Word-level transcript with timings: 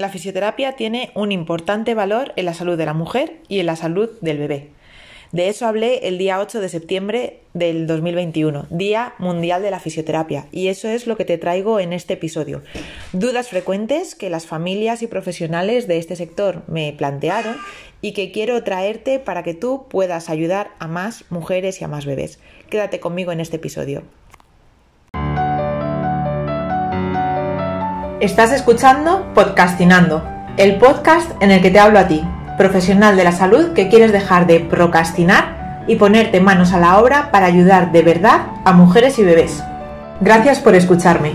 la 0.00 0.08
fisioterapia 0.08 0.76
tiene 0.76 1.10
un 1.14 1.30
importante 1.30 1.92
valor 1.94 2.32
en 2.36 2.46
la 2.46 2.54
salud 2.54 2.78
de 2.78 2.86
la 2.86 2.94
mujer 2.94 3.36
y 3.48 3.60
en 3.60 3.66
la 3.66 3.76
salud 3.76 4.08
del 4.22 4.38
bebé. 4.38 4.70
De 5.30 5.48
eso 5.48 5.66
hablé 5.66 6.08
el 6.08 6.16
día 6.16 6.40
8 6.40 6.58
de 6.60 6.70
septiembre 6.70 7.40
del 7.52 7.86
2021, 7.86 8.66
Día 8.70 9.14
Mundial 9.18 9.62
de 9.62 9.70
la 9.70 9.78
Fisioterapia, 9.78 10.46
y 10.50 10.68
eso 10.68 10.88
es 10.88 11.06
lo 11.06 11.18
que 11.18 11.26
te 11.26 11.36
traigo 11.36 11.78
en 11.78 11.92
este 11.92 12.14
episodio. 12.14 12.62
Dudas 13.12 13.48
frecuentes 13.48 14.14
que 14.14 14.30
las 14.30 14.46
familias 14.46 15.02
y 15.02 15.06
profesionales 15.06 15.86
de 15.86 15.98
este 15.98 16.16
sector 16.16 16.62
me 16.66 16.92
plantearon 16.94 17.56
y 18.00 18.12
que 18.12 18.32
quiero 18.32 18.64
traerte 18.64 19.18
para 19.18 19.42
que 19.42 19.54
tú 19.54 19.86
puedas 19.88 20.30
ayudar 20.30 20.70
a 20.78 20.88
más 20.88 21.24
mujeres 21.30 21.80
y 21.80 21.84
a 21.84 21.88
más 21.88 22.06
bebés. 22.06 22.40
Quédate 22.70 23.00
conmigo 23.00 23.32
en 23.32 23.40
este 23.40 23.56
episodio. 23.56 24.02
Estás 28.20 28.52
escuchando 28.52 29.32
Podcastinando, 29.34 30.22
el 30.58 30.76
podcast 30.76 31.30
en 31.40 31.50
el 31.50 31.62
que 31.62 31.70
te 31.70 31.80
hablo 31.80 31.98
a 31.98 32.06
ti, 32.06 32.22
profesional 32.58 33.16
de 33.16 33.24
la 33.24 33.32
salud 33.32 33.72
que 33.72 33.88
quieres 33.88 34.12
dejar 34.12 34.46
de 34.46 34.60
procrastinar 34.60 35.84
y 35.86 35.96
ponerte 35.96 36.38
manos 36.38 36.74
a 36.74 36.80
la 36.80 36.98
obra 37.00 37.30
para 37.30 37.46
ayudar 37.46 37.92
de 37.92 38.02
verdad 38.02 38.42
a 38.66 38.74
mujeres 38.74 39.18
y 39.18 39.24
bebés. 39.24 39.64
Gracias 40.20 40.58
por 40.58 40.74
escucharme. 40.74 41.32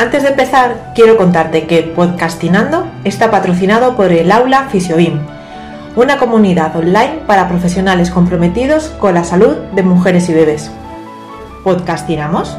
Antes 0.00 0.24
de 0.24 0.30
empezar, 0.30 0.90
quiero 0.96 1.16
contarte 1.16 1.68
que 1.68 1.84
Podcastinando 1.84 2.90
está 3.04 3.30
patrocinado 3.30 3.94
por 3.94 4.10
el 4.10 4.32
Aula 4.32 4.66
Fisiobim, 4.70 5.20
una 5.94 6.18
comunidad 6.18 6.74
online 6.74 7.20
para 7.28 7.46
profesionales 7.46 8.10
comprometidos 8.10 8.88
con 8.98 9.14
la 9.14 9.22
salud 9.22 9.54
de 9.72 9.84
mujeres 9.84 10.28
y 10.28 10.34
bebés. 10.34 10.68
¿Podcastinamos? 11.62 12.58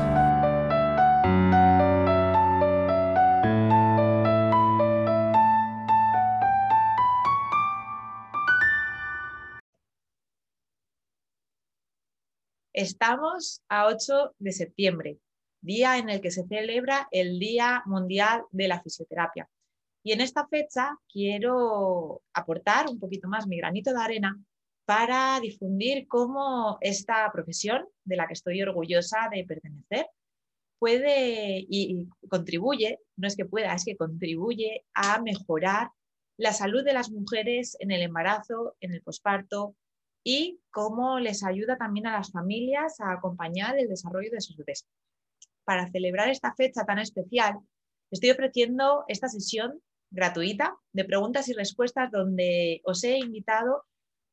Estamos 12.77 13.61
a 13.69 13.85
8 13.87 14.35
de 14.37 14.51
septiembre, 14.51 15.17
día 15.61 15.97
en 15.97 16.09
el 16.09 16.19
que 16.19 16.29
se 16.29 16.45
celebra 16.45 17.07
el 17.09 17.39
Día 17.39 17.81
Mundial 17.85 18.43
de 18.51 18.67
la 18.67 18.81
Fisioterapia. 18.81 19.49
Y 20.03 20.11
en 20.11 20.19
esta 20.19 20.45
fecha 20.49 20.99
quiero 21.09 22.21
aportar 22.33 22.89
un 22.89 22.99
poquito 22.99 23.29
más 23.29 23.47
mi 23.47 23.59
granito 23.59 23.93
de 23.93 24.03
arena 24.03 24.37
para 24.83 25.39
difundir 25.39 26.05
cómo 26.09 26.77
esta 26.81 27.31
profesión, 27.31 27.87
de 28.03 28.17
la 28.17 28.27
que 28.27 28.33
estoy 28.33 28.61
orgullosa 28.61 29.29
de 29.31 29.45
pertenecer, 29.45 30.07
puede 30.77 31.65
y 31.69 32.05
contribuye, 32.29 32.99
no 33.15 33.29
es 33.29 33.37
que 33.37 33.45
pueda, 33.45 33.73
es 33.73 33.85
que 33.85 33.95
contribuye 33.95 34.83
a 34.93 35.21
mejorar 35.21 35.91
la 36.35 36.51
salud 36.51 36.83
de 36.83 36.91
las 36.91 37.09
mujeres 37.09 37.77
en 37.79 37.91
el 37.91 38.01
embarazo, 38.01 38.75
en 38.81 38.91
el 38.91 39.01
posparto, 39.01 39.77
y 40.25 40.59
cómo 40.71 41.19
les 41.19 41.43
ayuda 41.43 41.77
también 41.77 42.07
a 42.07 42.13
las 42.13 42.31
familias 42.31 42.99
a 42.99 43.13
acompañar 43.13 43.77
el 43.77 43.87
desarrollo 43.87 44.31
de 44.31 44.41
sus 44.41 44.57
bebés. 44.57 44.87
Para 45.63 45.89
celebrar 45.91 46.29
esta 46.29 46.53
fecha 46.55 46.83
tan 46.83 46.97
especial, 46.97 47.59
estoy 48.09 48.31
ofreciendo 48.31 49.05
esta 49.07 49.29
sesión 49.29 49.81
gratuita 50.09 50.75
de 50.93 51.05
preguntas 51.05 51.47
y 51.47 51.53
respuestas 51.53 52.11
donde 52.11 52.81
os 52.85 53.03
he 53.03 53.19
invitado 53.19 53.83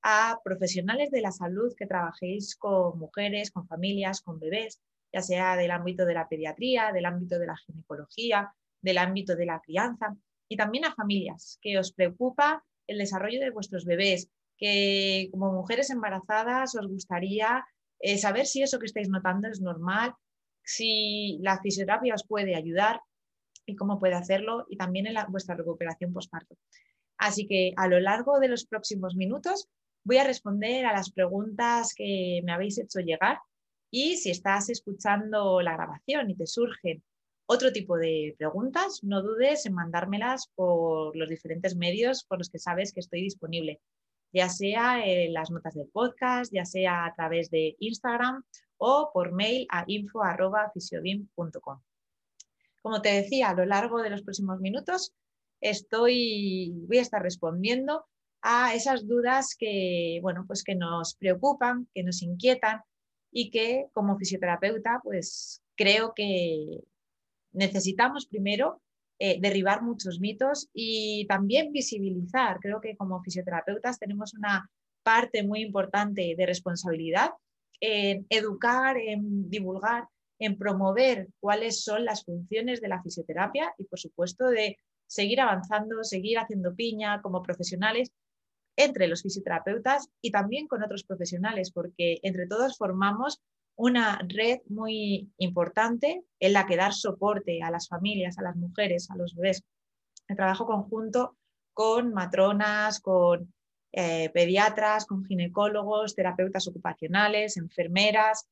a 0.03 0.41
profesionales 0.43 1.11
de 1.11 1.21
la 1.21 1.31
salud 1.31 1.75
que 1.77 1.87
trabajéis 1.87 2.57
con 2.57 2.99
mujeres, 2.99 3.51
con 3.51 3.69
familias, 3.69 4.23
con 4.23 4.41
bebés, 4.41 4.81
ya 5.13 5.21
sea 5.21 5.57
del 5.57 5.71
ámbito 5.71 6.07
de 6.07 6.15
la 6.15 6.27
pediatría, 6.27 6.91
del 6.93 7.05
ámbito 7.05 7.39
de 7.39 7.47
la 7.47 7.57
ginecología, 7.57 8.55
del 8.81 8.97
ámbito 8.97 9.37
de 9.37 9.47
la 9.47 9.61
crianza, 9.61 10.17
y 10.49 10.57
también 10.57 10.87
a 10.87 10.95
familias 10.95 11.59
que 11.61 11.79
os 11.79 11.93
preocupa 11.93 12.65
el 12.87 12.99
desarrollo 12.99 13.41
de 13.41 13.51
vuestros 13.51 13.85
bebés, 13.85 14.31
que 14.63 15.29
como 15.33 15.53
mujeres 15.53 15.91
embarazadas 15.91 16.77
os 16.77 16.87
gustaría 16.87 17.67
eh, 17.99 18.17
saber 18.17 18.47
si 18.47 18.63
eso 18.63 18.79
que 18.79 18.87
estáis 18.87 19.09
notando 19.09 19.49
es 19.49 19.61
normal, 19.61 20.15
si 20.63 21.39
la 21.43 21.61
fisioterapia 21.61 22.15
os 22.15 22.25
puede 22.25 22.55
ayudar 22.55 23.01
y 23.67 23.75
cómo 23.75 23.99
puede 23.99 24.15
hacerlo 24.15 24.65
y 24.71 24.77
también 24.77 25.09
en 25.09 25.17
vuestra 25.31 25.57
recuperación 25.57 26.13
postparto. 26.13 26.55
Así 27.19 27.49
que 27.49 27.73
a 27.77 27.89
lo 27.89 27.99
largo 27.99 28.39
de 28.39 28.47
los 28.47 28.65
próximos 28.65 29.17
minutos 29.17 29.69
voy 30.05 30.19
a 30.19 30.25
responder 30.25 30.87
a 30.87 30.93
las 30.93 31.11
preguntas 31.11 31.93
que 31.97 32.41
me 32.45 32.53
habéis 32.53 32.79
hecho 32.79 33.01
llegar 33.01 33.41
y 33.91 34.17
si 34.17 34.31
estás 34.31 34.71
escuchando 34.71 35.61
la 35.61 35.73
grabación 35.73 36.31
y 36.31 36.37
te 36.37 36.47
surgen 36.47 37.03
otro 37.47 37.73
tipo 37.73 37.97
de 37.97 38.37
preguntas, 38.39 39.01
no 39.03 39.23
dudes 39.23 39.67
en 39.67 39.75
mandármelas 39.75 40.53
por 40.55 41.17
los 41.17 41.29
diferentes 41.29 41.75
medios 41.75 42.23
por 42.23 42.39
los 42.39 42.49
que 42.49 42.61
sabes 42.61 42.93
que 42.93 43.01
estoy 43.01 43.23
disponible 43.23 43.81
ya 44.33 44.49
sea 44.49 45.05
en 45.05 45.33
las 45.33 45.51
notas 45.51 45.75
del 45.75 45.89
podcast, 45.89 46.53
ya 46.53 46.65
sea 46.65 47.05
a 47.05 47.15
través 47.15 47.51
de 47.51 47.77
Instagram 47.79 48.43
o 48.79 49.11
por 49.13 49.33
mail 49.33 49.67
a 49.71 49.85
info.fisiobim.com. 49.87 51.81
Como 52.81 53.01
te 53.01 53.11
decía, 53.11 53.51
a 53.51 53.55
lo 53.55 53.65
largo 53.65 54.03
de 54.03 54.11
los 54.11 54.23
próximos 54.23 54.61
minutos 54.61 55.15
estoy, 55.61 56.73
voy 56.89 56.99
a 56.99 57.03
estar 57.03 57.23
respondiendo 57.23 58.07
a 58.41 58.75
esas 58.75 59.07
dudas 59.07 59.55
que, 59.57 60.19
bueno, 60.21 60.45
pues 60.47 60.65
que 60.65 60.75
nos 60.75 61.15
preocupan, 61.15 61.89
que 61.95 62.03
nos 62.03 62.23
inquietan 62.23 62.83
y 63.31 63.51
que 63.51 63.87
como 63.93 64.19
fisioterapeuta, 64.19 65.01
pues 65.05 65.63
creo 65.77 66.13
que 66.15 66.81
necesitamos 67.53 68.27
primero 68.27 68.83
eh, 69.25 69.39
derribar 69.41 69.83
muchos 69.83 70.19
mitos 70.19 70.69
y 70.75 71.29
también 71.29 71.71
visibilizar. 71.71 72.59
Creo 72.59 72.81
que 72.81 72.97
como 72.97 73.23
fisioterapeutas 73.23 74.01
tenemos 74.01 74.35
una 74.35 74.69
parte 75.05 75.45
muy 75.45 75.61
importante 75.61 76.35
de 76.37 76.45
responsabilidad 76.45 77.31
en 77.79 78.27
educar, 78.31 78.97
en 78.97 79.49
divulgar, 79.49 80.09
en 80.41 80.59
promover 80.59 81.29
cuáles 81.39 81.85
son 81.85 82.05
las 82.05 82.25
funciones 82.25 82.81
de 82.81 82.89
la 82.89 83.01
fisioterapia 83.01 83.73
y, 83.79 83.85
por 83.85 84.01
supuesto, 84.01 84.49
de 84.49 84.77
seguir 85.07 85.41
avanzando, 85.41 86.03
seguir 86.03 86.41
haciendo 86.41 86.75
piña 86.75 87.23
como 87.23 87.45
profesionales 87.45 88.11
entre 88.75 89.07
los 89.07 89.23
fisioterapeutas 89.23 90.09
y 90.21 90.33
también 90.33 90.67
con 90.67 90.83
otros 90.83 91.05
profesionales, 91.05 91.71
porque 91.71 92.19
entre 92.25 92.49
todos 92.49 92.77
formamos 92.77 93.41
una 93.77 94.21
red 94.29 94.61
muy 94.69 95.31
importante 95.39 96.25
en 96.39 96.53
la 96.53 96.67
que 96.67 96.77
dar 96.77 96.93
soporte 96.93 97.63
a 97.63 97.71
las 97.71 97.89
familias, 97.89 98.39
a 98.39 98.43
las 98.43 98.57
mujeres, 98.57 99.11
a 99.11 99.17
los 99.17 99.35
bebés. 99.35 99.63
El 100.29 100.37
trabajo 100.37 100.67
conjunto 100.67 101.37
con 101.73 102.13
matronas, 102.13 103.01
con 103.01 103.53
eh, 103.93 104.31
pediatras, 104.31 105.07
con 105.07 105.25
ginecólogos, 105.25 106.15
terapeutas 106.15 106.67
ocupacionales, 106.69 107.57
enfermeras, 107.57 108.47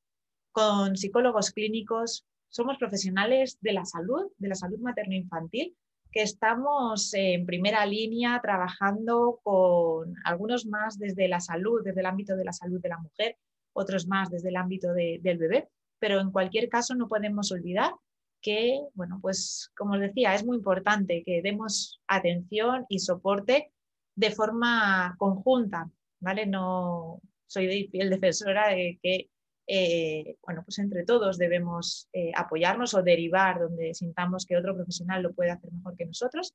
con 0.52 0.96
psicólogos 0.96 1.50
clínicos. 1.50 2.26
Somos 2.48 2.78
profesionales 2.78 3.58
de 3.60 3.72
la 3.72 3.84
salud, 3.84 4.32
de 4.38 4.48
la 4.48 4.54
salud 4.54 4.78
materno-infantil, 4.80 5.76
que 6.10 6.22
estamos 6.22 7.14
en 7.14 7.46
primera 7.46 7.86
línea 7.86 8.40
trabajando 8.42 9.38
con 9.44 10.14
algunos 10.24 10.66
más 10.66 10.98
desde 10.98 11.28
la 11.28 11.40
salud, 11.40 11.82
desde 11.84 12.00
el 12.00 12.06
ámbito 12.06 12.36
de 12.36 12.44
la 12.44 12.52
salud 12.52 12.80
de 12.80 12.88
la 12.88 12.98
mujer 12.98 13.36
otros 13.72 14.06
más 14.06 14.30
desde 14.30 14.48
el 14.48 14.56
ámbito 14.56 14.92
del 14.92 15.38
bebé, 15.38 15.68
pero 15.98 16.20
en 16.20 16.30
cualquier 16.30 16.68
caso 16.68 16.94
no 16.94 17.08
podemos 17.08 17.52
olvidar 17.52 17.92
que, 18.40 18.80
bueno, 18.94 19.18
pues 19.20 19.70
como 19.76 19.94
os 19.94 20.00
decía, 20.00 20.34
es 20.34 20.44
muy 20.44 20.56
importante 20.56 21.22
que 21.24 21.42
demos 21.42 22.00
atención 22.06 22.86
y 22.88 22.98
soporte 22.98 23.72
de 24.14 24.30
forma 24.30 25.14
conjunta, 25.18 25.90
¿vale? 26.20 26.46
No 26.46 27.20
soy 27.46 27.88
fiel 27.88 28.10
defensora 28.10 28.68
de 28.68 28.98
que, 29.02 29.30
eh, 29.66 30.36
bueno, 30.42 30.62
pues 30.64 30.78
entre 30.78 31.04
todos 31.04 31.38
debemos 31.38 32.08
eh, 32.12 32.32
apoyarnos 32.34 32.94
o 32.94 33.02
derivar 33.02 33.60
donde 33.60 33.94
sintamos 33.94 34.46
que 34.46 34.56
otro 34.56 34.74
profesional 34.74 35.22
lo 35.22 35.32
puede 35.32 35.50
hacer 35.50 35.70
mejor 35.72 35.96
que 35.96 36.06
nosotros 36.06 36.54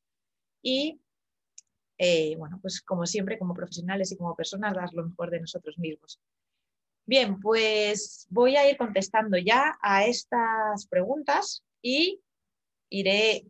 y, 0.62 1.00
eh, 1.98 2.36
bueno, 2.38 2.60
pues 2.62 2.82
como 2.82 3.06
siempre, 3.06 3.38
como 3.38 3.54
profesionales 3.54 4.12
y 4.12 4.18
como 4.18 4.36
personas, 4.36 4.74
dar 4.74 4.94
lo 4.94 5.08
mejor 5.08 5.30
de 5.30 5.42
nosotros 5.42 5.78
mismos. 5.78 6.20
Bien, 7.08 7.40
pues 7.40 8.26
voy 8.32 8.56
a 8.56 8.68
ir 8.68 8.78
contestando 8.78 9.38
ya 9.38 9.78
a 9.80 10.06
estas 10.06 10.88
preguntas 10.88 11.64
y 11.80 12.20
iré, 12.90 13.46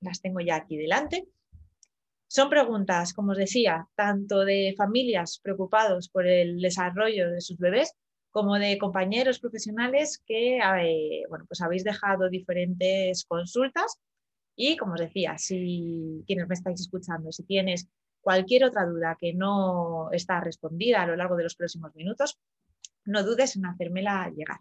las 0.00 0.22
tengo 0.22 0.40
ya 0.40 0.56
aquí 0.56 0.78
delante. 0.78 1.28
Son 2.26 2.48
preguntas, 2.48 3.12
como 3.12 3.32
os 3.32 3.38
decía, 3.38 3.86
tanto 3.94 4.46
de 4.46 4.74
familias 4.76 5.38
preocupados 5.42 6.08
por 6.08 6.26
el 6.26 6.58
desarrollo 6.60 7.30
de 7.30 7.42
sus 7.42 7.58
bebés 7.58 7.92
como 8.30 8.58
de 8.58 8.78
compañeros 8.78 9.40
profesionales 9.40 10.22
que 10.26 10.58
eh, 10.58 11.24
bueno, 11.28 11.44
pues 11.46 11.60
habéis 11.60 11.84
dejado 11.84 12.30
diferentes 12.30 13.24
consultas 13.26 13.98
y 14.56 14.76
como 14.78 14.94
os 14.94 15.00
decía, 15.00 15.36
si 15.36 16.24
quienes 16.26 16.48
me 16.48 16.54
estáis 16.54 16.80
escuchando, 16.80 17.30
si 17.30 17.44
tienes 17.44 17.88
cualquier 18.22 18.64
otra 18.64 18.86
duda 18.86 19.16
que 19.20 19.34
no 19.34 20.10
está 20.12 20.40
respondida 20.40 21.02
a 21.02 21.06
lo 21.06 21.16
largo 21.16 21.36
de 21.36 21.44
los 21.44 21.54
próximos 21.54 21.94
minutos, 21.94 22.38
no 23.06 23.22
dudes 23.22 23.56
en 23.56 23.66
hacérmela 23.66 24.30
llegar. 24.30 24.60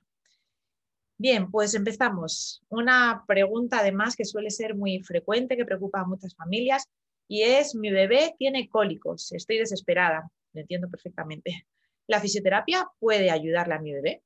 Bien, 1.17 1.49
pues 1.49 1.73
empezamos. 1.73 2.61
Una 2.69 3.23
pregunta 3.27 3.79
además 3.79 4.15
que 4.15 4.25
suele 4.25 4.51
ser 4.51 4.75
muy 4.75 5.01
frecuente, 5.01 5.55
que 5.55 5.65
preocupa 5.65 6.01
a 6.01 6.05
muchas 6.05 6.35
familias, 6.35 6.89
y 7.27 7.41
es 7.43 7.73
mi 7.75 7.89
bebé 7.89 8.35
tiene 8.37 8.69
cólicos, 8.69 9.31
estoy 9.31 9.57
desesperada, 9.57 10.29
lo 10.53 10.61
entiendo 10.61 10.89
perfectamente. 10.89 11.67
¿La 12.07 12.19
fisioterapia 12.19 12.87
puede 12.99 13.31
ayudarle 13.31 13.73
a 13.73 13.79
mi 13.79 13.93
bebé? 13.93 14.21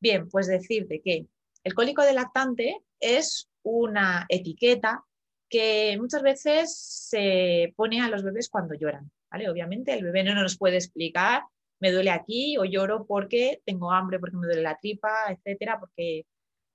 Bien, 0.00 0.28
pues 0.28 0.46
decirte 0.46 1.00
que 1.00 1.26
el 1.62 1.74
cólico 1.74 2.02
de 2.02 2.14
lactante 2.14 2.78
es 2.98 3.48
una 3.62 4.26
etiqueta 4.28 5.04
que 5.48 5.96
muchas 6.00 6.22
veces 6.22 6.76
se 6.76 7.72
pone 7.76 8.00
a 8.00 8.08
los 8.08 8.22
bebés 8.22 8.48
cuando 8.48 8.74
lloran. 8.74 9.10
¿vale? 9.30 9.48
Obviamente 9.48 9.94
el 9.94 10.02
bebé 10.02 10.24
no 10.24 10.34
nos 10.34 10.58
puede 10.58 10.76
explicar, 10.76 11.42
me 11.84 11.92
duele 11.92 12.10
aquí 12.10 12.56
o 12.56 12.64
lloro 12.64 13.04
porque 13.06 13.60
tengo 13.66 13.92
hambre, 13.92 14.18
porque 14.18 14.38
me 14.38 14.46
duele 14.46 14.62
la 14.62 14.78
tripa, 14.78 15.10
etcétera, 15.28 15.78
porque 15.78 16.24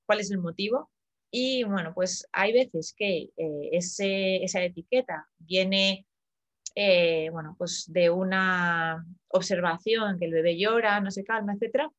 cuál 0.05 0.19
es 0.19 0.29
el 0.29 0.37
motivo. 0.37 0.91
Y 1.31 1.63
bueno, 1.63 1.93
pues 1.95 2.27
hay 2.31 2.53
veces 2.53 2.93
que 2.95 3.29
eh, 3.35 3.69
esa 3.71 4.63
etiqueta 4.63 5.27
viene 5.39 6.05
eh, 6.75 7.29
bueno, 7.31 7.55
pues 7.57 7.85
de 7.91 8.11
una 8.11 9.03
observación 9.29 10.19
que 10.19 10.25
el 10.25 10.33
bebé 10.33 10.57
llora, 10.59 11.01
no 11.01 11.09
se 11.09 11.23
calma, 11.23 11.53
etcétera. 11.53 11.89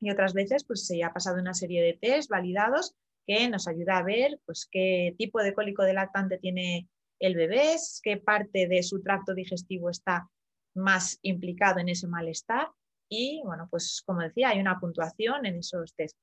Y 0.00 0.10
otras 0.10 0.32
veces 0.32 0.64
pues 0.64 0.86
se 0.86 1.02
ha 1.02 1.12
pasado 1.12 1.40
una 1.40 1.54
serie 1.54 1.82
de 1.82 1.98
test 2.00 2.30
validados 2.30 2.94
que 3.26 3.48
nos 3.48 3.66
ayuda 3.66 3.98
a 3.98 4.04
ver 4.04 4.38
pues, 4.46 4.68
qué 4.70 5.14
tipo 5.18 5.42
de 5.42 5.54
cólico 5.54 5.82
de 5.82 5.94
lactante 5.94 6.38
tiene 6.38 6.88
el 7.18 7.34
bebé, 7.34 7.76
qué 8.02 8.16
parte 8.18 8.68
de 8.68 8.82
su 8.82 9.02
tracto 9.02 9.34
digestivo 9.34 9.90
está 9.90 10.28
más 10.74 11.18
implicado 11.22 11.80
en 11.80 11.88
ese 11.88 12.06
malestar. 12.06 12.68
Y 13.08 13.42
bueno, 13.44 13.68
pues 13.70 14.02
como 14.04 14.20
decía, 14.20 14.50
hay 14.50 14.60
una 14.60 14.78
puntuación 14.78 15.46
en 15.46 15.56
esos 15.56 15.94
test. 15.94 16.16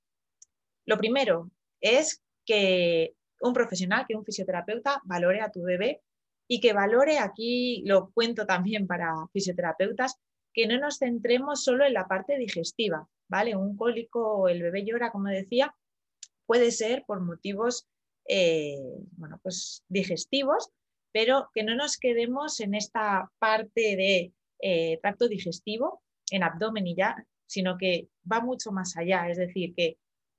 Lo 0.85 0.97
primero 0.97 1.49
es 1.79 2.21
que 2.45 3.15
un 3.41 3.53
profesional, 3.53 4.05
que 4.07 4.15
un 4.15 4.25
fisioterapeuta 4.25 5.01
valore 5.05 5.41
a 5.41 5.51
tu 5.51 5.63
bebé 5.63 6.01
y 6.47 6.59
que 6.59 6.73
valore, 6.73 7.19
aquí 7.19 7.83
lo 7.85 8.11
cuento 8.11 8.45
también 8.45 8.87
para 8.87 9.13
fisioterapeutas, 9.31 10.17
que 10.53 10.67
no 10.67 10.77
nos 10.79 10.97
centremos 10.97 11.63
solo 11.63 11.85
en 11.85 11.93
la 11.93 12.07
parte 12.07 12.37
digestiva, 12.37 13.07
¿vale? 13.29 13.55
Un 13.55 13.77
cólico, 13.77 14.49
el 14.49 14.61
bebé 14.61 14.83
llora, 14.83 15.11
como 15.11 15.29
decía, 15.29 15.73
puede 16.45 16.71
ser 16.71 17.05
por 17.05 17.21
motivos 17.21 17.87
eh, 18.27 18.77
bueno, 19.17 19.39
pues 19.43 19.83
digestivos, 19.87 20.69
pero 21.11 21.49
que 21.53 21.63
no 21.63 21.75
nos 21.75 21.97
quedemos 21.97 22.59
en 22.59 22.75
esta 22.75 23.31
parte 23.39 23.95
de 23.95 24.33
eh, 24.61 24.99
tracto 25.01 25.27
digestivo, 25.27 26.01
en 26.29 26.43
abdomen 26.43 26.87
y 26.87 26.95
ya, 26.95 27.15
sino 27.45 27.77
que 27.77 28.07
va 28.31 28.39
mucho 28.39 28.71
más 28.71 28.95
allá, 28.97 29.29
es 29.29 29.37
decir, 29.37 29.73
que 29.75 29.97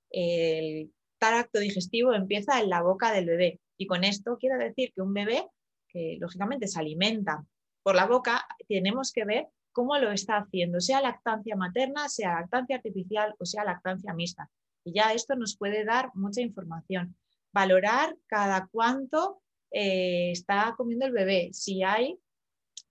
el 0.09 0.91
tracto 1.19 1.59
digestivo 1.59 2.13
empieza 2.13 2.59
en 2.59 2.69
la 2.69 2.81
boca 2.81 3.11
del 3.11 3.25
bebé. 3.25 3.59
Y 3.77 3.87
con 3.87 4.03
esto 4.03 4.37
quiero 4.39 4.57
decir 4.57 4.91
que 4.93 5.01
un 5.01 5.13
bebé 5.13 5.45
que 5.87 6.17
lógicamente 6.19 6.67
se 6.67 6.79
alimenta 6.79 7.45
por 7.83 7.95
la 7.95 8.07
boca, 8.07 8.45
tenemos 8.67 9.11
que 9.11 9.25
ver 9.25 9.47
cómo 9.71 9.97
lo 9.97 10.11
está 10.11 10.37
haciendo, 10.37 10.79
sea 10.79 11.01
lactancia 11.01 11.55
materna, 11.55 12.09
sea 12.09 12.39
lactancia 12.39 12.77
artificial 12.77 13.35
o 13.39 13.45
sea 13.45 13.63
lactancia 13.63 14.13
mixta. 14.13 14.49
Y 14.83 14.93
ya 14.93 15.13
esto 15.13 15.35
nos 15.35 15.57
puede 15.57 15.85
dar 15.85 16.11
mucha 16.15 16.41
información. 16.41 17.15
Valorar 17.51 18.15
cada 18.27 18.67
cuánto 18.71 19.41
eh, 19.71 20.31
está 20.31 20.73
comiendo 20.77 21.05
el 21.05 21.11
bebé, 21.11 21.49
si 21.53 21.83
hay, 21.83 22.17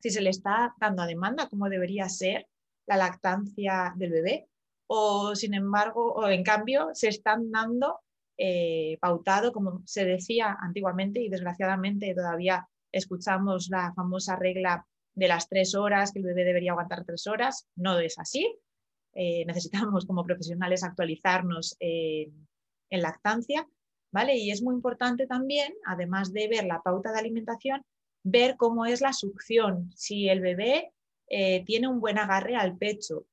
si 0.03 0.11
se 0.11 0.21
le 0.21 0.31
está 0.31 0.75
dando 0.81 1.03
a 1.03 1.07
demanda, 1.07 1.49
como 1.49 1.69
debería 1.69 2.09
ser 2.09 2.49
la 2.87 2.97
lactancia 2.97 3.95
del 3.97 4.11
bebé, 4.11 4.49
o 4.89 5.37
sin 5.37 5.55
embargo, 5.55 6.13
o 6.13 6.29
en 6.29 6.43
cambio, 6.43 6.91
se 6.93 7.09
están 7.09 7.51
dando 7.53 8.01
eh, 8.37 8.99
pautado, 9.01 9.53
como 9.53 9.83
se 9.87 10.05
decía 10.05 10.57
antiguamente 10.61 11.21
y 11.21 11.29
desgraciadamente 11.29 12.15
todavía 12.15 12.69
escuchamos 12.91 13.69
la 13.71 13.93
famosa 13.95 14.35
regla 14.35 14.85
de 15.15 15.29
las 15.29 15.49
tres 15.49 15.75
horas, 15.77 16.11
que 16.11 16.19
el 16.19 16.25
bebé 16.25 16.45
debería 16.45 16.73
aguantar 16.73 17.05
tres 17.05 17.27
horas. 17.29 17.69
No 17.77 18.01
es 18.01 18.19
así. 18.19 18.59
Eh, 19.15 19.45
necesitamos 19.47 20.05
como 20.05 20.25
profesionales 20.25 20.83
actualizarnos 20.83 21.77
en 21.79 22.33
lactancia, 22.91 23.69
¿vale? 24.13 24.37
Y 24.37 24.51
es 24.51 24.63
muy 24.63 24.75
importante 24.75 25.27
también, 25.27 25.73
además 25.87 26.33
de 26.33 26.49
ver 26.49 26.65
la 26.65 26.83
pauta 26.83 27.13
de 27.13 27.21
alimentación, 27.21 27.83
ver 28.23 28.57
cómo 28.57 28.87
es 28.87 29.01
la 29.01 29.13
succión, 29.13 29.91
si 29.95 30.29
el 30.29 30.41
bebé 30.41 30.93
eh, 31.29 31.65
tiene 31.65 31.89
un 31.89 32.01
buen 32.01 32.19
agarre 32.19 32.57
al 32.57 32.77
pecho, 32.77 33.27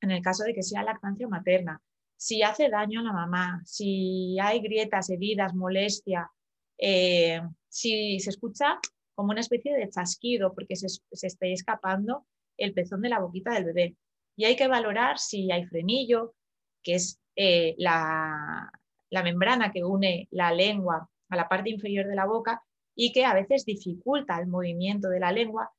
en 0.00 0.10
el 0.10 0.22
caso 0.22 0.44
de 0.44 0.54
que 0.54 0.62
sea 0.62 0.82
lactancia 0.82 1.28
materna, 1.28 1.80
si 2.16 2.42
hace 2.42 2.68
daño 2.68 3.00
a 3.00 3.04
la 3.04 3.12
mamá, 3.12 3.62
si 3.64 4.38
hay 4.40 4.60
grietas, 4.60 5.10
heridas, 5.10 5.54
molestia, 5.54 6.30
eh, 6.78 7.40
si 7.68 8.18
se 8.20 8.30
escucha 8.30 8.78
como 9.14 9.30
una 9.30 9.40
especie 9.40 9.74
de 9.74 9.88
chasquido 9.90 10.54
porque 10.54 10.76
se, 10.76 10.88
se 10.88 11.26
esté 11.26 11.52
escapando 11.52 12.26
el 12.56 12.72
pezón 12.72 13.02
de 13.02 13.08
la 13.08 13.20
boquita 13.20 13.52
del 13.52 13.64
bebé. 13.64 13.96
Y 14.36 14.44
hay 14.44 14.56
que 14.56 14.68
valorar 14.68 15.18
si 15.18 15.50
hay 15.50 15.64
frenillo, 15.66 16.34
que 16.82 16.94
es 16.94 17.20
eh, 17.36 17.74
la, 17.78 18.70
membrana 19.10 19.72
que 19.72 19.84
une 19.84 20.28
la 20.30 20.52
lengua 20.52 21.08
a 21.28 21.36
la 21.36 21.48
parte 21.48 21.70
inferior 21.70 22.06
de 22.06 22.14
la 22.14 22.26
boca 22.26 22.62
y 22.94 23.12
que 23.12 23.24
a 23.24 23.34
veces 23.34 23.64
dificulta 23.64 24.38
el 24.38 24.46
movimiento 24.46 25.08
de 25.08 25.20
la 25.20 25.32
lengua, 25.32 25.70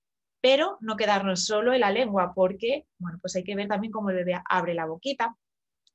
pero 0.41 0.77
no 0.81 0.95
quedarnos 0.95 1.45
solo 1.45 1.73
en 1.73 1.81
la 1.81 1.91
lengua 1.91 2.33
porque, 2.35 2.85
bueno, 2.99 3.17
pues 3.21 3.35
hay 3.35 3.43
que 3.43 3.55
ver 3.55 3.67
también 3.67 3.91
cómo 3.91 4.09
el 4.09 4.17
bebé 4.17 4.39
abre 4.49 4.73
la 4.73 4.85
boquita, 4.85 5.35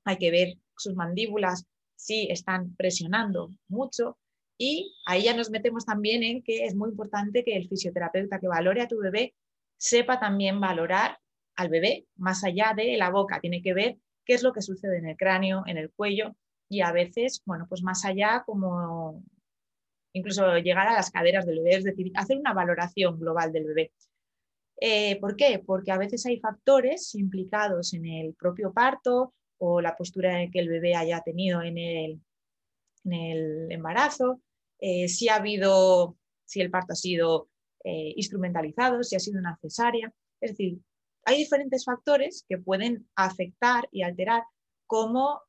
hay 0.05 0.17
que 0.17 0.31
ver 0.31 0.55
sus 0.77 0.95
mandíbulas 0.95 1.67
si 1.95 2.29
están 2.31 2.75
presionando 2.77 3.51
mucho 3.69 4.19
y 4.63 4.95
ahí 5.07 5.23
ya 5.25 5.35
nos 5.35 5.51
metemos 5.51 5.87
también 5.87 6.23
en 6.23 6.43
que 6.43 6.65
es 6.67 6.75
muy 6.75 6.91
importante 6.91 7.45
que 7.45 7.57
el 7.57 7.69
fisioterapeuta 7.69 8.39
que 8.39 8.49
valore 8.49 8.83
a 8.83 8.89
tu 8.89 8.99
bebé 8.99 9.35
sepa 9.79 10.21
también 10.21 10.61
valorar 10.61 11.19
al 11.57 11.71
bebé 11.71 12.07
más 12.17 12.45
allá 12.45 12.75
de 12.77 12.97
la 12.99 13.11
boca. 13.11 13.41
Tiene 13.41 13.63
que 13.63 13.73
ver 13.73 13.97
qué 14.27 14.35
es 14.35 14.43
lo 14.43 14.53
que 14.53 14.61
sucede 14.61 14.99
en 14.99 15.07
el 15.07 15.17
cráneo, 15.17 15.63
en 15.67 15.79
el 15.79 15.91
cuello 15.91 16.37
y 16.69 16.83
a 16.83 16.93
veces, 16.93 17.43
bueno, 17.47 17.67
pues 17.69 17.83
más 17.83 18.05
allá 18.05 18.43
como 18.45 19.23
incluso 20.13 20.59
llegar 20.59 20.89
a 20.89 20.95
las 20.95 21.11
caderas 21.11 21.47
del 21.47 21.59
bebé, 21.59 21.77
es 21.77 21.85
decir, 21.85 22.11
hacer 22.15 22.39
una 22.39 22.53
valoración 22.53 23.19
global 23.19 23.53
del 23.53 23.65
bebé. 23.65 23.93
Eh, 24.81 25.21
¿Por 25.21 25.37
qué? 25.37 25.63
Porque 25.65 25.93
a 25.93 25.99
veces 25.99 26.25
hay 26.25 26.41
factores 26.41 27.15
implicados 27.15 27.93
en 27.93 28.07
el 28.07 28.35
propio 28.35 28.73
parto 28.73 29.35
o 29.59 29.81
la 29.83 29.95
postura 29.95 30.49
que 30.51 30.59
el 30.59 30.71
bebé 30.71 30.95
haya 30.95 31.21
tenido 31.21 31.61
en 31.63 31.77
el, 31.77 32.21
embarazo, 33.71 34.41
eh, 34.79 35.09
si 35.09 35.29
ha 35.29 35.37
habido, 35.37 36.17
si 36.47 36.63
el 36.63 36.71
parto 36.71 36.95
ha 36.95 36.97
sido 36.97 37.51
eh, 37.85 38.15
instrumentalizado, 38.17 39.03
si 39.03 39.17
ha 39.17 39.21
sido 39.21 39.39
una 39.39 39.59
cesárea. 39.61 40.13
Es 40.41 40.53
decir, 40.53 40.79
hay 41.25 41.37
diferentes 41.37 41.85
factores 41.85 42.47
que 42.49 42.57
pueden 42.57 43.07
afectar 43.15 43.87
y 43.93 44.03
alterar 44.03 44.45
como, 44.87 45.43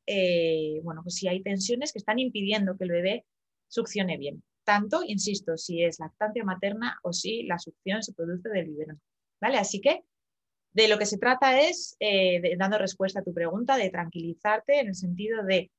bueno, 0.84 1.02
pues 1.02 1.16
si 1.16 1.26
hay 1.26 1.42
tensiones 1.42 1.92
que 1.92 1.98
están 1.98 2.18
impidiendo 2.20 2.76
que 2.76 2.84
el 2.84 2.92
bebé 2.92 3.24
succione 3.66 4.18
bien. 4.18 4.44
Tanto, 4.64 5.02
insisto, 5.04 5.56
si 5.56 5.82
es 5.82 5.98
lactancia 5.98 6.44
materna 6.44 6.98
o 7.02 7.12
si 7.12 7.42
la 7.44 7.58
succión 7.58 8.02
se 8.02 8.12
produce 8.12 8.48
del 8.48 8.66
biberón. 8.66 9.00
¿Vale? 9.40 9.58
Así 9.58 9.80
que 9.80 10.04
de 10.72 10.88
lo 10.88 10.98
que 10.98 11.06
se 11.06 11.18
trata 11.18 11.60
es, 11.60 11.96
dando 12.58 12.78
respuesta 12.78 13.20
a 13.20 13.22
tu 13.22 13.34
pregunta, 13.34 13.76
de 13.76 13.90
tranquilizarte 13.90 14.80
en 14.80 14.88
el 14.88 14.94
sentido 14.94 15.42
de, 15.44 15.70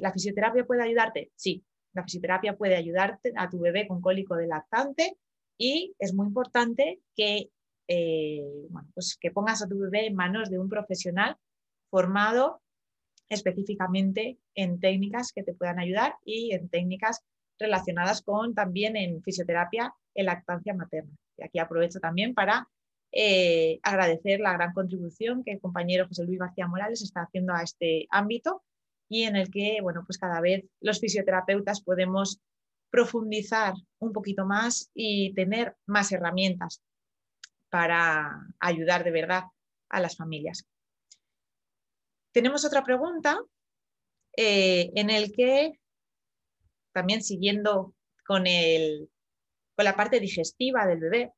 ¿la 0.00 0.12
fisioterapia 0.12 0.64
puede 0.64 0.82
ayudarte? 0.82 1.30
Sí, 1.36 1.64
la 1.92 2.02
fisioterapia 2.02 2.56
puede 2.56 2.76
ayudarte 2.76 3.32
a 3.36 3.48
tu 3.48 3.60
bebé 3.60 3.86
con 3.86 4.00
cólico 4.00 4.36
de 4.36 4.48
lactante 4.48 5.16
y 5.56 5.94
es 5.98 6.14
muy 6.14 6.26
importante 6.26 7.00
que, 7.14 7.50
eh, 7.88 8.42
pues 8.92 9.16
que 9.20 9.30
pongas 9.30 9.62
a 9.62 9.68
tu 9.68 9.78
bebé 9.78 10.06
en 10.06 10.16
manos 10.16 10.50
de 10.50 10.58
un 10.58 10.68
profesional 10.68 11.36
formado 11.88 12.60
específicamente 13.28 14.38
en 14.54 14.80
técnicas 14.80 15.32
que 15.32 15.42
te 15.42 15.54
puedan 15.54 15.78
ayudar 15.78 16.16
y 16.24 16.52
en 16.52 16.68
técnicas 16.68 17.22
relacionadas 17.58 18.22
con 18.22 18.54
también 18.54 18.96
en 18.96 19.22
fisioterapia 19.22 19.94
en 20.14 20.26
lactancia 20.26 20.74
materna. 20.74 21.12
Y 21.36 21.44
aquí 21.44 21.58
aprovecho 21.58 22.00
también 22.00 22.34
para 22.34 22.68
eh, 23.12 23.78
agradecer 23.82 24.40
la 24.40 24.52
gran 24.52 24.72
contribución 24.72 25.42
que 25.44 25.52
el 25.52 25.60
compañero 25.60 26.06
José 26.08 26.24
Luis 26.24 26.38
García 26.38 26.66
Morales 26.66 27.02
está 27.02 27.22
haciendo 27.22 27.54
a 27.54 27.62
este 27.62 28.06
ámbito 28.10 28.62
y 29.08 29.22
en 29.22 29.36
el 29.36 29.50
que, 29.50 29.78
bueno, 29.80 30.02
pues 30.06 30.18
cada 30.18 30.40
vez 30.40 30.64
los 30.80 31.00
fisioterapeutas 31.00 31.80
podemos 31.80 32.40
profundizar 32.90 33.74
un 33.98 34.12
poquito 34.12 34.44
más 34.44 34.90
y 34.94 35.32
tener 35.34 35.76
más 35.86 36.12
herramientas 36.12 36.82
para 37.70 38.46
ayudar 38.58 39.04
de 39.04 39.10
verdad 39.10 39.44
a 39.88 40.00
las 40.00 40.16
familias. 40.16 40.66
Tenemos 42.32 42.64
otra 42.64 42.84
pregunta 42.84 43.38
eh, 44.36 44.90
en 44.94 45.10
el 45.10 45.32
que, 45.32 45.78
también 46.96 47.22
siguiendo 47.22 47.94
con, 48.26 48.46
el, 48.46 49.10
con 49.76 49.84
la 49.84 49.94
parte 49.94 50.18
digestiva 50.18 50.86
del 50.86 51.00
bebé, 51.00 51.34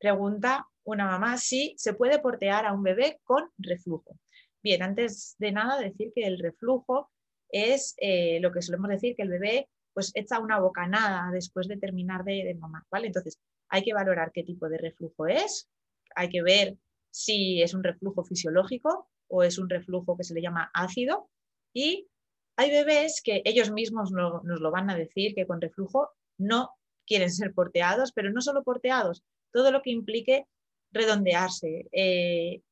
pregunta 0.00 0.66
una 0.82 1.06
mamá 1.06 1.38
si 1.38 1.76
se 1.78 1.94
puede 1.94 2.18
portear 2.18 2.66
a 2.66 2.72
un 2.72 2.82
bebé 2.82 3.20
con 3.22 3.48
reflujo. 3.58 4.18
Bien, 4.64 4.82
antes 4.82 5.36
de 5.38 5.52
nada 5.52 5.78
decir 5.78 6.10
que 6.12 6.26
el 6.26 6.40
reflujo 6.40 7.12
es 7.48 7.94
eh, 7.98 8.40
lo 8.40 8.50
que 8.50 8.60
solemos 8.60 8.88
decir 8.88 9.14
que 9.14 9.22
el 9.22 9.28
bebé 9.28 9.68
pues 9.94 10.10
echa 10.16 10.40
una 10.40 10.58
bocanada 10.58 11.30
después 11.30 11.68
de 11.68 11.76
terminar 11.76 12.24
de, 12.24 12.42
de 12.42 12.54
mamar, 12.56 12.82
¿vale? 12.90 13.06
Entonces, 13.06 13.38
hay 13.68 13.84
que 13.84 13.94
valorar 13.94 14.32
qué 14.34 14.42
tipo 14.42 14.68
de 14.68 14.78
reflujo 14.78 15.28
es, 15.28 15.70
hay 16.16 16.28
que 16.28 16.42
ver 16.42 16.76
si 17.12 17.62
es 17.62 17.72
un 17.72 17.84
reflujo 17.84 18.24
fisiológico 18.24 19.08
o 19.28 19.44
es 19.44 19.58
un 19.58 19.70
reflujo 19.70 20.16
que 20.16 20.24
se 20.24 20.34
le 20.34 20.42
llama 20.42 20.72
ácido 20.74 21.30
y 21.72 22.08
hay 22.56 22.70
bebés 22.70 23.20
que 23.22 23.42
ellos 23.44 23.70
mismos 23.70 24.10
nos 24.12 24.60
lo 24.60 24.70
van 24.70 24.90
a 24.90 24.96
decir 24.96 25.34
que 25.34 25.46
con 25.46 25.60
reflujo 25.60 26.10
no 26.38 26.70
quieren 27.06 27.30
ser 27.30 27.52
porteados, 27.54 28.12
pero 28.12 28.30
no 28.30 28.40
solo 28.40 28.64
porteados, 28.64 29.22
todo 29.52 29.70
lo 29.70 29.82
que 29.82 29.90
implique 29.90 30.46
redondearse, 30.90 31.86
eh, 31.92 32.62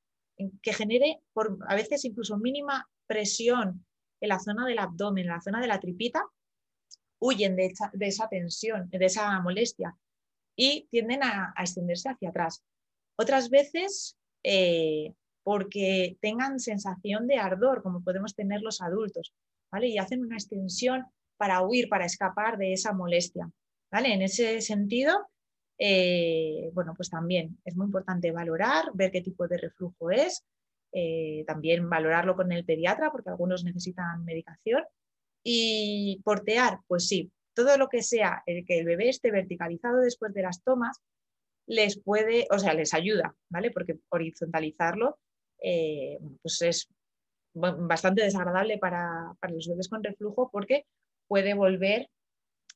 que 0.63 0.73
genere 0.73 1.21
a 1.69 1.75
veces 1.75 2.05
incluso 2.05 2.37
mínima 2.39 2.89
presión 3.07 3.87
en 4.21 4.29
la 4.29 4.39
zona 4.39 4.67
del 4.67 4.79
abdomen, 4.79 5.25
en 5.25 5.31
la 5.31 5.41
zona 5.41 5.61
de 5.61 5.69
la 5.69 5.81
tripita, 5.81 6.25
huyen 7.21 7.57
de, 7.57 7.73
esa 8.01 8.29
tensión, 8.29 8.89
de 8.91 9.05
esa 9.05 9.39
molestia 9.41 9.97
y 10.57 10.89
tienden 10.91 11.23
a, 11.23 11.55
extenderse 11.59 12.09
hacia 12.09 12.31
atrás. 12.31 12.63
Otras 13.17 13.51
veces 13.51 14.17
eh, 14.43 15.13
porque 15.43 16.17
tengan 16.21 16.59
sensación 16.59 17.27
de 17.27 17.37
ardor, 17.37 17.83
como 17.83 18.03
podemos 18.03 18.35
tener 18.35 18.63
los 18.63 18.81
adultos, 18.81 19.33
Y 19.83 19.99
hacen 19.99 20.21
una 20.21 20.37
extensión 20.37 21.05
para 21.37 21.63
huir, 21.63 21.89
para 21.89 22.05
escapar 22.05 22.59
de 22.59 22.73
esa 22.73 22.93
molestia, 22.93 23.51
¿vale? 23.91 24.13
En 24.13 24.23
ese 24.23 24.61
sentido, 24.61 25.29
eh, 25.79 26.71
bueno, 26.73 26.95
pues 26.97 27.11
también 27.11 27.59
es 27.65 27.77
muy 27.77 27.87
importante 27.87 28.31
valorar, 28.31 28.91
ver 28.95 29.11
qué 29.11 29.21
tipo 29.21 29.49
de 29.49 29.59
reflujo 29.59 30.11
es, 30.11 30.45
eh, 30.93 31.45
también 31.47 31.89
valorarlo 31.89 32.37
con 32.37 32.53
el 32.53 32.65
pediatra, 32.65 33.11
porque 33.11 33.31
algunos 33.31 33.65
necesitan 33.65 34.25
medicación, 34.25 34.85
y 35.43 36.21
portear, 36.25 36.79
pues 36.87 37.09
sí, 37.09 37.33
todo 37.55 37.77
lo 37.77 37.89
que 37.89 38.03
sea 38.03 38.43
el 38.47 38.65
que 38.65 38.79
el 38.79 38.87
bebé 38.87 39.09
esté 39.09 39.31
verticalizado 39.31 40.01
después 40.01 40.33
de 40.33 40.43
las 40.43 40.63
tomas, 40.63 41.01
les 41.67 42.01
puede, 42.01 42.47
o 42.51 42.59
sea, 42.59 42.75
les 42.75 42.95
ayuda, 42.95 43.35
¿vale? 43.49 43.71
Porque 43.71 43.99
horizontalizarlo 44.11 45.19
eh, 45.63 46.19
pues 46.43 46.61
es 46.63 46.89
bastante 47.55 48.23
desagradable 48.23 48.79
para, 48.79 49.35
los 49.49 49.69
bebés 49.69 49.89
con 49.89 50.03
reflujo 50.03 50.51
porque 50.51 50.87
puede 51.29 51.55
volver 51.55 52.11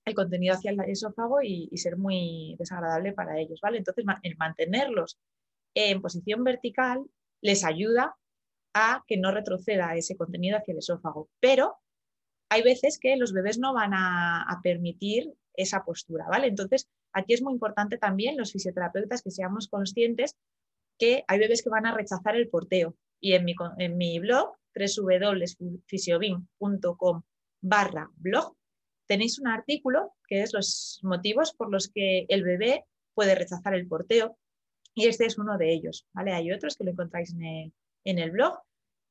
el 0.05 0.15
contenido 0.15 0.55
hacia 0.55 0.71
el 0.71 0.81
esófago 0.81 1.43
y, 1.43 1.69
ser 1.77 1.97
muy 1.97 2.57
desagradable 2.59 3.13
para 3.13 3.39
ellos, 3.39 3.61
¿vale? 3.61 3.79
Entonces, 3.79 4.05
el 4.23 4.37
mantenerlos 4.37 5.19
en 5.75 6.01
posición 6.01 6.45
vertical 6.45 7.05
les 7.43 7.65
ayuda 7.65 8.17
a 8.75 9.05
que 9.07 9.17
no 9.17 9.33
retroceda 9.33 9.97
ese 9.97 10.17
contenido 10.17 10.57
hacia 10.57 10.73
el 10.73 10.79
esófago, 10.79 11.29
pero 11.41 11.77
hay 12.51 12.63
veces 12.63 12.99
que 12.99 13.17
los 13.17 13.33
bebés 13.33 13.59
no 13.59 13.75
van 13.75 13.93
a, 13.93 14.43
a 14.43 14.61
permitir 14.63 15.35
esa 15.55 15.85
postura, 15.85 16.27
¿vale? 16.29 16.47
Entonces, 16.47 16.89
aquí 17.13 17.35
es 17.35 17.43
muy 17.43 17.53
importante 17.53 17.99
también 17.99 18.37
los 18.37 18.53
fisioterapeutas 18.53 19.23
que 19.23 19.31
seamos 19.31 19.69
conscientes 19.69 20.37
que 20.99 21.25
hay 21.29 21.39
bebés 21.39 21.63
que 21.63 21.71
van 21.71 21.87
a 21.87 21.95
rechazar 21.95 22.37
el 22.37 22.49
porteo. 22.49 22.95
Y 23.21 23.33
en 23.35 23.45
mi, 23.45 23.55
en 23.79 23.97
mi 23.97 24.19
blog, 24.19 24.58
www.fisiobin.com 24.79 27.23
barra 27.61 28.11
blog, 28.17 28.57
tenéis 29.07 29.39
un 29.39 29.49
artículo 29.49 30.15
que 30.29 30.43
es 30.43 30.53
los 30.53 31.01
motivos 31.03 31.55
por 31.55 31.71
los 31.71 31.89
que 31.89 32.27
el 32.29 32.45
bebé 32.45 32.85
puede 33.15 33.35
rechazar 33.35 33.75
el 33.75 33.89
porteo. 33.89 34.39
Y 34.95 35.07
este 35.07 35.27
es 35.27 35.39
uno 35.39 35.59
de 35.59 35.73
ellos. 35.73 36.07
¿vale? 36.13 36.33
Hay 36.33 36.53
otros 36.53 36.77
que 36.77 36.85
lo 36.85 36.93
encontráis 36.93 37.35
en 37.35 38.19
el, 38.19 38.31
blog. 38.31 38.59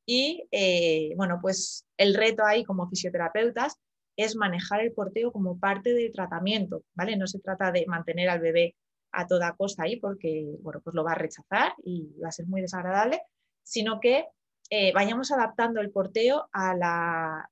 Y 0.06 0.48
eh, 0.50 1.12
bueno, 1.16 1.38
pues 1.42 1.86
el 1.96 2.14
reto 2.14 2.44
ahí 2.44 2.64
como 2.64 2.88
fisioterapeutas 2.88 3.76
es 4.16 4.36
manejar 4.36 4.80
el 4.80 4.92
porteo 4.92 5.32
como 5.32 5.58
parte 5.58 5.92
del 5.92 6.12
tratamiento, 6.12 6.82
¿vale? 6.94 7.16
No 7.16 7.26
se 7.26 7.38
trata 7.38 7.70
de 7.70 7.86
mantener 7.86 8.28
al 8.28 8.40
bebé 8.40 8.74
a 9.12 9.26
toda 9.26 9.54
costa 9.56 9.84
ahí 9.84 10.00
porque 10.00 10.56
bueno, 10.60 10.80
pues 10.82 10.94
lo 10.94 11.04
va 11.04 11.12
a 11.12 11.16
rechazar 11.16 11.74
y 11.84 12.12
va 12.22 12.28
a 12.28 12.32
ser 12.32 12.46
muy 12.46 12.60
desagradable, 12.60 13.20
sino 13.62 14.00
que 14.00 14.26
eh, 14.70 14.92
vayamos 14.92 15.32
adaptando 15.32 15.80
el 15.80 15.90
porteo 15.90 16.48
a 16.52 16.74
la, 16.74 17.50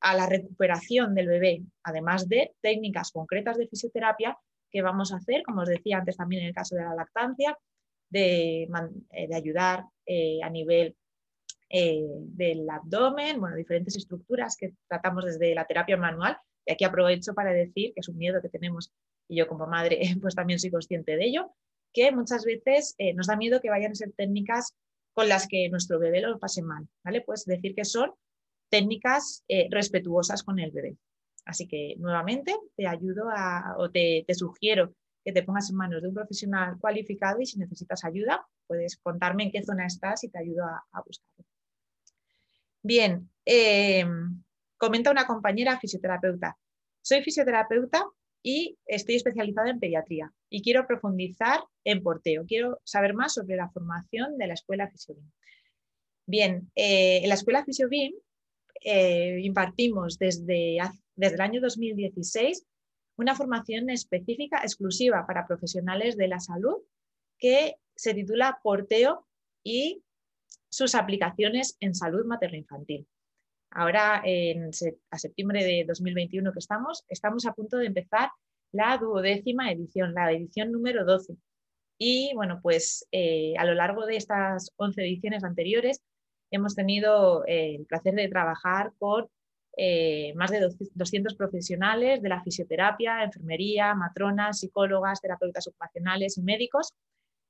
a 0.00 0.14
la 0.14 0.26
recuperación 0.26 1.14
del 1.14 1.28
bebé, 1.28 1.62
además 1.82 2.28
de 2.28 2.54
técnicas 2.60 3.12
concretas 3.12 3.56
de 3.56 3.66
fisioterapia 3.66 4.36
que 4.70 4.82
vamos 4.82 5.12
a 5.12 5.16
hacer, 5.16 5.42
como 5.42 5.62
os 5.62 5.68
decía 5.68 5.98
antes 5.98 6.16
también 6.16 6.42
en 6.42 6.48
el 6.48 6.54
caso 6.54 6.76
de 6.76 6.84
la 6.84 6.94
lactancia, 6.94 7.56
de, 8.10 8.64
eh, 8.64 9.28
de 9.28 9.34
ayudar 9.34 9.86
eh, 10.06 10.40
a 10.42 10.50
nivel 10.50 10.96
del 11.72 12.68
abdomen, 12.68 13.38
bueno, 13.38 13.54
diferentes 13.54 13.96
estructuras 13.96 14.56
que 14.56 14.74
tratamos 14.88 15.24
desde 15.24 15.54
la 15.54 15.66
terapia 15.66 15.96
manual. 15.96 16.36
Y 16.66 16.72
aquí 16.72 16.82
aprovecho 16.84 17.32
para 17.32 17.52
decir 17.52 17.94
que 17.94 18.00
es 18.00 18.08
un 18.08 18.18
miedo 18.18 18.42
que 18.42 18.48
tenemos 18.48 18.92
y 19.28 19.36
yo 19.36 19.46
como 19.46 19.68
madre 19.68 20.00
pues 20.20 20.34
también 20.34 20.58
soy 20.58 20.72
consciente 20.72 21.16
de 21.16 21.26
ello, 21.26 21.54
que 21.92 22.10
muchas 22.10 22.44
veces 22.44 22.96
nos 23.14 23.28
da 23.28 23.36
miedo 23.36 23.60
que 23.60 23.70
vayan 23.70 23.92
a 23.92 23.94
ser 23.94 24.10
técnicas 24.12 24.74
con 25.12 25.28
las 25.28 25.46
que 25.48 25.68
nuestro 25.70 25.98
bebé 25.98 26.20
lo 26.20 26.38
pase 26.38 26.62
mal, 26.62 26.88
¿vale? 27.04 27.22
Pues 27.22 27.44
decir 27.44 27.74
que 27.74 27.84
son 27.84 28.12
técnicas 28.68 29.44
eh, 29.48 29.68
respetuosas 29.70 30.42
con 30.42 30.58
el 30.58 30.70
bebé. 30.70 30.96
Así 31.44 31.66
que 31.66 31.96
nuevamente 31.98 32.54
te 32.76 32.86
ayudo 32.86 33.28
a, 33.28 33.74
o 33.78 33.90
te, 33.90 34.24
sugiero 34.34 34.94
que 35.24 35.32
te 35.32 35.42
pongas 35.42 35.70
en 35.70 35.76
manos 35.76 36.02
de 36.02 36.08
un 36.08 36.14
profesional 36.14 36.78
cualificado 36.78 37.40
y 37.40 37.46
si 37.46 37.58
necesitas 37.58 38.04
ayuda, 38.04 38.46
puedes 38.66 38.96
contarme 38.96 39.44
en 39.44 39.50
qué 39.50 39.62
zona 39.62 39.86
estás 39.86 40.24
y 40.24 40.28
te 40.28 40.38
ayudo 40.38 40.64
a, 40.64 41.02
buscarlo. 41.04 41.44
Bien, 42.82 43.30
eh, 43.44 44.04
comenta 44.78 45.10
una 45.10 45.26
compañera 45.26 45.78
fisioterapeuta. 45.78 46.56
Soy 47.02 47.22
fisioterapeuta 47.22 48.06
y 48.42 48.78
estoy 48.86 49.16
especializada 49.16 49.70
en 49.70 49.80
pediatría 49.80 50.32
y 50.48 50.62
quiero 50.62 50.86
profundizar 50.86 51.60
en 51.84 52.02
porteo. 52.02 52.44
Quiero 52.46 52.80
saber 52.84 53.14
más 53.14 53.34
sobre 53.34 53.56
la 53.56 53.70
formación 53.70 54.38
de 54.38 54.46
la 54.46 54.54
Escuela 54.54 54.88
Fisiobim. 54.90 55.30
Bien, 56.26 56.70
eh, 56.74 57.20
en 57.22 57.28
la 57.28 57.34
Escuela 57.34 57.64
Fisiobim 57.64 58.12
eh, 58.82 59.40
impartimos 59.42 60.18
desde, 60.18 60.78
desde 61.14 61.34
el 61.34 61.40
año 61.40 61.60
2016 61.60 62.66
una 63.16 63.34
formación 63.34 63.90
específica, 63.90 64.60
exclusiva 64.62 65.26
para 65.26 65.46
profesionales 65.46 66.16
de 66.16 66.28
la 66.28 66.40
salud 66.40 66.76
que 67.38 67.76
se 67.94 68.14
titula 68.14 68.60
Porteo 68.62 69.26
y 69.62 70.02
sus 70.70 70.94
aplicaciones 70.94 71.76
en 71.80 71.94
salud 71.94 72.24
materno-infantil. 72.24 73.06
Ahora, 73.70 74.20
en, 74.24 74.70
a 75.10 75.18
septiembre 75.18 75.64
de 75.64 75.84
2021 75.86 76.52
que 76.52 76.58
estamos, 76.58 77.04
estamos 77.08 77.46
a 77.46 77.52
punto 77.52 77.76
de 77.76 77.86
empezar 77.86 78.30
la 78.72 78.98
duodécima 78.98 79.70
edición, 79.70 80.14
la 80.14 80.32
edición 80.32 80.72
número 80.72 81.04
12. 81.04 81.36
Y 81.98 82.32
bueno, 82.34 82.60
pues 82.62 83.06
eh, 83.12 83.54
a 83.58 83.64
lo 83.64 83.74
largo 83.74 84.06
de 84.06 84.16
estas 84.16 84.72
11 84.76 85.02
ediciones 85.02 85.44
anteriores 85.44 86.00
hemos 86.50 86.74
tenido 86.74 87.44
eh, 87.46 87.76
el 87.76 87.86
placer 87.86 88.14
de 88.14 88.28
trabajar 88.28 88.92
con 88.98 89.28
eh, 89.76 90.34
más 90.34 90.50
de 90.50 90.68
200 90.94 91.34
profesionales 91.36 92.22
de 92.22 92.28
la 92.28 92.42
fisioterapia, 92.42 93.22
enfermería, 93.22 93.94
matronas, 93.94 94.60
psicólogas, 94.60 95.20
terapeutas 95.20 95.68
ocupacionales 95.68 96.38
y 96.38 96.42
médicos. 96.42 96.92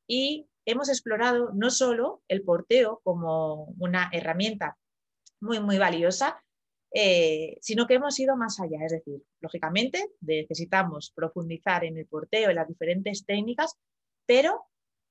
Y 0.07 0.47
hemos 0.67 0.89
explorado 0.91 1.51
no 1.55 1.71
solo 1.71 2.23
el 2.29 2.43
porteo 2.43 3.01
como 3.05 3.75
una 3.79 4.11
herramienta 4.13 4.77
muy, 5.41 5.61
muy 5.61 5.79
valiosa, 5.79 6.43
eh, 6.93 7.59
sino 7.61 7.87
que 7.87 7.95
hemos 7.95 8.19
ido 8.19 8.37
más 8.37 8.61
allá. 8.61 8.85
Es 8.85 8.93
decir, 8.93 9.23
lógicamente 9.41 10.11
necesitamos 10.21 11.13
profundizar 11.15 11.85
en 11.85 11.99
el 11.99 12.07
porteo, 12.07 12.51
en 12.51 12.57
las 12.57 12.69
diferentes 12.69 13.25
técnicas, 13.25 13.77
pero 14.27 14.65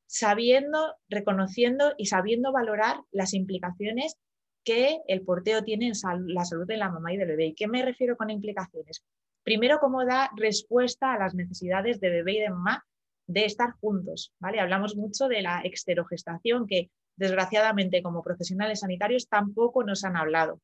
sabiendo, 0.07 0.95
reconociendo 1.07 1.93
y 1.97 2.07
sabiendo 2.07 2.51
valorar 2.51 3.01
las 3.11 3.33
implicaciones 3.33 4.17
que 4.63 4.99
el 5.07 5.21
porteo 5.21 5.63
tiene 5.63 5.87
en 5.87 5.93
la 6.33 6.45
salud 6.45 6.67
de 6.67 6.77
la 6.77 6.89
mamá 6.89 7.13
y 7.13 7.17
del 7.17 7.29
bebé. 7.29 7.47
¿Y 7.47 7.55
qué 7.55 7.67
me 7.67 7.83
refiero 7.83 8.17
con 8.17 8.29
implicaciones? 8.29 9.03
Primero, 9.43 9.79
cómo 9.79 10.05
da 10.05 10.31
respuesta 10.35 11.13
a 11.13 11.19
las 11.19 11.33
necesidades 11.33 11.99
de 11.99 12.09
bebé 12.09 12.33
y 12.33 12.39
de 12.39 12.49
mamá 12.49 12.85
de 13.27 13.45
estar 13.45 13.71
juntos. 13.79 14.33
¿vale? 14.39 14.59
Hablamos 14.59 14.95
mucho 14.95 15.27
de 15.27 15.41
la 15.41 15.61
exterogestación, 15.63 16.67
que 16.67 16.89
desgraciadamente 17.19 18.01
como 18.01 18.23
profesionales 18.23 18.79
sanitarios 18.79 19.27
tampoco 19.27 19.83
nos 19.83 20.05
han 20.05 20.15
hablado. 20.15 20.61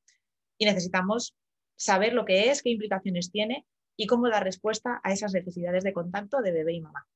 Y 0.58 0.66
necesitamos 0.66 1.36
saber 1.76 2.14
lo 2.14 2.24
que 2.24 2.50
es, 2.50 2.64
qué 2.64 2.70
implicaciones 2.70 3.30
tiene 3.30 3.66
y 3.98 4.08
cómo 4.08 4.30
dar 4.30 4.44
respuesta 4.44 5.02
a 5.04 5.12
esas 5.12 5.34
necesidades 5.34 5.84
de 5.84 5.94
contacto 5.94 6.42
de 6.42 6.54
bebé 6.54 6.74
y 6.74 6.82
mamá. 6.82 7.08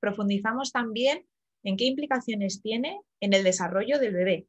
Profundizamos 0.00 0.72
también 0.72 1.24
en 1.62 1.76
qué 1.76 1.84
implicaciones 1.84 2.60
tiene 2.60 3.00
en 3.20 3.32
el 3.32 3.44
desarrollo 3.44 3.98
del 4.00 4.12
bebé, 4.12 4.48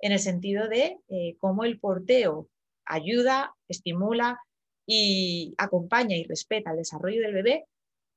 en 0.00 0.12
el 0.12 0.20
sentido 0.20 0.68
de 0.68 0.98
eh, 1.08 1.36
cómo 1.38 1.64
el 1.64 1.80
porteo 1.80 2.48
ayuda, 2.86 3.56
estimula 3.66 4.40
y 4.86 5.54
acompaña 5.58 6.16
y 6.16 6.24
respeta 6.24 6.70
el 6.70 6.78
desarrollo 6.78 7.20
del 7.22 7.34
bebé 7.34 7.66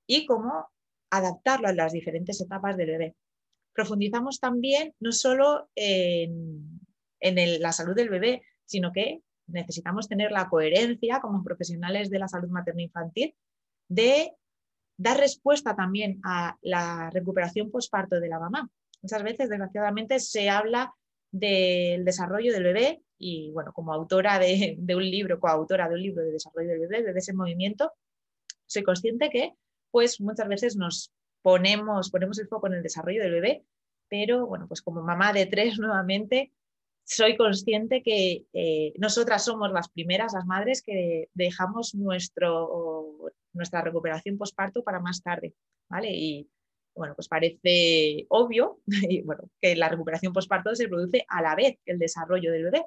y 0.08 0.28
cómo 0.28 0.70
adaptarlo 1.10 1.68
a 1.68 1.74
las 1.74 1.94
diferentes 1.94 2.40
etapas 2.40 2.78
del 2.78 2.92
bebé 2.92 3.16
profundizamos 3.74 4.40
también 4.40 4.94
no 5.00 5.12
solo 5.12 5.70
en, 5.76 6.80
la 7.20 7.72
salud 7.72 7.96
del 7.96 8.10
bebé, 8.10 8.42
sino 8.66 8.92
que 8.92 9.22
necesitamos 9.48 10.08
tener 10.08 10.32
la 10.32 10.50
coherencia 10.50 11.20
como 11.20 11.44
profesionales 11.44 12.10
de 12.10 12.20
la 12.20 12.28
salud 12.28 12.50
materno-infantil 12.50 13.36
de 13.88 14.34
dar 14.98 15.18
respuesta 15.18 15.76
también 15.76 16.20
a 16.24 16.58
la 16.62 17.10
recuperación 17.12 17.70
posparto 17.70 18.20
de 18.20 18.30
la 18.30 18.40
mamá. 18.40 18.70
Muchas 19.02 19.24
veces, 19.24 19.50
desgraciadamente, 19.50 20.20
se 20.20 20.50
habla 20.50 20.94
del 21.32 22.06
desarrollo 22.06 22.52
del 22.52 22.64
bebé 22.64 23.02
y, 23.18 23.52
bueno, 23.52 23.72
como 23.74 23.94
autora 23.94 24.40
de, 24.40 24.78
un 24.96 25.04
libro, 25.04 25.40
coautora 25.40 25.88
de 25.88 25.96
un 25.96 26.02
libro 26.02 26.24
de 26.24 26.32
desarrollo 26.32 26.70
del 26.70 26.80
bebé, 26.82 27.04
de 27.14 27.20
ese 27.20 27.34
movimiento, 27.34 27.94
soy 28.66 28.84
consciente 28.84 29.30
que, 29.30 29.54
pues, 29.92 30.22
muchas 30.22 30.48
veces 30.48 30.76
nos 30.76 31.12
ponemos, 31.42 32.10
ponemos 32.12 32.40
el 32.40 32.48
foco 32.48 32.68
en 32.68 32.74
el 32.74 32.84
desarrollo 32.84 33.22
del 33.22 33.32
bebé, 33.32 33.66
pero, 34.10 34.46
bueno, 34.46 34.68
pues 34.68 34.82
como 34.82 35.02
mamá 35.02 35.34
de 35.34 35.46
tres 35.46 35.78
nuevamente, 35.80 36.52
soy 37.04 37.36
consciente 37.36 38.04
que 38.04 38.46
eh, 38.54 38.94
nosotras 38.98 39.44
somos 39.44 39.72
las 39.72 39.90
primeras, 39.90 40.34
las 40.34 40.46
madres, 40.46 40.82
que 40.82 41.30
dejamos 41.34 41.96
nuestro, 41.96 43.18
nuestra 43.54 43.82
recuperación 43.82 44.38
posparto 44.38 44.84
para 44.84 45.00
más 45.00 45.22
tarde, 45.22 45.54
¿vale? 45.90 46.12
Y 46.12 46.50
bueno, 46.96 47.16
pues 47.16 47.28
parece 47.28 48.26
obvio 48.30 48.80
bueno, 49.26 49.44
que 49.60 49.76
la 49.76 49.90
recuperación 49.90 50.34
posparto 50.34 50.76
se 50.76 50.88
produce 50.88 51.26
a 51.28 51.42
la 51.42 51.56
vez 51.56 51.78
que 51.86 51.94
el 51.94 52.00
desarrollo 52.00 52.52
del 52.52 52.66
bebé 52.66 52.86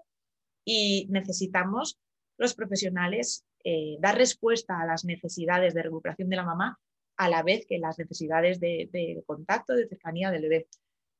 y 0.64 1.06
necesitamos 1.10 1.98
los 2.38 2.54
profesionales 2.54 3.44
eh, 3.64 3.96
dar 4.00 4.16
respuesta 4.16 4.80
a 4.80 4.86
las 4.86 5.04
necesidades 5.04 5.74
de 5.74 5.82
recuperación 5.82 6.28
de 6.28 6.36
la 6.36 6.44
mamá 6.44 6.78
a 7.16 7.28
la 7.28 7.42
vez 7.42 7.66
que 7.66 7.78
las 7.78 7.98
necesidades 7.98 8.60
de, 8.60 9.22
contacto, 9.26 9.74
de 9.74 9.88
cercanía 9.88 10.30
del 10.30 10.42
bebé. 10.42 10.66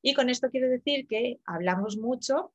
Y 0.03 0.15
con 0.15 0.29
esto 0.29 0.51
quiero 0.51 0.69
decir 0.69 1.07
que 1.07 1.41
hablamos 1.47 1.97
mucho 1.97 2.53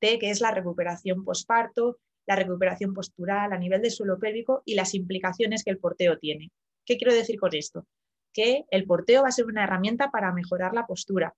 de 0.00 0.18
qué 0.18 0.30
es 0.30 0.40
la 0.40 0.50
recuperación 0.50 1.24
posparto, 1.24 1.98
la 2.26 2.36
recuperación 2.36 2.94
postural 2.94 3.52
a 3.52 3.58
nivel 3.58 3.82
de 3.82 3.90
suelo 3.90 4.18
pélvico 4.18 4.62
y 4.64 4.74
las 4.74 4.94
implicaciones 4.94 5.64
que 5.64 5.70
el 5.70 5.78
porteo 5.78 6.18
tiene. 6.18 6.50
¿Qué 6.84 6.96
quiero 6.96 7.14
decir 7.14 7.38
con 7.38 7.54
esto? 7.54 7.86
Que 8.32 8.64
el 8.70 8.84
porteo 8.84 9.22
va 9.22 9.28
a 9.28 9.32
ser 9.32 9.46
una 9.46 9.64
herramienta 9.64 10.10
para 10.10 10.32
mejorar 10.32 10.74
la 10.74 10.86
postura 10.86 11.34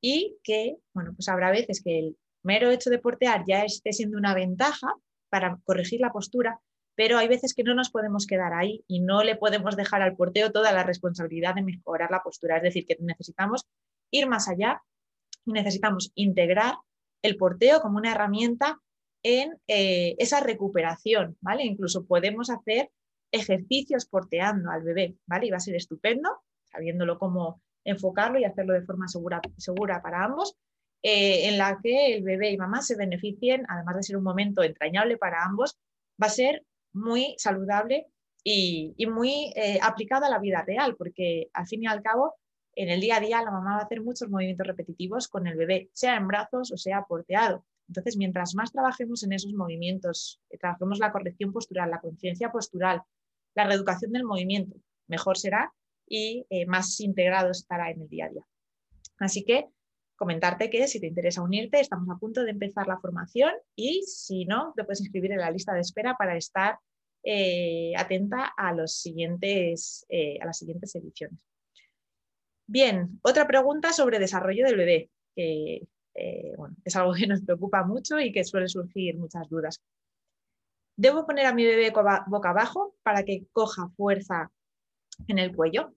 y 0.00 0.38
que, 0.42 0.76
bueno, 0.94 1.12
pues 1.14 1.28
habrá 1.28 1.50
veces 1.50 1.82
que 1.82 1.98
el 1.98 2.16
mero 2.42 2.70
hecho 2.70 2.90
de 2.90 2.98
portear 2.98 3.44
ya 3.46 3.64
esté 3.64 3.92
siendo 3.92 4.16
una 4.16 4.34
ventaja 4.34 4.94
para 5.28 5.58
corregir 5.64 6.00
la 6.00 6.12
postura, 6.12 6.60
pero 7.00 7.16
hay 7.16 7.28
veces 7.28 7.54
que 7.54 7.64
no 7.64 7.74
nos 7.74 7.88
podemos 7.88 8.26
quedar 8.26 8.52
ahí 8.52 8.84
y 8.86 9.00
no 9.00 9.22
le 9.22 9.34
podemos 9.34 9.74
dejar 9.74 10.02
al 10.02 10.16
porteo 10.16 10.52
toda 10.52 10.70
la 10.70 10.82
responsabilidad 10.82 11.54
de 11.54 11.62
mejorar 11.62 12.10
la 12.10 12.22
postura. 12.22 12.58
Es 12.58 12.62
decir, 12.62 12.84
que 12.84 12.98
necesitamos 13.00 13.66
ir 14.10 14.26
más 14.26 14.50
allá 14.50 14.82
y 15.46 15.52
necesitamos 15.52 16.12
integrar 16.14 16.74
el 17.22 17.38
porteo 17.38 17.80
como 17.80 17.96
una 17.96 18.12
herramienta 18.12 18.82
en 19.22 19.58
eh, 19.66 20.14
esa 20.18 20.40
recuperación, 20.40 21.38
¿vale? 21.40 21.64
Incluso 21.64 22.04
podemos 22.04 22.50
hacer 22.50 22.90
ejercicios 23.32 24.04
porteando 24.04 24.70
al 24.70 24.82
bebé, 24.82 25.16
¿vale? 25.24 25.46
Y 25.46 25.50
va 25.50 25.56
a 25.56 25.60
ser 25.60 25.76
estupendo, 25.76 26.28
sabiéndolo 26.64 27.18
cómo 27.18 27.62
enfocarlo 27.82 28.38
y 28.38 28.44
hacerlo 28.44 28.74
de 28.74 28.82
forma 28.82 29.08
segura, 29.08 29.40
segura 29.56 30.02
para 30.02 30.22
ambos, 30.22 30.54
eh, 31.02 31.48
en 31.48 31.56
la 31.56 31.80
que 31.82 32.14
el 32.14 32.24
bebé 32.24 32.50
y 32.50 32.58
mamá 32.58 32.82
se 32.82 32.94
beneficien, 32.94 33.64
además 33.70 33.96
de 33.96 34.02
ser 34.02 34.18
un 34.18 34.24
momento 34.24 34.62
entrañable 34.62 35.16
para 35.16 35.42
ambos, 35.46 35.78
va 36.22 36.26
a 36.26 36.28
ser 36.28 36.66
muy 36.92 37.34
saludable 37.38 38.06
y, 38.42 38.94
muy 39.06 39.52
eh, 39.56 39.78
aplicada 39.82 40.26
a 40.26 40.30
la 40.30 40.38
vida 40.38 40.62
real, 40.66 40.96
porque 40.96 41.50
al 41.52 41.66
fin 41.66 41.84
y 41.84 41.86
al 41.86 42.02
cabo 42.02 42.34
en 42.74 42.88
el 42.88 43.00
día 43.00 43.16
a 43.16 43.20
día 43.20 43.42
la 43.42 43.50
mamá 43.50 43.74
va 43.74 43.80
a 43.80 43.84
hacer 43.84 44.00
muchos 44.00 44.28
movimientos 44.30 44.66
repetitivos 44.66 45.28
con 45.28 45.46
el 45.46 45.56
bebé, 45.56 45.90
sea 45.92 46.16
en 46.16 46.26
brazos 46.26 46.72
o 46.72 46.76
sea 46.76 47.04
porteado. 47.04 47.64
Entonces, 47.88 48.16
mientras 48.16 48.54
más 48.54 48.70
trabajemos 48.70 49.24
en 49.24 49.32
esos 49.32 49.52
movimientos, 49.52 50.40
eh, 50.48 50.58
trabajemos 50.58 51.00
la 51.00 51.10
corrección 51.10 51.52
postural, 51.52 51.90
la 51.90 52.00
conciencia 52.00 52.52
postural, 52.52 53.02
la 53.54 53.64
reeducación 53.66 54.12
del 54.12 54.24
movimiento, 54.24 54.76
mejor 55.08 55.36
será 55.36 55.72
y 56.06 56.46
eh, 56.50 56.66
más 56.66 57.00
integrado 57.00 57.50
estará 57.50 57.90
en 57.90 58.02
el 58.02 58.08
día 58.08 58.26
a 58.26 58.28
día. 58.28 58.46
Así 59.18 59.44
que 59.44 59.68
comentarte 60.20 60.68
que 60.68 60.86
si 60.86 61.00
te 61.00 61.06
interesa 61.06 61.40
unirte, 61.40 61.80
estamos 61.80 62.06
a 62.10 62.18
punto 62.18 62.44
de 62.44 62.50
empezar 62.50 62.86
la 62.86 63.00
formación 63.00 63.52
y 63.74 64.02
si 64.02 64.44
no, 64.44 64.74
te 64.76 64.84
puedes 64.84 65.00
inscribir 65.00 65.32
en 65.32 65.38
la 65.38 65.50
lista 65.50 65.72
de 65.72 65.80
espera 65.80 66.14
para 66.18 66.36
estar 66.36 66.78
eh, 67.22 67.94
atenta 67.96 68.52
a, 68.54 68.74
los 68.74 68.92
siguientes, 68.92 70.06
a 70.42 70.44
las 70.44 70.58
siguientes 70.58 70.94
ediciones. 70.94 71.40
Bien, 72.66 73.18
otra 73.22 73.46
pregunta 73.46 73.94
sobre 73.94 74.18
desarrollo 74.18 74.66
del 74.66 74.76
bebé, 74.76 75.10
que 75.34 75.88
eh, 76.14 76.52
es 76.84 76.96
algo 76.96 77.14
que 77.14 77.26
nos 77.26 77.40
preocupa 77.40 77.82
mucho 77.84 78.20
y 78.20 78.30
que 78.30 78.44
suele 78.44 78.68
surgir 78.68 79.16
muchas 79.16 79.48
dudas. 79.48 79.80
¿Debo 80.96 81.24
poner 81.24 81.46
a 81.46 81.54
mi 81.54 81.64
bebé 81.64 81.90
boca 81.90 82.50
abajo 82.50 82.94
para 83.02 83.24
que 83.24 83.46
coja 83.52 83.88
fuerza 83.96 84.52
en 85.28 85.38
el 85.38 85.56
cuello? 85.56 85.94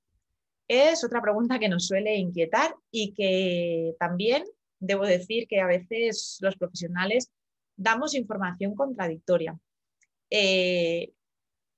Es 0.67 1.03
otra 1.03 1.21
pregunta 1.21 1.59
que 1.59 1.69
nos 1.69 1.87
suele 1.87 2.15
inquietar 2.15 2.75
y 2.91 3.13
que 3.13 3.95
también 3.99 4.43
debo 4.79 5.05
decir 5.05 5.47
que 5.47 5.61
a 5.61 5.67
veces 5.67 6.37
los 6.41 6.55
profesionales 6.55 7.31
damos 7.75 8.15
información 8.15 8.75
contradictoria. 8.75 9.57
Eh, 10.29 11.11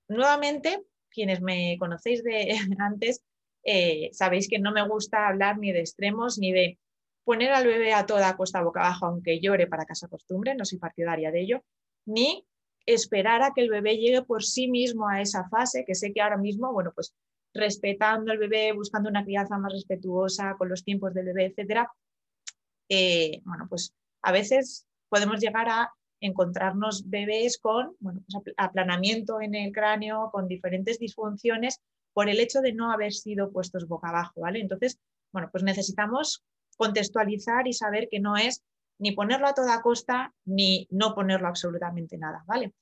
nuevamente, 0.07 0.83
quienes 1.09 1.41
me 1.41 1.77
conocéis 1.79 2.23
de 2.23 2.55
antes, 2.79 3.23
eh, 3.63 4.09
sabéis 4.13 4.47
que 4.47 4.59
no 4.59 4.71
me 4.71 4.87
gusta 4.87 5.27
hablar 5.27 5.57
ni 5.57 5.71
de 5.71 5.79
extremos 5.79 6.37
ni 6.37 6.51
de 6.51 6.77
poner 7.23 7.51
al 7.51 7.65
bebé 7.65 7.93
a 7.93 8.05
toda 8.05 8.37
costa 8.37 8.61
boca 8.61 8.81
abajo 8.81 9.07
aunque 9.07 9.39
llore 9.39 9.65
para 9.65 9.85
que 9.85 9.95
se 9.95 10.05
acostumbre, 10.05 10.53
no 10.53 10.65
soy 10.65 10.77
partidaria 10.77 11.31
de 11.31 11.41
ello, 11.41 11.63
ni 12.05 12.45
esperar 12.85 13.41
a 13.41 13.51
que 13.53 13.61
el 13.61 13.71
bebé 13.71 13.97
llegue 13.97 14.21
por 14.21 14.43
sí 14.43 14.67
mismo 14.67 15.09
a 15.09 15.21
esa 15.21 15.49
fase, 15.49 15.85
que 15.85 15.95
sé 15.95 16.13
que 16.13 16.21
ahora 16.21 16.37
mismo, 16.37 16.71
bueno, 16.71 16.91
pues 16.93 17.15
respetando 17.55 18.31
al 18.31 18.37
bebé, 18.37 18.73
buscando 18.73 19.09
una 19.09 19.23
crianza 19.23 19.57
más 19.57 19.73
respetuosa 19.73 20.55
con 20.57 20.69
los 20.69 20.83
tiempos 20.83 21.13
del 21.13 21.25
bebé, 21.25 21.45
etcétera, 21.45 21.91
eh, 22.89 23.41
bueno, 23.45 23.67
pues 23.69 23.93
a 24.21 24.31
veces 24.31 24.85
podemos 25.09 25.39
llegar 25.39 25.69
a 25.69 25.91
encontrarnos 26.19 27.09
bebés 27.09 27.57
con 27.57 27.95
bueno, 27.99 28.21
pues 28.27 28.53
aplanamiento 28.57 29.41
en 29.41 29.55
el 29.55 29.71
cráneo, 29.71 30.29
con 30.31 30.47
diferentes 30.47 30.99
disfunciones 30.99 31.81
por 32.13 32.29
el 32.29 32.39
hecho 32.39 32.61
de 32.61 32.73
no 32.73 32.91
haber 32.91 33.13
sido 33.13 33.51
puestos 33.51 33.87
boca 33.87 34.09
abajo, 34.09 34.41
¿vale? 34.41 34.59
Entonces, 34.59 34.99
bueno, 35.31 35.49
pues 35.51 35.63
necesitamos 35.63 36.43
contextualizar 36.77 37.67
y 37.67 37.73
saber 37.73 38.07
que 38.09 38.19
no 38.19 38.37
es 38.37 38.63
ni 38.99 39.11
ponerlo 39.11 39.47
a 39.47 39.53
toda 39.53 39.81
costa 39.81 40.33
ni 40.45 40.87
no 40.91 41.13
ponerlo 41.13 41.47
absolutamente 41.47 42.17
nada, 42.17 42.43
¿vale? 42.47 42.73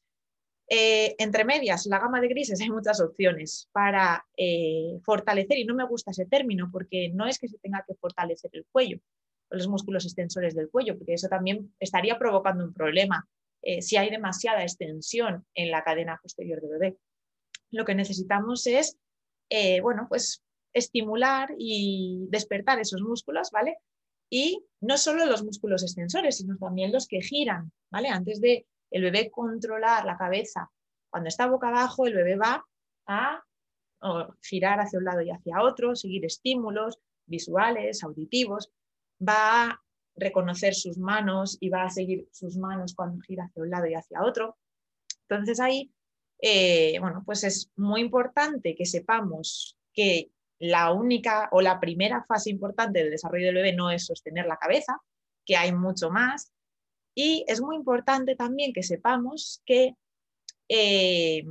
Eh, 0.67 1.15
entre 1.17 1.43
medias, 1.43 1.85
la 1.87 1.99
gama 1.99 2.21
de 2.21 2.27
grises 2.27 2.59
hay 2.61 2.69
muchas 2.69 3.01
opciones 3.01 3.69
para 3.71 4.25
eh, 4.37 4.99
fortalecer, 5.03 5.57
y 5.57 5.65
no 5.65 5.75
me 5.75 5.85
gusta 5.85 6.11
ese 6.11 6.25
término 6.25 6.69
porque 6.71 7.09
no 7.09 7.27
es 7.27 7.39
que 7.39 7.47
se 7.47 7.57
tenga 7.57 7.83
que 7.87 7.95
fortalecer 7.95 8.51
el 8.53 8.65
cuello, 8.71 8.99
los 9.49 9.67
músculos 9.67 10.05
extensores 10.05 10.55
del 10.55 10.69
cuello, 10.69 10.97
porque 10.97 11.13
eso 11.13 11.27
también 11.27 11.73
estaría 11.79 12.17
provocando 12.17 12.63
un 12.63 12.73
problema 12.73 13.27
eh, 13.61 13.81
si 13.81 13.97
hay 13.97 14.09
demasiada 14.09 14.63
extensión 14.63 15.45
en 15.53 15.71
la 15.71 15.83
cadena 15.83 16.19
posterior 16.21 16.61
del 16.61 16.71
bebé. 16.71 16.97
Lo 17.71 17.85
que 17.85 17.95
necesitamos 17.95 18.67
es 18.67 18.97
bueno, 19.83 20.07
pues 20.09 20.41
estimular 20.73 21.53
y 21.59 22.25
despertar 22.29 22.79
esos 22.79 23.01
músculos, 23.01 23.51
¿vale? 23.51 23.77
Y 24.31 24.65
no 24.81 24.97
solo 24.97 25.27
los 25.27 25.43
músculos 25.43 25.83
extensores, 25.83 26.37
sino 26.37 26.57
también 26.57 26.91
los 26.91 27.07
que 27.07 27.21
giran, 27.21 27.71
¿vale? 27.91 28.09
Antes 28.09 28.41
de 28.41 28.65
el 28.93 29.03
bebé 29.03 29.29
controlar 29.29 30.05
la 30.05 30.17
cabeza, 30.17 30.71
cuando 31.09 31.27
está 31.27 31.47
boca 31.47 31.67
abajo, 31.67 32.07
el 32.07 32.15
bebé 32.15 32.35
va 32.35 32.65
a 33.07 33.43
girar 34.41 34.79
hacia 34.79 34.99
un 34.99 35.05
lado 35.05 35.21
y 35.21 35.31
hacia 35.31 35.61
otro, 35.61 35.95
seguir 35.95 36.25
estímulos 36.25 36.99
visuales, 37.25 38.03
auditivos, 38.03 38.69
va 39.21 39.63
a 39.65 39.81
reconocer 40.15 40.75
sus 40.75 40.97
manos 40.97 41.57
y 41.59 41.69
va 41.69 41.83
a 41.83 41.89
seguir 41.89 42.27
sus 42.31 42.57
manos 42.57 42.93
cuando 42.95 43.21
gira 43.21 43.45
hacia 43.45 43.63
un 43.63 43.69
lado 43.69 43.87
y 43.87 43.95
hacia 43.95 44.23
otro. 44.23 44.57
Entonces 45.27 45.59
ahí 45.59 45.93
eh, 46.45 46.97
bueno, 46.99 47.23
pues 47.25 47.45
es 47.45 47.71
muy 47.77 48.01
importante 48.01 48.75
que 48.75 48.85
sepamos 48.85 49.77
que 49.93 50.29
la 50.59 50.91
única 50.91 51.47
o 51.53 51.61
la 51.61 51.79
primera 51.79 52.25
fase 52.25 52.49
importante 52.49 52.99
del 52.99 53.11
desarrollo 53.11 53.45
del 53.45 53.55
bebé 53.55 53.71
no 53.73 53.89
es 53.89 54.05
sostener 54.05 54.45
la 54.45 54.57
cabeza, 54.57 54.97
que 55.45 55.55
hay 55.55 55.71
mucho 55.71 56.09
más. 56.09 56.51
Y 57.15 57.45
es 57.47 57.61
muy 57.61 57.75
importante 57.75 58.35
también 58.35 58.73
que 58.73 58.83
sepamos 58.83 59.61
que, 59.65 59.95
eh, 60.69 61.43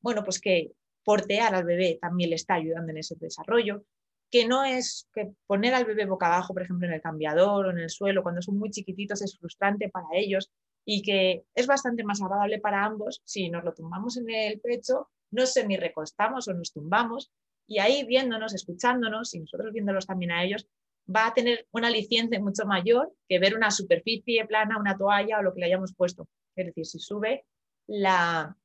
bueno, 0.00 0.22
pues 0.24 0.40
que 0.40 0.72
portear 1.04 1.54
al 1.54 1.64
bebé 1.64 1.98
también 2.00 2.30
le 2.30 2.36
está 2.36 2.54
ayudando 2.54 2.92
en 2.92 2.98
ese 2.98 3.16
desarrollo, 3.16 3.84
que 4.30 4.46
no 4.46 4.64
es 4.64 5.08
que 5.14 5.30
poner 5.46 5.74
al 5.74 5.86
bebé 5.86 6.04
boca 6.04 6.26
abajo, 6.26 6.52
por 6.52 6.62
ejemplo, 6.62 6.86
en 6.86 6.92
el 6.92 7.00
cambiador 7.00 7.66
o 7.66 7.70
en 7.70 7.78
el 7.78 7.90
suelo, 7.90 8.22
cuando 8.22 8.42
son 8.42 8.58
muy 8.58 8.70
chiquititos 8.70 9.22
es 9.22 9.38
frustrante 9.38 9.88
para 9.88 10.06
ellos, 10.12 10.50
y 10.84 11.02
que 11.02 11.44
es 11.54 11.66
bastante 11.66 12.04
más 12.04 12.22
agradable 12.22 12.60
para 12.60 12.84
ambos 12.84 13.20
si 13.24 13.50
nos 13.50 13.64
lo 13.64 13.74
tumbamos 13.74 14.16
en 14.16 14.30
el 14.30 14.60
pecho, 14.60 15.10
nos 15.30 15.52
semi-recostamos 15.52 16.48
o 16.48 16.54
nos 16.54 16.72
tumbamos 16.72 17.30
y 17.66 17.78
ahí 17.78 18.04
viéndonos, 18.04 18.54
escuchándonos 18.54 19.34
y 19.34 19.40
nosotros 19.40 19.72
viéndolos 19.72 20.06
también 20.06 20.32
a 20.32 20.42
ellos, 20.42 20.66
va 21.14 21.28
a 21.28 21.34
tener 21.34 21.66
un 21.72 21.84
aliciente 21.84 22.38
mucho 22.38 22.66
mayor 22.66 23.12
que 23.28 23.38
ver 23.38 23.54
una 23.54 23.70
superficie 23.70 24.44
plana, 24.46 24.78
una 24.78 24.96
toalla 24.96 25.38
o 25.38 25.42
lo 25.42 25.54
que 25.54 25.60
le 25.60 25.66
hayamos 25.66 25.94
puesto. 25.94 26.28
Es 26.54 26.66
decir, 26.66 26.86
si 26.86 26.98
sube 26.98 27.44
la 27.86 28.56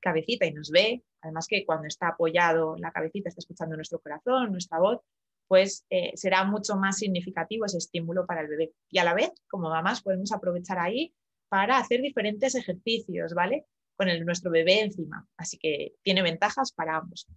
cabecita 0.00 0.46
y 0.46 0.52
nos 0.52 0.70
ve, 0.70 1.04
además 1.20 1.46
que 1.46 1.64
cuando 1.64 1.86
está 1.86 2.08
apoyado 2.08 2.76
la 2.76 2.90
cabecita 2.90 3.28
está 3.28 3.40
escuchando 3.40 3.76
nuestro 3.76 4.00
corazón, 4.00 4.50
nuestra 4.50 4.78
voz, 4.78 5.00
pues 5.46 5.84
eh, 5.90 6.12
será 6.16 6.44
mucho 6.44 6.76
más 6.76 6.98
significativo 6.98 7.66
ese 7.66 7.78
estímulo 7.78 8.26
para 8.26 8.40
el 8.40 8.48
bebé. 8.48 8.72
Y 8.90 8.98
a 8.98 9.04
la 9.04 9.14
vez, 9.14 9.30
como 9.48 9.68
mamás, 9.68 10.02
podemos 10.02 10.32
aprovechar 10.32 10.78
ahí 10.78 11.14
para 11.48 11.78
hacer 11.78 12.00
diferentes 12.00 12.54
ejercicios, 12.54 13.34
¿vale? 13.34 13.66
Con 13.96 14.08
el, 14.08 14.24
nuestro 14.24 14.50
bebé 14.50 14.80
encima. 14.80 15.28
Así 15.36 15.58
que 15.58 15.94
tiene 16.02 16.22
ventajas 16.22 16.72
para 16.72 16.96
ambos. 16.96 17.28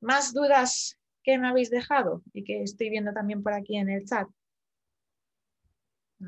¿Más 0.00 0.34
dudas 0.34 0.98
que 1.24 1.38
me 1.38 1.48
habéis 1.48 1.70
dejado 1.70 2.22
y 2.32 2.44
que 2.44 2.62
estoy 2.62 2.90
viendo 2.90 3.12
también 3.12 3.42
por 3.42 3.54
aquí 3.54 3.76
en 3.76 3.88
el 3.88 4.04
chat? 4.04 4.28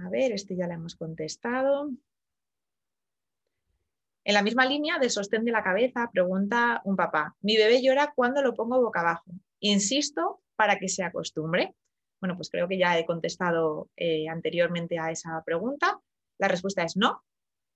A 0.05 0.09
ver, 0.09 0.33
este 0.33 0.57
ya 0.57 0.67
le 0.67 0.75
hemos 0.75 0.97
contestado. 0.97 1.91
En 4.25 4.35
la 4.35 4.43
misma 4.43 4.67
línea 4.67 4.99
de 4.99 5.09
sostén 5.09 5.45
de 5.45 5.53
la 5.53 5.63
cabeza, 5.63 6.11
pregunta 6.13 6.81
un 6.85 6.97
papá, 6.97 7.37
mi 7.43 7.57
bebé 7.57 7.81
llora 7.81 8.13
cuando 8.17 8.43
lo 8.43 8.55
pongo 8.55 8.81
boca 8.81 9.01
abajo. 9.01 9.31
Insisto 9.61 10.41
para 10.57 10.79
que 10.79 10.89
se 10.89 11.05
acostumbre. 11.05 11.77
Bueno, 12.21 12.35
pues 12.37 12.51
creo 12.51 12.67
que 12.67 12.79
ya 12.79 12.99
he 12.99 13.07
contestado 13.07 13.91
eh, 13.97 14.29
anteriormente 14.29 14.99
a 14.99 15.11
esa 15.11 15.43
pregunta. 15.45 16.01
La 16.39 16.49
respuesta 16.49 16.83
es 16.83 16.97
no. 16.97 17.23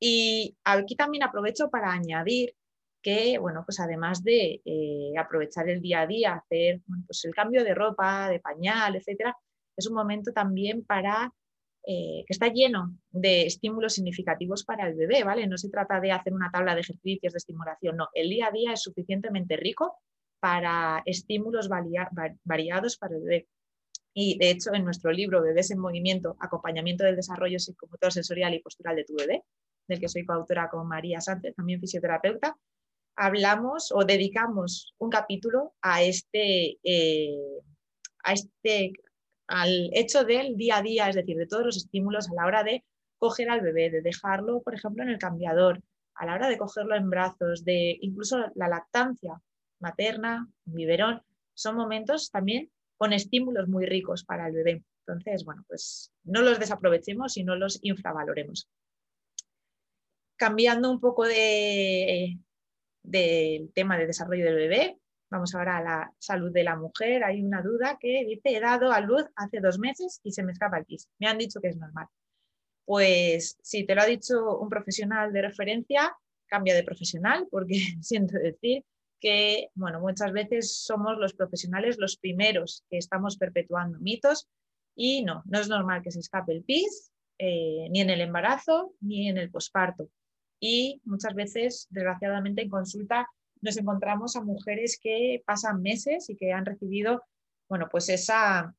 Y 0.00 0.56
aquí 0.64 0.96
también 0.96 1.22
aprovecho 1.22 1.70
para 1.70 1.92
añadir 1.92 2.56
que, 3.02 3.38
bueno, 3.38 3.62
pues 3.64 3.80
además 3.80 4.22
de 4.22 4.60
eh, 4.64 5.12
aprovechar 5.18 5.68
el 5.68 5.80
día 5.80 6.02
a 6.02 6.06
día, 6.06 6.34
hacer 6.34 6.80
pues 7.06 7.24
el 7.24 7.34
cambio 7.34 7.64
de 7.64 7.74
ropa, 7.74 8.28
de 8.28 8.40
pañal, 8.40 8.96
etcétera, 8.96 9.36
es 9.76 9.86
un 9.86 9.94
momento 9.94 10.32
también 10.32 10.84
para 10.84 11.32
eh, 11.86 12.24
que 12.26 12.32
está 12.32 12.48
lleno 12.48 12.94
de 13.10 13.46
estímulos 13.46 13.94
significativos 13.94 14.64
para 14.64 14.86
el 14.86 14.94
bebé, 14.94 15.24
¿vale? 15.24 15.46
No 15.46 15.56
se 15.56 15.70
trata 15.70 15.98
de 15.98 16.12
hacer 16.12 16.34
una 16.34 16.50
tabla 16.50 16.74
de 16.74 16.82
ejercicios 16.82 17.32
de 17.32 17.38
estimulación, 17.38 17.96
no, 17.96 18.08
el 18.14 18.28
día 18.28 18.48
a 18.48 18.50
día 18.50 18.72
es 18.74 18.82
suficientemente 18.82 19.56
rico 19.56 19.96
para 20.40 21.02
estímulos 21.06 21.68
variados 21.68 22.96
para 22.98 23.16
el 23.16 23.22
bebé. 23.22 23.48
Y 24.12 24.38
de 24.38 24.50
hecho, 24.50 24.74
en 24.74 24.84
nuestro 24.84 25.12
libro 25.12 25.42
Bebés 25.42 25.70
en 25.70 25.78
Movimiento, 25.78 26.36
Acompañamiento 26.40 27.04
del 27.04 27.16
Desarrollo 27.16 27.58
Psicomotor 27.58 28.12
Sensorial 28.12 28.54
y 28.54 28.60
Postural 28.60 28.96
de 28.96 29.04
tu 29.04 29.14
bebé, 29.14 29.44
del 29.86 30.00
que 30.00 30.08
soy 30.08 30.24
coautora 30.24 30.68
con 30.68 30.86
María 30.88 31.20
Sánchez, 31.20 31.54
también 31.54 31.80
fisioterapeuta, 31.80 32.56
hablamos 33.20 33.92
o 33.92 34.02
dedicamos 34.04 34.94
un 34.98 35.10
capítulo 35.10 35.74
a 35.82 36.02
este, 36.02 36.78
eh, 36.82 37.60
a 38.24 38.32
este 38.32 38.94
al 39.46 39.90
hecho 39.92 40.24
del 40.24 40.56
día 40.56 40.78
a 40.78 40.82
día, 40.82 41.08
es 41.08 41.16
decir, 41.16 41.36
de 41.36 41.46
todos 41.46 41.66
los 41.66 41.76
estímulos 41.76 42.30
a 42.30 42.34
la 42.34 42.46
hora 42.46 42.64
de 42.64 42.82
coger 43.18 43.50
al 43.50 43.60
bebé, 43.60 43.90
de 43.90 44.00
dejarlo, 44.00 44.62
por 44.62 44.74
ejemplo, 44.74 45.02
en 45.02 45.10
el 45.10 45.18
cambiador, 45.18 45.82
a 46.14 46.24
la 46.24 46.34
hora 46.34 46.48
de 46.48 46.56
cogerlo 46.56 46.94
en 46.96 47.10
brazos, 47.10 47.62
de 47.64 47.98
incluso 48.00 48.38
la 48.54 48.68
lactancia 48.68 49.42
materna, 49.80 50.48
biberón, 50.64 51.22
son 51.52 51.76
momentos 51.76 52.30
también 52.30 52.70
con 52.96 53.12
estímulos 53.12 53.68
muy 53.68 53.84
ricos 53.84 54.24
para 54.24 54.46
el 54.46 54.54
bebé. 54.54 54.82
Entonces, 55.06 55.44
bueno, 55.44 55.62
pues 55.68 56.10
no 56.24 56.40
los 56.40 56.58
desaprovechemos 56.58 57.36
y 57.36 57.44
no 57.44 57.54
los 57.56 57.80
infravaloremos. 57.82 58.68
Cambiando 60.36 60.90
un 60.90 61.00
poco 61.00 61.26
de, 61.26 62.38
del 63.10 63.72
tema 63.72 63.98
de 63.98 64.06
desarrollo 64.06 64.44
del 64.44 64.56
bebé, 64.56 65.00
Vamos 65.30 65.54
ahora 65.54 65.76
a 65.76 65.82
la 65.82 66.14
salud 66.18 66.50
de 66.50 66.64
la 66.64 66.74
mujer. 66.74 67.22
Hay 67.22 67.40
una 67.40 67.62
duda 67.62 67.98
que 68.00 68.24
dice, 68.24 68.56
he 68.56 68.60
dado 68.60 68.90
a 68.90 69.00
luz 69.00 69.24
hace 69.36 69.60
dos 69.60 69.78
meses 69.78 70.20
y 70.24 70.32
se 70.32 70.42
me 70.42 70.50
escapa 70.50 70.78
el 70.78 70.84
pis. 70.84 71.08
Me 71.20 71.28
han 71.28 71.38
dicho 71.38 71.60
que 71.60 71.68
es 71.68 71.76
normal. 71.76 72.08
Pues 72.84 73.56
si 73.62 73.86
te 73.86 73.94
lo 73.94 74.02
ha 74.02 74.06
dicho 74.06 74.58
un 74.58 74.68
profesional 74.68 75.32
de 75.32 75.42
referencia, 75.42 76.12
cambia 76.46 76.74
de 76.74 76.82
profesional, 76.82 77.46
porque 77.48 77.74
siento 78.02 78.38
decir 78.38 78.84
que, 79.20 79.68
bueno, 79.74 80.00
muchas 80.00 80.32
veces 80.32 80.74
somos 80.74 81.16
los 81.18 81.34
profesionales 81.34 81.98
los 81.98 82.16
primeros 82.16 82.84
que 82.90 82.98
estamos 82.98 83.36
perpetuando 83.36 84.00
mitos 84.00 84.48
y 84.96 85.22
no, 85.22 85.42
no 85.46 85.60
es 85.60 85.68
normal 85.68 86.02
que 86.02 86.10
se 86.10 86.20
escape 86.20 86.52
el 86.52 86.64
pis, 86.64 87.12
eh, 87.38 87.86
ni 87.90 88.00
en 88.00 88.10
el 88.10 88.20
embarazo, 88.20 88.94
ni 89.00 89.28
en 89.28 89.38
el 89.38 89.50
posparto. 89.50 90.10
Y 90.60 91.00
muchas 91.04 91.34
veces, 91.34 91.88
desgraciadamente, 91.90 92.62
en 92.62 92.68
consulta 92.68 93.26
nos 93.62 93.76
encontramos 93.76 94.36
a 94.36 94.42
mujeres 94.42 94.98
que 95.02 95.42
pasan 95.44 95.82
meses 95.82 96.30
y 96.30 96.36
que 96.36 96.52
han 96.52 96.64
recibido, 96.64 97.22
bueno, 97.68 97.88
pues 97.90 98.08
esa 98.08 98.74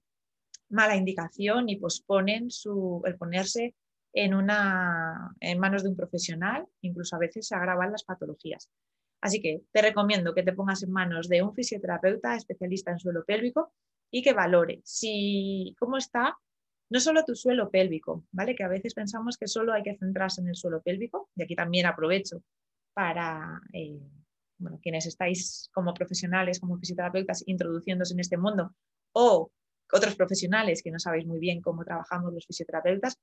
mala 0.70 0.96
indicación 0.96 1.70
y 1.70 1.76
posponen 1.76 2.50
su, 2.50 3.02
el 3.06 3.18
ponerse 3.18 3.76
en, 4.14 4.34
una, 4.34 5.36
en 5.40 5.60
manos 5.60 5.84
de 5.84 5.90
un 5.90 5.96
profesional, 5.96 6.66
incluso 6.82 7.16
a 7.16 7.20
veces 7.20 7.48
se 7.48 7.56
agravan 7.56 7.92
las 7.92 8.04
patologías. 8.04 8.70
Así 9.22 9.42
que 9.42 9.62
te 9.72 9.82
recomiendo 9.82 10.34
que 10.34 10.44
te 10.44 10.54
pongas 10.54 10.82
en 10.84 10.92
manos 10.92 11.30
de 11.30 11.44
un 11.44 11.54
fisioterapeuta 11.54 12.36
especialista 12.36 12.92
en 12.92 13.00
suelo 13.00 13.24
pélvico 13.24 13.72
y 14.10 14.24
que 14.24 14.34
valore 14.34 14.82
si 14.84 15.76
cómo 15.80 15.98
está 15.98 16.38
no 16.92 17.00
solo 17.00 17.24
tu 17.24 17.36
suelo 17.36 17.72
pélvico, 17.72 18.26
¿vale? 18.34 18.54
Que 18.54 18.64
a 18.64 18.68
veces 18.68 18.94
pensamos 18.94 19.38
que 19.38 19.48
solo 19.48 19.72
hay 19.72 19.82
que 19.82 19.98
centrarse 19.98 20.42
en 20.42 20.50
el 20.50 20.56
suelo 20.56 20.82
pélvico, 20.82 21.30
y 21.36 21.44
aquí 21.44 21.56
también 21.56 21.86
aprovecho 21.86 22.44
para 22.94 23.62
eh, 23.72 23.98
bueno, 24.58 24.78
quienes 24.82 25.06
estáis 25.06 25.70
como 25.74 25.94
profesionales, 25.94 26.60
como 26.60 26.78
fisioterapeutas, 26.78 27.44
introduciéndose 27.48 28.14
en 28.14 28.20
este 28.20 28.38
mundo, 28.38 28.76
o 29.14 29.50
otros 29.94 30.16
profesionales 30.16 30.84
que 30.84 30.92
no 30.92 31.00
sabéis 31.00 31.26
muy 31.26 31.40
bien 31.40 31.62
cómo 31.62 31.86
trabajamos 31.86 32.34
los 32.34 32.46
fisioterapeutas, 32.46 33.18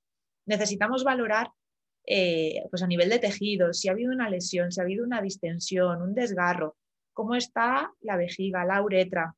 necesitamos 0.47 1.05
valorar 1.05 1.51
eh, 2.07 2.63
pues 2.71 2.83
a 2.83 2.87
nivel 2.87 3.11
de 3.11 3.19
tejido, 3.19 3.75
si 3.75 3.89
ha 3.89 3.93
habido 3.93 4.13
una 4.13 4.31
lesión, 4.31 4.73
si 4.73 4.81
ha 4.81 4.85
habido 4.85 5.05
una 5.05 5.21
distensión, 5.21 6.01
un 6.01 6.15
desgarro, 6.15 6.77
cómo 7.13 7.35
está 7.35 7.93
la 8.01 8.17
vejiga, 8.17 8.65
la 8.65 8.81
uretra, 8.81 9.35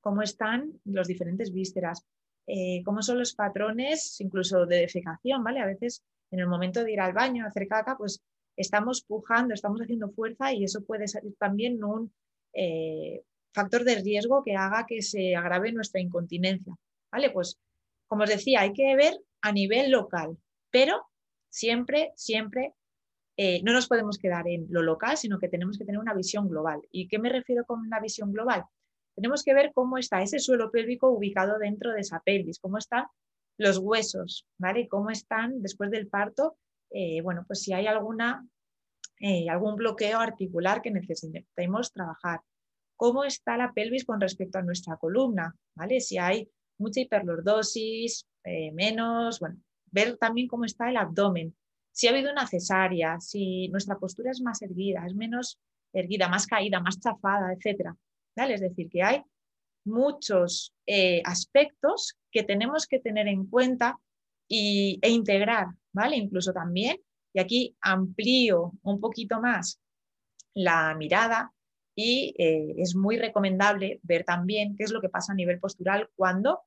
cómo 0.00 0.22
están 0.22 0.72
los 0.84 1.06
diferentes 1.06 1.52
vísceras, 1.52 2.04
eh, 2.52 2.82
cómo 2.84 3.00
son 3.00 3.20
los 3.20 3.34
patrones 3.34 4.20
incluso 4.20 4.66
de 4.66 4.78
defecación, 4.78 5.44
¿vale? 5.44 5.60
A 5.60 5.66
veces 5.66 6.02
en 6.32 6.40
el 6.40 6.48
momento 6.48 6.82
de 6.82 6.92
ir 6.92 7.00
al 7.00 7.12
baño, 7.12 7.46
hacer 7.46 7.68
caca, 7.68 7.96
pues 7.96 8.22
estamos 8.56 9.02
pujando, 9.02 9.54
estamos 9.54 9.80
haciendo 9.80 10.10
fuerza 10.10 10.52
y 10.52 10.64
eso 10.64 10.82
puede 10.84 11.06
ser 11.06 11.22
también 11.38 11.84
un 11.84 12.12
eh, 12.52 13.22
factor 13.54 13.84
de 13.84 14.00
riesgo 14.02 14.42
que 14.42 14.56
haga 14.56 14.84
que 14.88 15.00
se 15.00 15.36
agrave 15.36 15.70
nuestra 15.70 16.00
incontinencia. 16.00 16.74
¿Vale? 17.12 17.30
Pues 17.30 17.56
como 18.08 18.24
os 18.24 18.30
decía, 18.30 18.62
hay 18.62 18.72
que 18.72 18.96
ver 18.96 19.20
a 19.42 19.52
nivel 19.52 19.92
local, 19.92 20.36
pero 20.72 21.06
siempre, 21.50 22.10
siempre 22.16 22.74
eh, 23.36 23.62
no 23.62 23.72
nos 23.72 23.86
podemos 23.86 24.18
quedar 24.18 24.48
en 24.48 24.66
lo 24.70 24.82
local, 24.82 25.16
sino 25.16 25.38
que 25.38 25.48
tenemos 25.48 25.78
que 25.78 25.84
tener 25.84 26.00
una 26.00 26.14
visión 26.14 26.48
global. 26.48 26.80
¿Y 26.90 27.06
qué 27.06 27.20
me 27.20 27.28
refiero 27.28 27.64
con 27.64 27.78
una 27.78 28.00
visión 28.00 28.32
global? 28.32 28.64
Tenemos 29.14 29.42
que 29.42 29.54
ver 29.54 29.72
cómo 29.74 29.98
está 29.98 30.22
ese 30.22 30.38
suelo 30.38 30.70
pélvico 30.70 31.10
ubicado 31.10 31.58
dentro 31.58 31.92
de 31.92 32.00
esa 32.00 32.20
pelvis, 32.20 32.58
cómo 32.58 32.78
están 32.78 33.06
los 33.58 33.78
huesos, 33.78 34.46
¿vale? 34.58 34.88
Cómo 34.88 35.10
están 35.10 35.60
después 35.60 35.90
del 35.90 36.08
parto 36.08 36.56
eh, 36.90 37.20
bueno, 37.22 37.44
pues 37.46 37.62
si 37.62 37.72
hay 37.72 37.86
alguna, 37.86 38.46
eh, 39.20 39.48
algún 39.48 39.76
bloqueo 39.76 40.18
articular 40.18 40.82
que 40.82 40.90
necesitemos 40.90 41.92
trabajar. 41.92 42.40
¿Cómo 42.96 43.24
está 43.24 43.56
la 43.56 43.72
pelvis 43.72 44.04
con 44.04 44.20
respecto 44.20 44.58
a 44.58 44.62
nuestra 44.62 44.96
columna? 44.96 45.54
¿Vale? 45.74 46.00
Si 46.00 46.18
hay 46.18 46.50
mucha 46.78 47.00
hiperlordosis, 47.00 48.26
eh, 48.44 48.72
menos, 48.72 49.40
bueno, 49.40 49.56
ver 49.86 50.16
también 50.18 50.48
cómo 50.48 50.64
está 50.64 50.90
el 50.90 50.96
abdomen. 50.96 51.56
Si 51.92 52.06
ha 52.06 52.10
habido 52.10 52.30
una 52.30 52.46
cesárea, 52.46 53.20
si 53.20 53.68
nuestra 53.68 53.98
postura 53.98 54.30
es 54.30 54.40
más 54.42 54.62
erguida, 54.62 55.06
es 55.06 55.14
menos 55.14 55.58
erguida, 55.92 56.28
más 56.28 56.46
caída, 56.46 56.80
más 56.80 57.00
chafada, 57.00 57.52
etc. 57.52 57.94
Es 58.36 58.60
decir, 58.60 58.88
que 58.88 59.02
hay 59.02 59.22
muchos 59.84 60.74
aspectos 61.24 62.16
que 62.30 62.42
tenemos 62.42 62.86
que 62.86 62.98
tener 62.98 63.28
en 63.28 63.46
cuenta 63.46 63.98
y, 64.48 64.98
e 65.02 65.10
integrar 65.10 65.68
¿vale? 65.92 66.16
Incluso 66.16 66.52
también, 66.52 67.00
y 67.32 67.40
aquí 67.40 67.76
amplío 67.80 68.72
un 68.82 69.00
poquito 69.00 69.40
más 69.40 69.80
la 70.54 70.94
mirada 70.94 71.52
y 71.94 72.34
eh, 72.38 72.74
es 72.78 72.94
muy 72.96 73.18
recomendable 73.18 74.00
ver 74.02 74.24
también 74.24 74.76
qué 74.76 74.84
es 74.84 74.92
lo 74.92 75.00
que 75.00 75.08
pasa 75.08 75.32
a 75.32 75.36
nivel 75.36 75.60
postural 75.60 76.08
cuando 76.16 76.62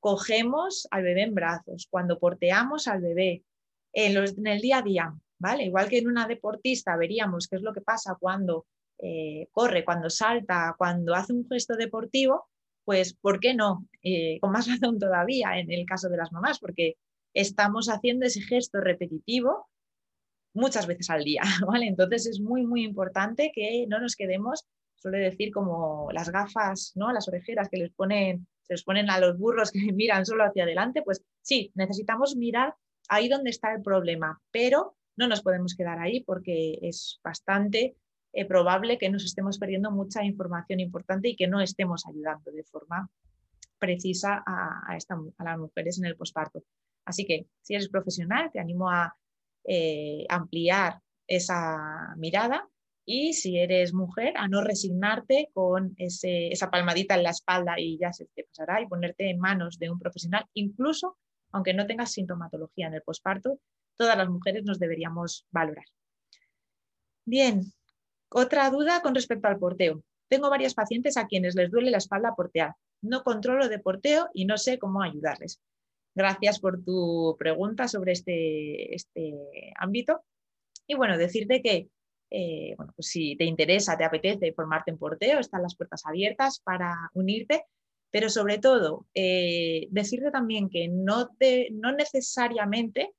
cogemos 0.00 0.86
al 0.90 1.02
bebé 1.02 1.22
en 1.22 1.34
brazos, 1.34 1.88
cuando 1.90 2.18
porteamos 2.18 2.86
al 2.86 3.00
bebé 3.00 3.44
en, 3.92 4.46
el 4.46 4.60
día 4.60 4.78
a 4.78 4.82
día, 4.82 5.14
¿vale? 5.38 5.64
Igual 5.64 5.88
que 5.88 5.98
en 5.98 6.08
una 6.08 6.28
deportista 6.28 6.96
veríamos 6.96 7.48
qué 7.48 7.56
es 7.56 7.62
lo 7.62 7.72
que 7.72 7.80
pasa 7.80 8.16
cuando 8.20 8.66
eh, 8.98 9.48
corre, 9.52 9.84
cuando 9.84 10.10
salta, 10.10 10.74
cuando 10.78 11.14
hace 11.14 11.32
un 11.32 11.46
gesto 11.48 11.76
deportivo, 11.76 12.48
pues 12.84 13.14
¿por 13.14 13.40
qué 13.40 13.54
no? 13.54 13.86
Eh, 14.02 14.38
con 14.40 14.52
más 14.52 14.66
razón 14.80 14.98
todavía 14.98 15.58
en 15.58 15.70
el 15.70 15.84
caso 15.84 16.08
de 16.08 16.16
las 16.16 16.32
mamás, 16.32 16.58
porque 16.58 16.96
estamos 17.34 17.88
haciendo 17.88 18.26
ese 18.26 18.40
gesto 18.40 18.80
repetitivo 18.80 19.68
muchas 20.54 20.86
veces 20.86 21.10
al 21.10 21.24
día, 21.24 21.42
¿vale? 21.66 21.86
Entonces 21.86 22.26
es 22.26 22.40
muy, 22.40 22.66
muy 22.66 22.84
importante 22.84 23.52
que 23.54 23.86
no 23.88 24.00
nos 24.00 24.16
quedemos, 24.16 24.66
suele 24.94 25.18
decir 25.18 25.52
como 25.52 26.08
las 26.12 26.30
gafas, 26.30 26.92
¿no? 26.94 27.12
Las 27.12 27.28
orejeras 27.28 27.68
que 27.68 27.76
les 27.76 27.92
ponen, 27.92 28.46
se 28.62 28.74
les 28.74 28.82
ponen 28.82 29.10
a 29.10 29.20
los 29.20 29.36
burros 29.36 29.70
que 29.70 29.80
miran 29.92 30.24
solo 30.24 30.44
hacia 30.44 30.64
adelante, 30.64 31.02
pues 31.02 31.22
sí, 31.42 31.70
necesitamos 31.74 32.36
mirar 32.36 32.74
ahí 33.08 33.28
donde 33.28 33.50
está 33.50 33.72
el 33.74 33.82
problema, 33.82 34.40
pero 34.50 34.96
no 35.16 35.28
nos 35.28 35.42
podemos 35.42 35.74
quedar 35.74 35.98
ahí 35.98 36.22
porque 36.22 36.78
es 36.82 37.20
bastante 37.22 37.96
eh, 38.36 38.44
probable 38.44 38.98
que 38.98 39.08
nos 39.08 39.24
estemos 39.24 39.58
perdiendo 39.58 39.90
mucha 39.90 40.22
información 40.22 40.80
importante 40.80 41.30
y 41.30 41.36
que 41.36 41.48
no 41.48 41.62
estemos 41.62 42.06
ayudando 42.06 42.52
de 42.52 42.64
forma 42.64 43.08
precisa 43.78 44.42
a, 44.46 44.82
a, 44.86 45.44
las 45.44 45.58
mujeres 45.58 45.98
en 45.98 46.04
el 46.04 46.16
posparto. 46.16 46.62
Así 47.06 47.24
que 47.24 47.46
si 47.62 47.74
eres 47.74 47.88
profesional, 47.88 48.50
te 48.52 48.60
animo 48.60 48.90
a 48.90 49.16
eh, 49.64 50.26
ampliar 50.28 51.00
esa 51.26 52.14
mirada 52.18 52.68
y 53.06 53.32
si 53.32 53.58
eres 53.58 53.94
mujer, 53.94 54.34
a 54.36 54.48
no 54.48 54.62
resignarte 54.62 55.48
con 55.54 55.94
esa 55.96 56.70
palmadita 56.70 57.14
en 57.14 57.22
la 57.22 57.30
espalda 57.30 57.76
y 57.78 57.96
ya 57.96 58.12
se 58.12 58.26
te 58.34 58.44
pasará 58.44 58.82
y 58.82 58.86
ponerte 58.86 59.30
en 59.30 59.38
manos 59.38 59.78
de 59.78 59.88
un 59.88 59.98
profesional, 59.98 60.44
incluso 60.52 61.16
aunque 61.52 61.72
no 61.72 61.86
tengas 61.86 62.12
sintomatología 62.12 62.88
en 62.88 62.94
el 62.94 63.02
posparto, 63.02 63.60
todas 63.96 64.18
las 64.18 64.28
mujeres 64.28 64.62
nos 64.64 64.78
deberíamos 64.78 65.46
valorar. 65.50 65.86
Bien, 67.24 67.62
otra 68.30 68.70
duda 68.70 69.00
con 69.02 69.14
respecto 69.14 69.48
al 69.48 69.58
porteo. 69.58 70.02
Tengo 70.28 70.50
varias 70.50 70.74
pacientes 70.74 71.16
a 71.16 71.26
quienes 71.26 71.54
les 71.54 71.70
duele 71.70 71.90
la 71.90 71.98
espalda 71.98 72.34
portear. 72.36 72.74
No 73.02 73.22
controlo 73.22 73.68
de 73.68 73.78
porteo 73.78 74.28
y 74.34 74.44
no 74.44 74.58
sé 74.58 74.78
cómo 74.78 75.02
ayudarles. 75.02 75.60
Gracias 76.14 76.60
por 76.60 76.82
tu 76.82 77.36
pregunta 77.38 77.88
sobre 77.88 78.12
este, 78.12 78.94
este 78.94 79.72
ámbito. 79.76 80.22
Y 80.86 80.94
bueno, 80.94 81.18
decirte 81.18 81.62
que 81.62 81.88
eh, 82.30 82.74
bueno, 82.76 82.92
pues 82.96 83.08
si 83.08 83.36
te 83.36 83.44
interesa, 83.44 83.96
te 83.96 84.04
apetece 84.04 84.52
formarte 84.52 84.90
en 84.90 84.98
porteo, 84.98 85.38
están 85.38 85.62
las 85.62 85.76
puertas 85.76 86.04
abiertas 86.04 86.60
para 86.60 86.94
unirte, 87.14 87.64
pero 88.10 88.28
sobre 88.30 88.58
todo 88.58 89.06
eh, 89.14 89.86
decirte 89.90 90.30
también 90.30 90.68
que 90.68 90.88
no, 90.88 91.30
no 91.72 91.92
necesariamente 91.92 93.12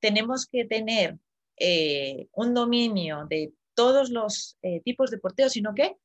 tenemos 0.00 0.46
que 0.46 0.64
tener 0.64 1.18
eh, 1.56 2.26
un 2.32 2.54
dominio 2.54 3.26
de 3.28 3.52
todos 3.78 4.10
los 4.10 4.58
tipos 4.84 5.10
de 5.10 5.18
porteo, 5.18 5.48
sino 5.48 5.74
que 5.74 5.96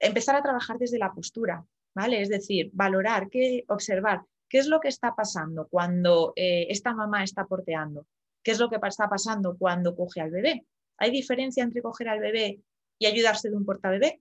empezar 0.00 0.36
a 0.36 0.42
trabajar 0.42 0.78
desde 0.78 0.98
la 0.98 1.12
postura, 1.12 1.64
¿vale? 1.94 2.20
Es 2.20 2.28
decir, 2.28 2.70
valorar, 2.72 3.28
qué, 3.30 3.64
observar 3.68 4.22
qué 4.48 4.58
es 4.58 4.66
lo 4.66 4.80
que 4.80 4.88
está 4.88 5.14
pasando 5.14 5.66
cuando 5.68 6.32
esta 6.36 6.94
mamá 6.94 7.24
está 7.24 7.46
porteando, 7.46 8.06
qué 8.42 8.50
es 8.50 8.58
lo 8.58 8.68
que 8.68 8.78
está 8.82 9.08
pasando 9.08 9.56
cuando 9.56 9.96
coge 9.96 10.20
al 10.20 10.30
bebé, 10.30 10.66
¿Hay 10.98 11.10
diferencia 11.12 11.62
entre 11.62 11.80
coger 11.80 12.08
al 12.08 12.20
bebé 12.20 12.60
y 12.98 13.06
ayudarse 13.06 13.48
de 13.48 13.56
un 13.56 13.64
portabebé? 13.64 14.20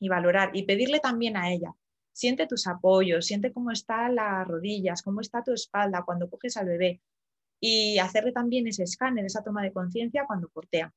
Y 0.00 0.08
valorar 0.08 0.50
y 0.54 0.64
pedirle 0.64 0.98
también 0.98 1.36
a 1.36 1.52
ella, 1.52 1.74
siente 2.12 2.46
tus 2.46 2.66
apoyos, 2.66 3.26
siente 3.26 3.52
cómo 3.52 3.70
están 3.70 4.16
las 4.16 4.46
rodillas, 4.48 5.02
cómo 5.02 5.20
está 5.20 5.42
tu 5.44 5.52
espalda 5.52 6.02
cuando 6.04 6.28
coges 6.28 6.56
al 6.56 6.66
bebé 6.66 7.00
y 7.60 7.98
hacerle 7.98 8.32
también 8.32 8.66
ese 8.66 8.82
escáner, 8.82 9.24
esa 9.26 9.44
toma 9.44 9.62
de 9.62 9.72
conciencia 9.72 10.24
cuando 10.26 10.48
portea. 10.48 10.92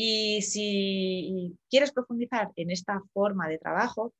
Y 0.00 0.42
si 0.42 1.58
quieres 1.68 1.90
profundizar 1.90 2.52
en 2.54 2.70
esta 2.70 3.02
forma 3.12 3.48
de 3.48 3.58
trabajo, 3.58 4.14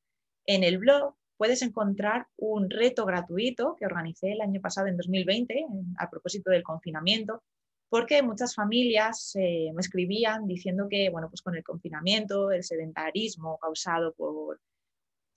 en 0.44 0.64
el 0.64 0.78
blog 0.78 1.14
puedes 1.36 1.62
encontrar 1.62 2.26
un 2.36 2.68
reto 2.68 3.06
gratuito 3.06 3.76
que 3.78 3.86
organicé 3.86 4.32
el 4.32 4.40
año 4.40 4.60
pasado, 4.60 4.88
en 4.88 4.96
2020, 4.96 5.66
a 5.98 6.10
propósito 6.10 6.50
del 6.50 6.64
confinamiento, 6.64 7.44
porque 7.88 8.24
muchas 8.24 8.56
familias 8.56 9.36
eh, 9.36 9.70
me 9.72 9.80
escribían 9.80 10.48
diciendo 10.48 10.88
que, 10.90 11.10
bueno, 11.10 11.28
pues 11.30 11.42
con 11.42 11.54
el 11.54 11.62
confinamiento, 11.62 12.50
el 12.50 12.64
sedentarismo 12.64 13.56
causado 13.58 14.12
por, 14.14 14.60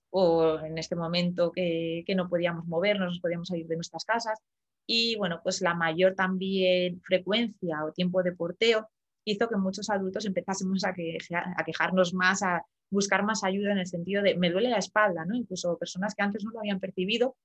o 0.10 0.60
en 0.62 0.80
este 0.80 0.96
momento 0.96 1.52
que, 1.52 2.04
no 2.16 2.30
podíamos 2.30 2.66
movernos, 2.66 3.14
no 3.14 3.22
podíamos 3.22 3.50
salir 3.50 3.68
de 3.68 3.76
nuestras 3.76 4.06
casas, 4.06 4.40
y 4.88 5.18
bueno, 5.18 5.40
pues 5.44 5.62
la 5.62 5.76
mayor 5.76 6.16
también 6.16 7.00
frecuencia 7.02 7.86
o 7.86 7.94
tiempo 7.94 8.24
de 8.24 8.32
porteo 8.32 8.90
hizo 9.26 9.48
que 9.48 9.56
muchos 9.58 9.90
adultos 9.90 10.26
empezásemos 10.26 10.84
a, 10.84 10.94
quejarnos 10.94 12.14
más, 12.14 12.42
a 12.44 12.66
buscar 12.90 13.24
más 13.24 13.44
ayuda 13.44 13.72
en 13.72 13.80
el 13.80 13.88
sentido 13.88 14.24
de 14.24 14.36
me 14.36 14.50
duele 14.50 14.70
la 14.70 14.78
espalda, 14.78 15.26
¿no? 15.26 15.36
Incluso 15.36 15.78
personas 15.78 16.16
que 16.16 16.24
antes 16.24 16.44
no 16.44 16.52
lo 16.52 16.60
habían 16.60 16.80
percibido, 16.80 17.36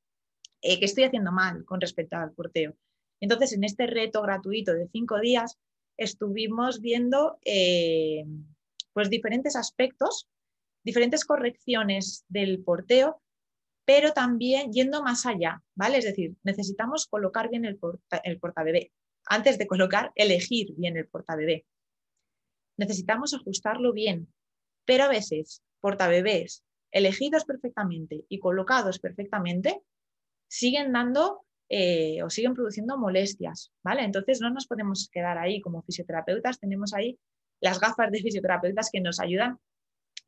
eh, 0.62 0.78
que 0.78 0.86
estoy 0.86 1.04
haciendo 1.04 1.32
mal 1.32 1.64
con 1.64 1.80
respecto 1.80 2.16
al 2.16 2.32
porteo. 2.32 2.76
Entonces, 3.20 3.52
en 3.52 3.64
este 3.64 3.86
reto 3.86 4.22
gratuito 4.22 4.74
de 4.74 4.88
cinco 4.88 5.20
días, 5.20 5.58
estuvimos 5.96 6.80
viendo 6.80 7.38
eh, 7.44 8.24
pues 8.92 9.10
diferentes 9.10 9.56
aspectos, 9.56 10.28
diferentes 10.84 11.24
correcciones 11.24 12.24
del 12.28 12.62
porteo, 12.62 13.22
pero 13.84 14.12
también 14.12 14.72
yendo 14.72 15.02
más 15.02 15.26
allá, 15.26 15.62
¿vale? 15.74 15.98
Es 15.98 16.04
decir, 16.04 16.34
necesitamos 16.42 17.06
colocar 17.06 17.48
bien 17.48 17.64
el, 17.64 17.76
porta, 17.76 18.18
el 18.24 18.38
portabebé. 18.38 18.92
Antes 19.26 19.58
de 19.58 19.66
colocar, 19.66 20.12
elegir 20.14 20.74
bien 20.76 20.96
el 20.96 21.08
portabebé. 21.08 21.66
Necesitamos 22.76 23.34
ajustarlo 23.34 23.92
bien, 23.92 24.32
pero 24.84 25.04
a 25.04 25.08
veces 25.08 25.62
portabebés 25.80 26.64
elegidos 26.92 27.44
perfectamente 27.44 28.24
y 28.28 28.38
colocados 28.38 28.98
perfectamente 28.98 29.82
siguen 30.48 30.92
dando 30.92 31.42
eh, 31.68 32.22
o 32.22 32.30
siguen 32.30 32.54
produciendo 32.54 32.96
molestias, 32.96 33.72
¿vale? 33.82 34.04
Entonces 34.04 34.40
no 34.40 34.50
nos 34.50 34.66
podemos 34.66 35.08
quedar 35.10 35.36
ahí 35.36 35.60
como 35.60 35.82
fisioterapeutas, 35.82 36.60
tenemos 36.60 36.94
ahí 36.94 37.18
las 37.60 37.80
gafas 37.80 38.10
de 38.12 38.20
fisioterapeutas 38.20 38.90
que 38.92 39.00
nos 39.00 39.18
ayudan 39.18 39.58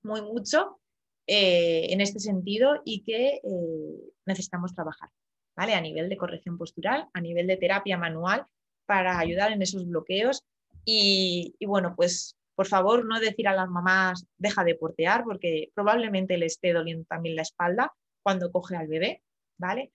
muy 0.02 0.22
mucho 0.22 0.80
eh, 1.26 1.86
en 1.90 2.00
este 2.00 2.18
sentido 2.18 2.82
y 2.84 3.02
que 3.04 3.40
eh, 3.44 4.12
necesitamos 4.26 4.74
trabajar, 4.74 5.10
¿vale? 5.56 5.74
A 5.74 5.80
nivel 5.80 6.08
de 6.08 6.16
corrección 6.16 6.58
postural, 6.58 7.08
a 7.12 7.20
nivel 7.20 7.46
de 7.46 7.56
terapia 7.56 7.96
manual 7.96 8.44
para 8.88 9.18
ayudar 9.18 9.52
en 9.52 9.60
esos 9.60 9.86
bloqueos 9.86 10.42
y, 10.86 11.54
bueno, 11.66 11.94
pues 11.94 12.38
por 12.54 12.66
favor 12.66 13.04
no 13.04 13.20
decir 13.20 13.46
a 13.46 13.54
las 13.54 13.68
mamás 13.68 14.26
deja 14.38 14.64
de 14.64 14.74
portear 14.74 15.24
porque 15.24 15.70
probablemente 15.74 16.38
le 16.38 16.46
esté 16.46 16.72
doliendo 16.72 17.04
también 17.04 17.36
la 17.36 17.42
espalda 17.42 17.92
cuando 18.22 18.50
coge 18.50 18.76
al 18.76 18.88
bebé, 18.88 19.22
¿vale? 19.58 19.92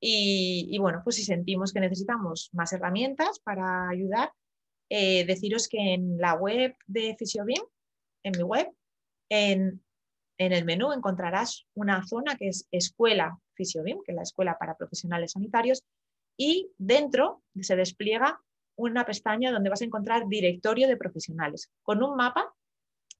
Y, 0.00 0.76
bueno, 0.80 1.00
pues 1.04 1.16
si 1.16 1.24
sentimos 1.24 1.72
que 1.72 1.78
necesitamos 1.78 2.50
más 2.52 2.72
herramientas 2.72 3.38
para 3.38 3.88
ayudar, 3.88 4.32
eh, 4.90 5.24
deciros 5.24 5.68
que 5.68 5.94
en 5.94 6.18
la 6.18 6.34
web 6.34 6.74
de 6.88 7.14
Fisiobim, 7.16 7.62
en 8.24 8.32
mi 8.36 8.42
web, 8.42 8.68
en, 9.30 9.80
el 10.38 10.64
menú 10.64 10.92
encontrarás 10.92 11.64
una 11.74 12.04
zona 12.04 12.36
que 12.36 12.48
es 12.48 12.66
Escuela 12.72 13.38
Fisiobim, 13.54 14.02
que 14.04 14.10
es 14.10 14.16
la 14.16 14.22
escuela 14.22 14.58
para 14.58 14.76
profesionales 14.76 15.30
sanitarios, 15.30 15.84
y 16.36 16.70
dentro 16.78 17.42
se 17.60 17.76
despliega 17.76 18.40
una 18.76 19.04
pestaña 19.04 19.52
donde 19.52 19.70
vas 19.70 19.82
a 19.82 19.84
encontrar 19.84 20.28
directorio 20.28 20.88
de 20.88 20.96
profesionales, 20.96 21.70
con 21.82 22.02
un 22.02 22.16
mapa 22.16 22.52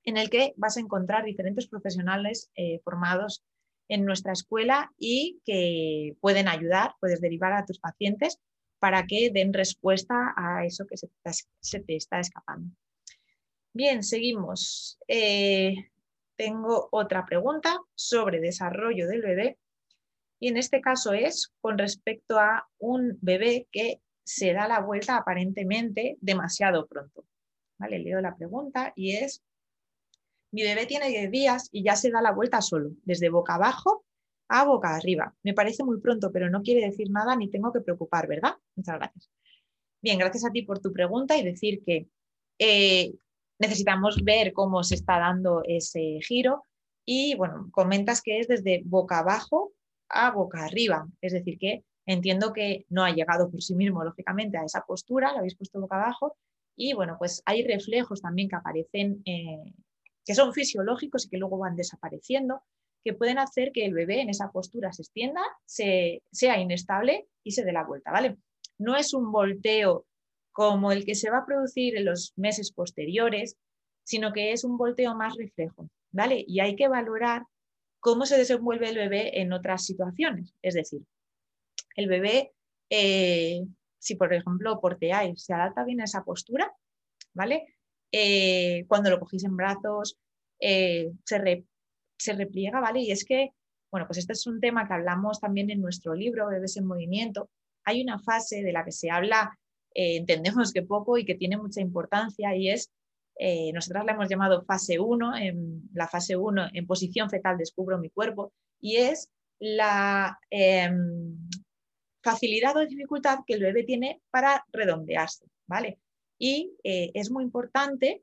en 0.05 0.17
el 0.17 0.29
que 0.29 0.53
vas 0.57 0.77
a 0.77 0.81
encontrar 0.81 1.25
diferentes 1.25 1.67
profesionales 1.67 2.51
eh, 2.57 2.81
formados 2.85 3.45
en 3.89 4.05
nuestra 4.05 4.33
escuela 4.33 4.93
y 4.99 5.41
que 5.45 6.17
pueden 6.21 6.49
ayudar, 6.49 6.95
puedes 7.01 7.21
derivar 7.21 7.53
a 7.53 7.65
tus 7.65 7.79
pacientes 7.79 8.41
para 8.79 9.07
que 9.07 9.31
den 9.31 9.53
respuesta 9.53 10.35
a 10.37 10.65
eso 10.67 10.87
que 10.87 10.97
se 10.97 11.81
te, 11.81 11.97
está 11.97 12.21
escapando. 12.21 12.75
Bien, 13.73 14.03
seguimos. 14.03 14.99
Eh, 15.09 15.75
tengo 16.37 16.89
otra 16.93 17.25
pregunta 17.25 17.79
sobre 17.95 18.41
desarrollo 18.41 19.09
del 19.09 19.23
bebé 19.23 19.59
y 20.41 20.49
en 20.49 20.57
este 20.57 20.81
caso 20.81 21.13
es 21.13 21.53
con 21.61 21.79
respecto 21.79 22.39
a 22.39 22.69
un 22.79 23.19
bebé 23.21 23.69
que 23.71 24.01
se 24.25 24.53
da 24.53 24.69
la 24.69 24.81
vuelta 24.81 25.17
aparentemente 25.17 26.17
demasiado 26.21 26.87
pronto. 26.87 27.25
Vale, 27.79 27.99
leo 27.99 28.21
la 28.21 28.37
pregunta 28.37 28.93
y 28.97 29.17
es 29.17 29.43
mi 30.53 30.63
bebé 30.63 30.87
tiene 30.87 31.09
10 31.09 31.31
días 31.31 31.69
y 31.73 31.83
ya 31.83 31.97
se 31.97 32.11
da 32.11 32.23
la 32.23 32.33
vuelta 32.33 32.63
solo, 32.63 32.93
desde 33.03 33.29
boca 33.29 33.57
abajo 33.57 34.05
a 34.49 34.65
boca 34.65 34.95
arriba. 34.95 35.35
Me 35.43 35.53
parece 35.53 35.83
muy 35.83 36.01
pronto, 36.01 36.31
pero 36.31 36.49
no 36.49 36.63
quiere 36.63 36.87
decir 36.87 37.11
nada 37.11 37.35
ni 37.35 37.51
tengo 37.51 37.73
que 37.73 37.81
preocupar, 37.81 38.29
¿verdad? 38.29 38.55
Muchas 38.77 38.97
gracias. 38.97 39.31
Bien, 40.01 40.19
gracias 40.19 40.45
a 40.45 40.51
ti 40.51 40.63
por 40.63 40.79
tu 40.79 40.93
pregunta 40.93 41.37
y 41.37 41.43
decir 41.43 41.83
que 41.85 42.09
eh, 42.59 43.15
necesitamos 43.59 44.23
ver 44.23 44.53
cómo 44.53 44.85
se 44.85 44.95
está 44.95 45.19
dando 45.19 45.63
ese 45.65 46.21
giro 46.23 46.65
y 47.05 47.35
bueno, 47.35 47.69
comentas 47.73 48.23
que 48.23 48.39
es 48.39 48.49
desde 48.49 48.83
boca 48.85 49.19
abajo 49.19 49.73
a 50.09 50.31
boca 50.31 50.65
arriba, 50.65 51.07
es 51.21 51.33
decir, 51.33 51.59
que 51.59 51.85
entiendo 52.07 52.53
que 52.53 52.87
no 52.89 53.05
ha 53.05 53.13
llegado 53.13 53.51
por 53.51 53.63
sí 53.63 53.75
mismo, 53.75 54.05
lógicamente, 54.05 54.59
a 54.59 54.65
esa 54.65 54.83
postura, 54.83 55.33
la 55.33 55.39
habéis 55.39 55.57
puesto 55.57 55.81
boca 55.81 55.97
abajo 55.97 56.37
y 56.77 56.93
bueno, 56.93 57.17
pues 57.19 57.43
hay 57.47 57.67
reflejos 57.67 58.21
también 58.21 58.49
que 58.49 58.57
aparecen 58.57 59.23
eh, 59.25 59.73
que 60.25 60.35
son 60.35 60.53
fisiológicos 60.53 61.27
y 61.27 61.29
que 61.29 61.39
luego 61.39 61.59
van 61.59 61.77
desapareciendo, 61.77 62.63
que 63.05 63.13
pueden 63.13 63.39
hacer 63.39 63.71
que 63.73 63.85
el 63.85 63.93
bebé 63.93 64.21
en 64.21 64.31
esa 64.31 64.51
postura 64.51 64.93
se 64.93 65.03
extienda, 65.03 65.43
se, 65.67 66.23
sea 66.33 66.59
inestable 66.59 67.29
y 67.45 67.53
se 67.53 67.65
dé 67.65 67.73
la 67.73 67.85
vuelta, 67.85 68.11
¿vale? 68.11 68.39
No 68.79 68.97
es 68.97 69.13
un 69.13 69.31
volteo 69.31 70.07
como 70.53 70.93
el 70.93 71.05
que 71.05 71.15
se 71.15 71.31
va 71.31 71.39
a 71.39 71.47
producir 71.47 71.97
en 71.97 72.07
los 72.07 72.33
meses 72.37 72.73
posteriores, 72.73 73.57
sino 74.05 74.33
que 74.33 74.53
es 74.53 74.65
un 74.65 74.79
volteo 74.79 75.15
más 75.15 75.37
reflejo, 75.37 75.89
¿vale? 76.13 76.45
Y 76.47 76.61
hay 76.61 76.77
que 76.77 76.89
valorar 76.89 77.45
cómo 78.05 78.27
se 78.27 78.37
desenvuelve 78.37 78.91
el 78.91 78.97
bebé 78.97 79.41
en 79.41 79.55
otras 79.55 79.87
situaciones. 79.87 80.53
Es 80.61 80.75
decir, 80.75 81.01
el 81.97 82.07
bebé 82.07 82.53
eh, 82.91 83.65
si 83.99 84.15
por 84.17 84.35
ejemplo 84.35 84.79
porteáis, 84.79 85.43
se 85.43 85.55
adapta 85.55 85.85
bien 85.85 86.03
a 86.03 86.05
esa 86.05 86.23
postura, 86.23 86.71
¿vale? 87.33 87.65
Eh, 88.13 88.85
cuando 88.89 89.09
lo 89.09 89.19
cogéis 89.19 89.45
en 89.45 89.57
brazos, 89.57 90.19
eh, 90.61 91.13
se, 91.25 91.65
se 92.19 92.33
repliega, 92.35 92.79
¿vale? 92.79 93.01
Y 93.01 93.11
es 93.11 93.25
que, 93.25 93.53
bueno, 93.91 94.07
pues 94.07 94.19
este 94.19 94.35
es 94.35 94.47
un 94.47 94.61
tema 94.61 94.87
que 94.87 94.93
hablamos 94.93 95.41
también 95.41 95.71
en 95.71 95.81
nuestro 95.81 96.15
libro, 96.15 96.49
Bebés 96.49 96.77
en 96.77 96.85
Movimiento. 96.85 97.49
Hay 97.85 98.03
una 98.03 98.19
fase 98.19 98.63
de 98.63 98.73
la 98.73 98.85
que 98.85 98.93
se 98.93 99.11
habla, 99.11 99.59
entendemos 99.95 100.75
que 100.75 100.83
poco 100.83 101.17
y 101.17 101.25
que 101.25 101.37
tiene 101.37 101.57
mucha 101.57 101.81
importancia 101.81 102.55
y 102.55 102.69
es, 102.69 102.93
eh, 103.37 103.73
nosotras 103.73 104.05
la 104.05 104.13
hemos 104.13 104.29
llamado 104.29 104.65
fase 104.65 104.99
1, 104.99 105.37
en 105.37 105.91
la 105.93 106.07
fase 106.07 106.37
1 106.37 106.69
en 106.73 106.87
posición 106.87 107.29
fetal 107.29 107.59
descubro 107.59 107.99
mi 107.99 108.11
cuerpo 108.11 108.53
y 108.81 108.97
es 108.97 109.31
la 109.59 110.39
em, 110.51 111.37
facilidad 112.23 112.77
o 112.77 112.87
dificultad 112.87 113.41
que 113.47 113.55
el 113.55 113.63
bebé 113.63 113.85
tiene 113.85 114.23
para 114.31 114.65
redondearse, 114.73 115.47
¿vale? 115.67 115.99
Y 116.39 116.77
eh, 116.85 117.11
es 117.15 117.31
muy 117.31 117.45
importante, 117.45 118.23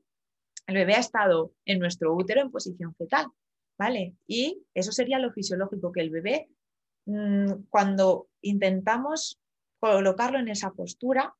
el 0.66 0.74
bebé 0.74 0.94
ha 0.94 1.00
estado 1.00 1.52
en 1.64 1.78
nuestro 1.78 2.14
útero 2.14 2.40
en 2.40 2.50
posición 2.50 2.94
fetal, 2.94 3.26
¿vale? 3.78 4.14
Y 4.26 4.62
eso 4.74 4.92
sería 4.92 5.18
lo 5.18 5.32
fisiológico, 5.32 5.92
que 5.92 6.00
el 6.00 6.10
bebé, 6.10 6.48
mm, 7.06 7.64
cuando 7.68 8.28
intentamos 8.40 9.40
colocarlo 9.80 10.38
en 10.38 10.48
esa 10.48 10.70
postura, 10.70 11.34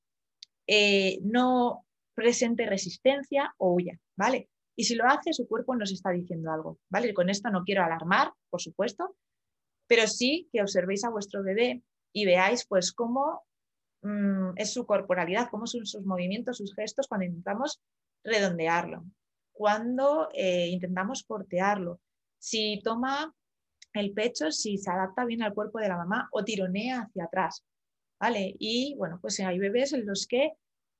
eh, 0.66 1.20
no 1.22 1.84
presente 2.14 2.66
resistencia 2.66 3.54
o 3.58 3.74
huya, 3.74 3.98
¿vale? 4.16 4.48
Y 4.76 4.84
si 4.84 4.94
lo 4.94 5.06
hace, 5.06 5.32
su 5.32 5.46
cuerpo 5.46 5.76
nos 5.76 5.92
está 5.92 6.10
diciendo 6.10 6.50
algo, 6.50 6.78
¿vale? 6.88 7.12
Con 7.12 7.28
esto 7.28 7.50
no 7.50 7.64
quiero 7.64 7.84
alarmar, 7.84 8.32
por 8.50 8.60
supuesto, 8.60 9.16
pero 9.86 10.06
sí 10.06 10.48
que 10.52 10.62
observéis 10.62 11.04
a 11.04 11.10
vuestro 11.10 11.42
bebé 11.42 11.82
y 12.12 12.24
veáis 12.24 12.66
pues 12.66 12.92
cómo 12.92 13.42
mm, 14.02 14.52
es 14.56 14.72
su 14.72 14.86
corporalidad, 14.86 15.48
cómo 15.50 15.66
son 15.66 15.84
sus 15.86 16.04
movimientos, 16.04 16.58
sus 16.58 16.74
gestos 16.74 17.06
cuando 17.08 17.26
intentamos 17.26 17.80
redondearlo, 18.24 19.04
cuando 19.52 20.28
eh, 20.32 20.68
intentamos 20.68 21.24
portearlo, 21.24 22.00
si 22.38 22.80
toma 22.82 23.34
el 23.92 24.12
pecho, 24.12 24.50
si 24.50 24.78
se 24.78 24.90
adapta 24.90 25.24
bien 25.24 25.42
al 25.42 25.54
cuerpo 25.54 25.78
de 25.78 25.88
la 25.88 25.96
mamá 25.96 26.28
o 26.32 26.44
tironea 26.44 27.02
hacia 27.02 27.24
atrás, 27.24 27.64
¿vale? 28.18 28.54
Y 28.58 28.94
bueno, 28.96 29.18
pues 29.20 29.38
hay 29.40 29.58
bebés 29.58 29.92
en 29.92 30.06
los 30.06 30.26
que 30.26 30.52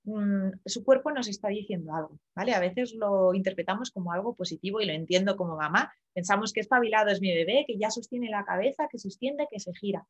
mm, 0.05 0.51
su 0.65 0.85
cuerpo 0.85 1.11
nos 1.11 1.29
está 1.29 1.49
diciendo 1.49 1.95
algo, 1.95 2.19
¿vale? 2.35 2.55
A 2.55 2.61
veces 2.61 2.95
lo 2.95 3.35
interpretamos 3.35 3.91
como 3.91 4.13
algo 4.13 4.35
positivo 4.35 4.81
y 4.81 4.87
lo 4.87 4.93
entiendo 4.93 5.37
como 5.37 5.57
mamá. 5.57 5.93
Pensamos 6.15 6.53
que 6.53 6.61
espabilado 6.61 7.11
es 7.11 7.21
mi 7.21 7.33
bebé, 7.35 7.65
que 7.67 7.79
ya 7.79 7.91
sostiene 7.91 8.31
la 8.31 8.45
cabeza, 8.45 8.89
que 8.91 8.99
se 8.99 9.09
extiende, 9.09 9.49
que 9.51 9.61
se 9.61 9.73
gira. 9.75 10.07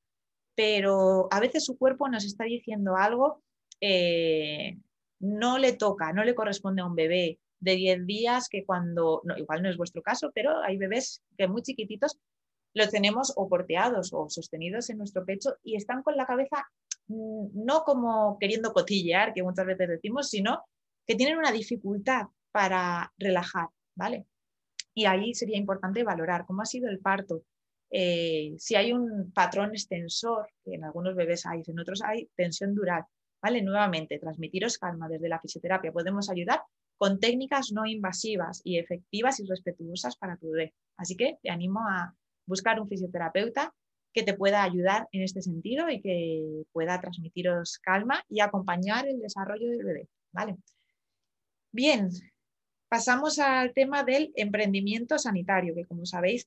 Pero 0.55 1.29
a 1.31 1.41
veces 1.41 1.65
su 1.65 1.79
cuerpo 1.79 2.09
nos 2.09 2.25
está 2.25 2.45
diciendo 2.45 2.97
algo, 2.97 3.43
eh, 3.81 4.79
no 5.21 5.59
le 5.59 5.73
toca, 5.73 6.13
no 6.13 6.25
le 6.25 6.35
corresponde 6.35 6.83
a 6.83 6.87
un 6.87 6.95
bebé 6.95 7.39
de 7.61 7.77
10 7.77 8.07
días 8.07 8.49
que 8.49 8.65
cuando, 8.65 9.23
igual 9.37 9.63
no 9.63 9.71
es 9.71 9.77
vuestro 9.77 10.03
caso, 10.03 10.33
pero 10.35 10.61
hay 10.63 10.77
bebés 10.77 11.23
que 11.39 11.47
muy 11.47 11.63
chiquititos 11.63 12.19
los 12.75 12.91
tenemos 12.91 13.33
o 13.37 13.49
porteados 13.49 14.13
o 14.13 14.29
sostenidos 14.29 14.91
en 14.91 14.99
nuestro 14.99 15.25
pecho 15.25 15.57
y 15.63 15.77
están 15.77 16.03
con 16.03 16.17
la 16.17 16.27
cabeza 16.27 16.67
no 17.09 17.83
como 17.85 18.39
queriendo 18.39 18.73
cotillear, 18.73 19.35
que 19.35 19.43
muchas 19.43 19.67
veces 19.67 19.89
decimos, 19.89 20.29
sino 20.29 20.65
que 21.07 21.15
tienen 21.15 21.39
una 21.39 21.53
dificultad 21.53 22.27
para 22.53 23.13
relajar, 23.19 23.69
¿vale? 23.95 24.27
Y 24.95 25.07
ahí 25.07 25.35
sería 25.35 25.57
importante 25.57 26.05
valorar 26.05 26.45
cómo 26.47 26.63
ha 26.63 26.67
sido 26.67 26.89
el 26.89 27.01
parto, 27.01 27.45
eh, 27.95 28.55
si 28.59 28.75
hay 28.75 28.91
un 28.93 29.33
patrón 29.33 29.73
extensor, 29.73 30.49
que 30.65 30.75
en 30.75 30.85
algunos 30.85 31.15
bebés 31.15 31.45
hay, 31.45 31.63
en 31.67 31.79
otros 31.79 32.01
hay 32.03 32.27
tensión 32.35 32.75
dural, 32.75 33.05
¿vale? 33.43 33.61
Nuevamente, 33.61 34.19
transmitiros 34.19 34.79
calma 34.79 35.09
desde 35.09 35.29
la 35.29 35.39
fisioterapia. 35.39 35.93
Podemos 35.93 36.31
ayudar 36.31 36.63
con 36.97 37.21
técnicas 37.21 37.71
no 37.71 37.85
invasivas 37.85 38.63
y 38.65 38.79
efectivas 38.79 39.41
y 39.41 39.47
respetuosas 39.47 40.17
para 40.17 40.39
tu 40.39 40.51
bebé. 40.51 40.75
Así 40.97 41.17
que 41.17 41.39
te 41.43 41.51
animo 41.51 41.81
a 41.81 42.15
buscar 42.47 42.81
un 42.81 42.89
fisioterapeuta 42.89 43.75
que 44.13 44.23
te 44.23 44.35
pueda 44.35 44.63
ayudar 44.63 45.09
en 45.13 45.23
este 45.23 45.43
sentido 45.43 45.89
y 45.89 46.01
que 46.01 46.65
pueda 46.73 47.01
transmitiros 47.01 47.79
calma 47.79 48.25
y 48.29 48.41
acompañar 48.41 49.07
el 49.07 49.21
desarrollo 49.21 49.69
del 49.71 49.85
bebé. 49.85 50.09
¿vale? 50.33 50.57
Bien, 51.71 52.11
pasamos 52.89 53.39
al 53.39 53.73
tema 53.73 54.05
del 54.05 54.33
emprendimiento 54.37 55.19
sanitario, 55.19 55.75
que 55.75 55.87
como 55.87 56.05
sabéis, 56.05 56.47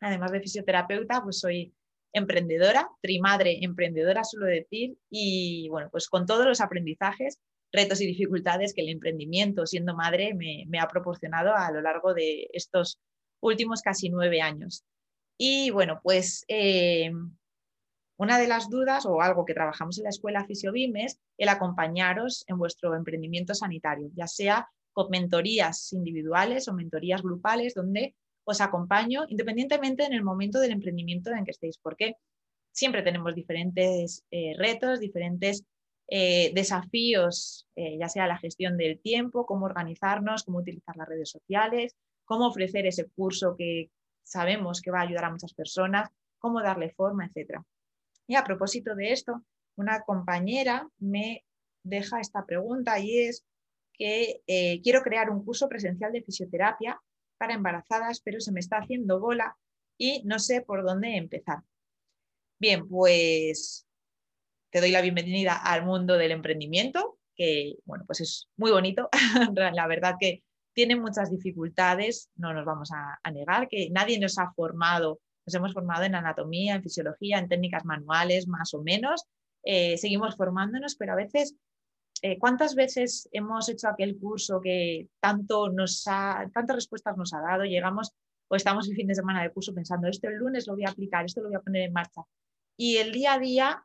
además 0.00 0.32
de 0.32 0.40
fisioterapeuta, 0.40 1.22
pues 1.22 1.38
soy 1.38 1.72
emprendedora, 2.12 2.88
trimadre 3.00 3.62
emprendedora 3.62 4.24
suelo 4.24 4.46
decir, 4.46 4.96
y 5.08 5.68
bueno, 5.68 5.88
pues 5.90 6.08
con 6.08 6.26
todos 6.26 6.46
los 6.46 6.60
aprendizajes 6.60 7.38
retos 7.72 8.00
y 8.00 8.06
dificultades 8.06 8.74
que 8.74 8.82
el 8.82 8.88
emprendimiento 8.88 9.66
siendo 9.66 9.94
madre 9.94 10.34
me, 10.34 10.78
ha 10.80 10.88
proporcionado 10.88 11.54
a 11.54 11.70
lo 11.70 11.80
largo 11.80 12.14
de 12.14 12.48
estos 12.52 12.98
últimos 13.40 13.82
casi 13.82 14.08
nueve 14.08 14.40
años. 14.40 14.84
Y 15.42 15.70
bueno, 15.70 16.00
pues 16.02 16.44
eh, 16.48 17.10
una 18.18 18.38
de 18.38 18.46
las 18.46 18.68
dudas 18.68 19.06
o 19.06 19.22
algo 19.22 19.46
que 19.46 19.54
trabajamos 19.54 19.96
en 19.96 20.04
la 20.04 20.10
escuela 20.10 20.44
Fisiobim 20.44 20.94
es 20.96 21.18
el 21.38 21.48
acompañaros 21.48 22.44
en 22.46 22.58
vuestro 22.58 22.94
emprendimiento 22.94 23.54
sanitario, 23.54 24.10
ya 24.14 24.26
sea 24.26 24.68
con 24.92 25.08
mentorías 25.08 25.94
individuales 25.94 26.68
o 26.68 26.74
mentorías 26.74 27.22
grupales, 27.22 27.72
donde 27.72 28.14
os 28.44 28.60
acompaño 28.60 29.24
independientemente 29.28 30.04
en 30.04 30.12
el 30.12 30.22
momento 30.22 30.60
del 30.60 30.72
emprendimiento 30.72 31.30
en 31.30 31.46
que 31.46 31.52
estéis, 31.52 31.78
porque 31.78 32.16
siempre 32.70 33.00
tenemos 33.00 33.34
diferentes 33.34 34.22
eh, 34.30 34.52
retos, 34.58 35.00
diferentes 35.00 35.64
eh, 36.08 36.52
desafíos, 36.54 37.66
ya 37.76 38.10
sea 38.10 38.26
la 38.26 38.36
gestión 38.36 38.76
del 38.76 39.00
tiempo, 39.00 39.46
cómo 39.46 39.64
organizarnos, 39.64 40.42
cómo 40.42 40.58
utilizar 40.58 40.96
las 40.96 41.08
redes 41.08 41.30
sociales, 41.30 41.96
cómo 42.26 42.46
ofrecer 42.46 42.84
ese 42.84 43.08
curso 43.08 43.56
que 43.56 43.88
sabemos 44.30 44.80
que 44.80 44.92
va 44.92 45.00
a 45.00 45.02
ayudar 45.02 45.24
a 45.24 45.30
muchas 45.30 45.52
personas, 45.54 46.08
cómo 46.38 46.62
darle 46.62 46.90
forma, 46.90 47.26
etc. 47.26 47.60
Y 48.26 48.36
a 48.36 48.44
propósito 48.44 48.94
de 48.94 49.12
esto, 49.12 49.44
una 49.76 50.02
compañera 50.02 50.88
me 50.98 51.44
deja 51.82 52.20
esta 52.20 52.46
pregunta 52.46 52.98
y 53.00 53.18
es 53.18 53.44
que 53.92 54.42
eh, 54.46 54.80
quiero 54.82 55.02
crear 55.02 55.30
un 55.30 55.44
curso 55.44 55.68
presencial 55.68 56.12
de 56.12 56.22
fisioterapia 56.22 57.00
para 57.38 57.54
embarazadas, 57.54 58.20
pero 58.20 58.40
se 58.40 58.52
me 58.52 58.60
está 58.60 58.78
haciendo 58.78 59.18
bola 59.18 59.56
y 59.98 60.22
no 60.24 60.38
sé 60.38 60.62
por 60.62 60.84
dónde 60.84 61.16
empezar. 61.16 61.58
Bien, 62.58 62.86
pues 62.88 63.86
te 64.70 64.80
doy 64.80 64.92
la 64.92 65.00
bienvenida 65.00 65.56
al 65.56 65.84
mundo 65.84 66.16
del 66.16 66.30
emprendimiento, 66.30 67.18
que 67.34 67.76
bueno, 67.84 68.04
pues 68.06 68.20
es 68.20 68.48
muy 68.56 68.70
bonito. 68.70 69.08
la 69.74 69.86
verdad 69.88 70.14
que 70.20 70.44
tiene 70.72 70.96
muchas 70.96 71.30
dificultades, 71.30 72.30
no 72.36 72.52
nos 72.52 72.64
vamos 72.64 72.90
a, 72.92 73.30
negar, 73.30 73.68
que 73.68 73.90
nadie 73.90 74.18
nos 74.18 74.38
ha 74.38 74.52
formado, 74.52 75.20
nos 75.46 75.54
hemos 75.54 75.72
formado 75.72 76.04
en 76.04 76.14
anatomía, 76.14 76.74
en 76.74 76.82
fisiología, 76.82 77.38
en 77.38 77.48
técnicas 77.48 77.84
manuales, 77.84 78.46
más 78.46 78.74
o 78.74 78.82
menos. 78.82 79.24
Eh, 79.62 79.98
seguimos 79.98 80.36
formándonos, 80.36 80.96
pero 80.96 81.12
a 81.12 81.16
veces, 81.16 81.56
eh, 82.22 82.38
¿cuántas 82.38 82.74
veces 82.74 83.28
hemos 83.32 83.68
hecho 83.68 83.88
aquel 83.88 84.18
curso 84.18 84.60
que 84.60 85.08
tanto 85.20 85.70
nos 85.70 86.04
ha, 86.06 86.48
tantas 86.52 86.76
respuestas 86.76 87.16
nos 87.16 87.32
ha 87.34 87.40
dado? 87.40 87.64
Llegamos 87.64 88.12
o 88.48 88.56
estamos 88.56 88.88
el 88.88 88.96
fin 88.96 89.06
de 89.06 89.14
semana 89.14 89.42
de 89.42 89.52
curso 89.52 89.72
pensando, 89.72 90.08
esto 90.08 90.28
el 90.28 90.34
lunes 90.34 90.66
lo 90.66 90.74
voy 90.74 90.84
a 90.84 90.90
aplicar, 90.90 91.24
esto 91.24 91.40
lo 91.40 91.48
voy 91.48 91.56
a 91.56 91.60
poner 91.60 91.82
en 91.82 91.92
marcha. 91.92 92.22
Y 92.76 92.96
el 92.96 93.12
día 93.12 93.34
a 93.34 93.38
día 93.38 93.84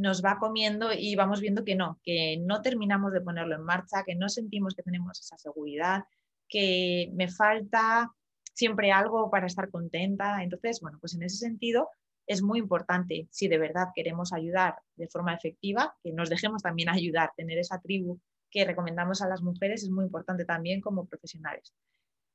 nos 0.00 0.24
va 0.24 0.38
comiendo 0.38 0.92
y 0.92 1.14
vamos 1.14 1.40
viendo 1.40 1.62
que 1.62 1.76
no, 1.76 2.00
que 2.02 2.38
no 2.40 2.62
terminamos 2.62 3.12
de 3.12 3.20
ponerlo 3.20 3.54
en 3.54 3.62
marcha, 3.62 4.02
que 4.04 4.14
no 4.14 4.28
sentimos 4.30 4.74
que 4.74 4.82
tenemos 4.82 5.20
esa 5.20 5.36
seguridad, 5.36 6.04
que 6.48 7.10
me 7.12 7.28
falta 7.28 8.10
siempre 8.54 8.92
algo 8.92 9.30
para 9.30 9.46
estar 9.46 9.70
contenta. 9.70 10.42
Entonces, 10.42 10.80
bueno, 10.80 10.98
pues 11.00 11.14
en 11.14 11.22
ese 11.22 11.36
sentido 11.36 11.90
es 12.26 12.42
muy 12.42 12.58
importante, 12.60 13.28
si 13.30 13.48
de 13.48 13.58
verdad 13.58 13.88
queremos 13.94 14.32
ayudar 14.32 14.76
de 14.96 15.08
forma 15.08 15.34
efectiva, 15.34 15.94
que 16.02 16.12
nos 16.12 16.30
dejemos 16.30 16.62
también 16.62 16.88
ayudar, 16.88 17.32
tener 17.36 17.58
esa 17.58 17.78
tribu 17.80 18.18
que 18.50 18.64
recomendamos 18.64 19.20
a 19.20 19.28
las 19.28 19.42
mujeres 19.42 19.82
es 19.82 19.90
muy 19.90 20.06
importante 20.06 20.44
también 20.46 20.80
como 20.80 21.06
profesionales. 21.06 21.74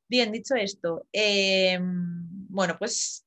Bien, 0.07 0.31
dicho 0.31 0.53
esto, 0.53 1.07
em, 1.11 2.27
bueno, 2.47 2.75
pues 2.77 3.25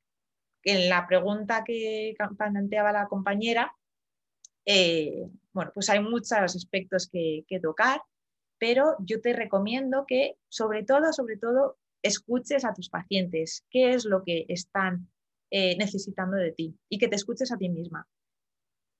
en 0.62 0.88
la 0.88 1.06
pregunta 1.08 1.64
que 1.64 2.14
planteaba 2.36 2.92
la 2.92 3.08
compañera, 3.08 3.72
eh, 4.70 5.30
bueno, 5.54 5.70
pues 5.72 5.88
hay 5.88 6.00
muchos 6.00 6.32
aspectos 6.32 7.08
que, 7.10 7.42
tocar, 7.62 8.02
pero 8.58 8.96
yo 8.98 9.22
te 9.22 9.32
recomiendo 9.32 10.04
que 10.06 10.36
sobre 10.50 10.84
todo, 10.84 11.10
sobre 11.14 11.38
todo, 11.38 11.78
escuches 12.02 12.66
a 12.66 12.74
tus 12.74 12.90
pacientes, 12.90 13.64
qué 13.70 13.94
es 13.94 14.04
lo 14.04 14.22
que 14.24 14.44
están 14.48 15.08
eh, 15.50 15.74
necesitando 15.78 16.36
de 16.36 16.52
ti 16.52 16.76
y 16.90 16.98
que 16.98 17.08
te 17.08 17.16
escuches 17.16 17.50
a 17.50 17.56
ti 17.56 17.70
misma. 17.70 18.06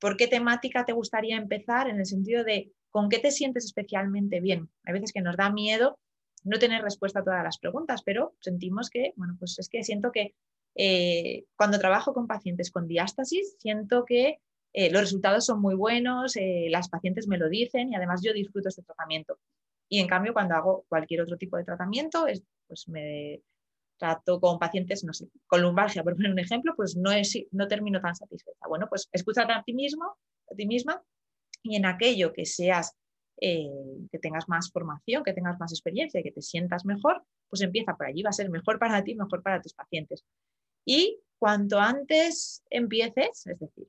¿Por 0.01 0.17
qué 0.17 0.27
temática 0.27 0.87
te 0.87 0.95
gustaría 0.95 1.37
empezar? 1.37 1.91
En 1.91 1.99
el 1.99 2.07
sentido 2.07 2.45
de 2.45 2.73
con 2.91 3.11
qué 3.11 3.19
te 3.19 3.31
sientes 3.31 3.67
especialmente 3.67 4.41
bien. 4.41 4.71
Hay 4.85 4.95
veces 4.95 5.13
que 5.13 5.21
nos 5.21 5.37
da 5.37 5.51
miedo 5.51 5.99
no 6.45 6.59
tener 6.59 6.83
respuesta 6.83 7.21
a 7.21 7.25
todas 7.25 7.45
las 7.45 7.59
preguntas, 7.59 8.03
pero 8.03 8.35
sentimos 8.41 8.89
que, 8.89 9.13
bueno, 9.17 9.37
pues 9.39 9.59
es 9.59 9.69
que 9.69 9.85
siento 9.85 10.13
que 10.13 10.35
eh, 10.77 11.45
cuando 11.57 11.79
trabajo 11.79 12.15
con 12.15 12.27
pacientes 12.27 12.71
con 12.71 12.87
diástasis, 12.87 13.57
siento 13.59 14.07
que 14.07 14.41
eh, 14.73 14.91
los 14.91 15.03
resultados 15.03 15.47
son 15.47 15.61
muy 15.61 15.75
buenos, 15.75 16.37
eh, 16.37 16.67
las 16.71 16.89
pacientes 16.89 17.27
me 17.27 17.39
lo 17.39 17.49
dicen 17.49 17.91
y 17.91 17.97
además 17.97 18.21
yo 18.23 18.33
disfruto 18.33 18.69
este 18.69 18.83
tratamiento. 18.83 19.39
Y 19.89 20.01
en 20.01 20.07
cambio, 20.07 20.33
cuando 20.33 20.55
hago 20.55 20.85
cualquier 20.89 21.23
otro 21.23 21.37
tipo 21.37 21.57
de 21.57 21.65
tratamiento, 21.65 22.27
pues 22.67 22.89
me 22.89 23.41
trato 23.99 24.41
con 24.41 24.59
pacientes, 24.59 25.03
no 25.05 25.13
sé, 25.13 25.29
con 25.47 25.63
lumbalgia, 25.63 26.05
por 26.05 26.15
poner 26.15 26.31
un 26.31 26.39
ejemplo, 26.39 26.75
pues 26.77 26.97
no, 26.97 27.11
es, 27.11 27.37
no 27.51 27.67
termino 27.67 28.01
tan 28.01 28.15
satisfecha. 28.15 28.69
Bueno, 28.69 28.87
pues 28.89 29.09
escúchate 29.13 29.53
a 29.53 29.63
ti 29.63 29.73
mismo, 29.73 30.17
a 30.51 30.55
ti 30.55 30.67
misma, 30.67 31.03
y 31.63 31.77
en 31.77 31.87
aquello 31.87 32.33
que 32.33 32.47
seas, 32.47 32.95
eh, 33.41 33.67
que 34.11 34.19
tengas 34.19 34.49
más 34.49 34.71
formación, 34.71 35.25
que 35.25 35.33
tengas 35.33 35.59
más 35.59 35.73
experiencia 35.73 36.21
y 36.21 36.23
que 36.23 36.33
te 36.33 36.43
sientas 36.43 36.85
mejor, 36.85 37.25
pues 37.49 37.63
empieza 37.63 37.97
por 37.97 38.07
allí, 38.07 38.23
va 38.23 38.31
a 38.31 38.33
ser 38.33 38.51
mejor 38.51 38.79
para 38.79 39.03
ti, 39.03 39.15
mejor 39.15 39.43
para 39.43 39.61
tus 39.61 39.75
pacientes. 39.75 40.25
Y 40.85 41.21
cuanto 41.39 41.79
antes 41.79 42.63
empieces, 42.71 43.47
es 43.47 43.59
decir, 43.59 43.89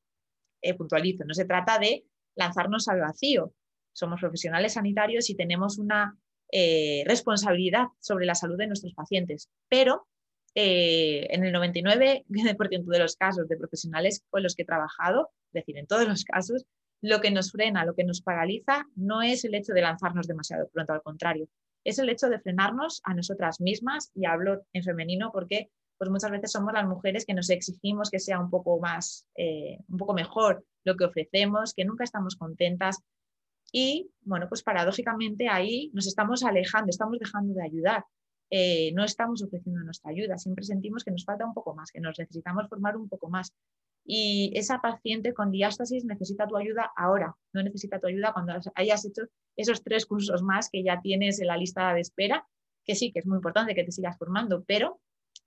eh, 0.62 0.74
puntualizo, 0.76 1.26
no 1.26 1.34
se 1.34 1.46
trata 1.46 1.80
de 1.80 2.06
lanzarnos 2.36 2.88
al 2.88 3.02
vacío. 3.02 3.54
Somos 3.94 4.20
profesionales 4.20 4.74
sanitarios 4.74 5.30
y 5.30 5.36
tenemos 5.36 5.78
una 5.78 6.18
eh, 6.52 7.04
responsabilidad 7.06 7.88
sobre 8.00 8.26
la 8.26 8.36
salud 8.36 8.58
de 8.58 8.68
nuestros 8.68 8.94
pacientes, 8.94 9.50
pero 9.68 10.08
eh, 10.56 11.28
en 11.30 11.46
el 11.46 11.54
99% 11.54 12.26
de 12.86 13.00
los 13.00 13.16
casos 13.16 13.48
de 13.48 13.58
profesionales 13.58 14.24
con 14.30 14.44
los 14.44 14.56
que 14.56 14.64
he 14.64 14.66
trabajado, 14.66 15.30
es 15.48 15.62
decir, 15.62 15.78
en 15.78 15.88
todos 15.88 16.08
los 16.08 16.24
casos, 16.24 16.66
lo 17.02 17.22
que 17.22 17.32
nos 17.32 17.52
frena, 17.52 17.86
lo 17.86 17.96
que 17.96 18.04
nos 18.04 18.22
paraliza, 18.22 18.86
no 18.96 19.22
es 19.22 19.46
el 19.46 19.56
hecho 19.56 19.74
de 19.74 19.82
lanzarnos 19.82 20.28
demasiado 20.28 20.68
pronto, 20.70 20.94
al 20.94 21.02
contrario, 21.02 21.48
es 21.84 22.00
el 22.00 22.10
hecho 22.10 22.28
de 22.30 22.40
frenarnos 22.40 23.02
a 23.04 23.14
nosotras 23.14 23.62
mismas, 23.62 24.12
y 24.16 24.26
hablo 24.26 24.66
en 24.74 24.84
femenino 24.84 25.32
porque 25.32 25.70
pues 26.00 26.10
muchas 26.10 26.32
veces 26.32 26.54
somos 26.54 26.74
las 26.74 26.88
mujeres 26.88 27.26
que 27.26 27.34
nos 27.34 27.50
exigimos 27.50 28.10
que 28.10 28.20
sea 28.20 28.40
un 28.40 28.50
poco 28.50 28.80
más, 28.80 29.28
eh, 29.36 29.78
un 29.90 29.98
poco 29.98 30.14
mejor 30.14 30.66
lo 30.86 30.96
que 30.96 31.04
ofrecemos, 31.04 31.74
que 31.74 31.84
nunca 31.84 32.06
estamos 32.06 32.38
contentas. 32.38 33.04
Y 33.74 34.10
bueno, 34.22 34.48
pues 34.48 34.64
paradójicamente 34.64 35.50
ahí 35.50 35.92
nos 35.94 36.08
estamos 36.08 36.44
alejando, 36.44 36.90
estamos 36.90 37.20
dejando 37.20 37.54
de 37.54 37.64
ayudar. 37.64 38.06
Eh, 38.50 38.94
no 38.96 39.04
estamos 39.04 39.44
ofreciendo 39.44 39.82
nuestra 39.84 40.12
ayuda, 40.12 40.38
siempre 40.38 40.64
sentimos 40.64 41.04
que 41.04 41.12
nos 41.12 41.26
falta 41.26 41.46
un 41.46 41.54
poco 41.54 41.76
más, 41.76 41.92
que 41.92 42.00
nos 42.00 42.18
necesitamos 42.18 42.68
formar 42.70 42.96
un 42.96 43.10
poco 43.10 43.30
más. 43.30 43.54
Y 44.06 44.54
esa 44.56 44.80
paciente 44.80 45.34
con 45.34 45.52
diástasis 45.52 46.06
necesita 46.06 46.48
tu 46.48 46.56
ayuda 46.56 46.92
ahora, 46.96 47.36
no 47.54 47.62
necesita 47.62 48.00
tu 48.00 48.08
ayuda 48.08 48.32
cuando 48.34 48.54
hayas 48.74 49.06
hecho 49.06 49.24
esos 49.58 49.84
tres 49.84 50.06
cursos 50.06 50.42
más 50.42 50.70
que 50.72 50.82
ya 50.82 51.02
tienes 51.02 51.42
en 51.42 51.48
la 51.48 51.58
lista 51.58 51.94
de 51.94 52.00
espera, 52.00 52.48
que 52.86 52.96
sí, 52.96 53.12
que 53.12 53.20
es 53.20 53.28
muy 53.28 53.36
importante 53.36 53.76
que 53.76 53.84
te 53.84 53.92
sigas 53.92 54.18
formando, 54.18 54.64
pero 54.64 55.00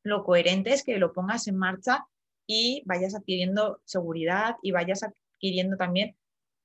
lo 0.02 0.24
coherente 0.24 0.72
es 0.72 0.84
que 0.84 0.98
lo 0.98 1.12
pongas 1.12 1.46
en 1.48 1.56
marcha 1.56 2.06
y 2.46 2.82
vayas 2.86 3.14
adquiriendo 3.14 3.80
seguridad 3.84 4.56
y 4.62 4.72
vayas 4.72 5.02
adquiriendo 5.02 5.76
también 5.76 6.16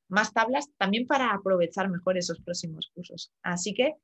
más 0.09 0.33
tablas 0.33 0.69
también 0.77 1.05
para 1.05 1.33
aprovechar 1.33 1.89
mejor 1.89 2.17
esos 2.17 2.39
próximos 2.39 2.89
cursos. 2.93 3.31
Así 3.43 3.73
que 3.73 3.95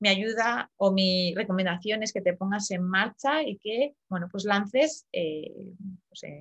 mi 0.00 0.08
ayuda 0.08 0.70
o 0.76 0.92
mi 0.92 1.34
recomendación 1.34 2.02
es 2.02 2.12
que 2.12 2.20
te 2.20 2.34
pongas 2.34 2.70
en 2.70 2.82
marcha 2.82 3.42
y 3.42 3.58
que, 3.58 3.94
bueno, 4.08 4.28
pues 4.30 4.44
lances, 4.44 5.06
eh, 5.12 5.52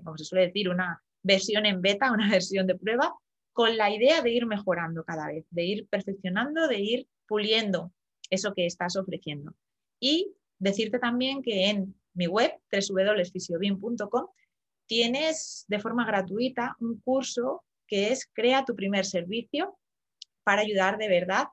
como 0.03 0.17
se 0.17 0.25
suele 0.25 0.47
decir, 0.47 0.69
una 0.69 1.01
versión 1.23 1.65
en 1.65 1.81
beta, 1.81 2.11
una 2.11 2.29
versión 2.31 2.67
de 2.67 2.75
prueba, 2.75 3.15
con 3.53 3.75
la 3.75 3.89
idea 3.89 4.21
de 4.21 4.29
ir 4.29 4.45
mejorando 4.45 5.03
cada 5.03 5.27
vez, 5.27 5.45
de 5.49 5.65
ir 5.65 5.87
perfeccionando, 5.87 6.67
de 6.67 6.79
ir 6.79 7.07
puliendo 7.27 7.91
eso 8.29 8.53
que 8.53 8.67
estás 8.67 8.95
ofreciendo. 8.95 9.55
Y 9.99 10.31
decirte 10.59 10.99
también 10.99 11.41
que 11.41 11.69
en 11.69 11.95
mi 12.17 12.27
web, 12.27 12.51
www.fisiobin.com, 12.71 14.27
tienes 14.87 15.65
de 15.67 15.79
forma 15.79 16.05
gratuita 16.05 16.75
un 16.79 16.99
curso 17.01 17.63
que 17.87 18.11
es 18.11 18.29
Crea 18.33 18.65
tu 18.65 18.75
primer 18.75 19.05
servicio 19.05 19.77
para 20.43 20.61
ayudar 20.61 20.97
de 20.97 21.07
verdad 21.07 21.45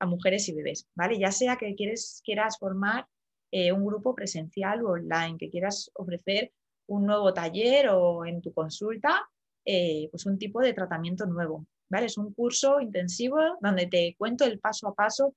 a 0.00 0.06
mujeres 0.06 0.48
y 0.48 0.54
bebés, 0.54 0.86
¿vale? 0.94 1.18
Ya 1.18 1.32
sea 1.32 1.56
que 1.56 1.74
quieras 1.74 2.58
formar 2.58 3.06
eh, 3.50 3.72
un 3.72 3.84
grupo 3.84 4.14
presencial 4.14 4.84
o 4.84 4.90
online, 4.92 5.38
que 5.38 5.50
quieras 5.50 5.90
ofrecer 5.94 6.52
un 6.86 7.06
nuevo 7.06 7.32
taller 7.32 7.88
o 7.88 8.24
en 8.26 8.40
tu 8.40 8.52
consulta, 8.52 9.28
eh, 9.64 10.08
pues 10.10 10.26
un 10.26 10.38
tipo 10.38 10.60
de 10.60 10.72
tratamiento 10.72 11.26
nuevo, 11.26 11.66
¿vale? 11.90 12.06
Es 12.06 12.18
un 12.18 12.32
curso 12.32 12.80
intensivo 12.80 13.38
donde 13.60 13.86
te 13.86 14.14
cuento 14.18 14.44
el 14.44 14.58
paso 14.60 14.88
a 14.88 14.94
paso 14.94 15.34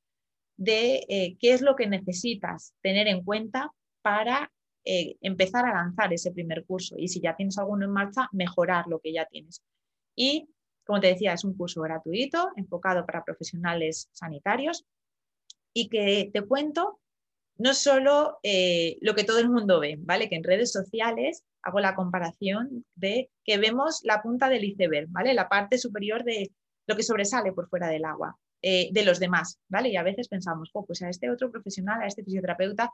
de 0.58 1.06
eh, 1.10 1.38
qué 1.40 1.54
es 1.54 1.62
lo 1.62 1.76
que 1.76 1.88
necesitas 1.88 2.74
tener 2.82 3.08
en 3.08 3.24
cuenta 3.24 3.72
para 4.02 4.52
eh, 4.86 5.18
empezar 5.22 5.66
a 5.66 5.74
lanzar 5.74 6.14
ese 6.14 6.32
primer 6.32 6.66
curso 6.66 6.96
y 6.98 7.08
si 7.08 7.22
ya 7.22 7.36
tienes 7.36 7.58
alguno 7.58 7.86
en 7.86 7.92
marcha, 7.92 8.30
mejorar 8.32 8.88
lo 8.88 9.00
que 9.00 9.14
ya 9.14 9.26
tienes. 9.26 9.62
Y, 10.16 10.50
como 10.86 11.00
te 11.00 11.08
decía, 11.08 11.34
es 11.34 11.44
un 11.44 11.56
curso 11.56 11.82
gratuito, 11.82 12.50
enfocado 12.56 13.06
para 13.06 13.24
profesionales 13.24 14.10
sanitarios 14.12 14.86
y 15.74 15.90
que 15.90 16.30
te 16.34 16.42
cuento 16.42 17.00
no 17.58 17.74
solo 17.74 18.40
eh, 18.44 18.98
lo 19.02 19.14
que 19.14 19.24
todo 19.24 19.40
el 19.40 19.50
mundo 19.50 19.80
ve, 19.80 19.98
¿vale? 20.00 20.30
Que 20.30 20.36
en 20.36 20.44
redes 20.44 20.72
sociales 20.72 21.44
hago 21.62 21.80
la 21.80 21.96
comparación 21.96 22.86
de 22.96 23.30
que 23.44 23.58
vemos 23.58 24.02
la 24.04 24.22
punta 24.24 24.50
del 24.50 24.64
iceberg, 24.64 25.10
¿vale? 25.10 25.34
La 25.34 25.48
parte 25.48 25.78
superior 25.78 26.24
de 26.24 26.52
lo 26.88 26.96
que 26.96 27.04
sobresale 27.04 27.54
por 27.54 27.70
fuera 27.70 27.88
del 27.88 28.06
agua. 28.06 28.38
Eh, 28.64 28.90
de 28.92 29.04
los 29.04 29.20
demás, 29.20 29.60
¿vale? 29.70 29.90
Y 29.90 29.98
a 29.98 30.04
veces 30.04 30.28
pensamos, 30.28 30.70
pues 30.72 31.02
a 31.02 31.10
este 31.10 31.32
otro 31.32 31.50
profesional, 31.50 32.00
a 32.04 32.06
este 32.06 32.24
fisioterapeuta, 32.24 32.92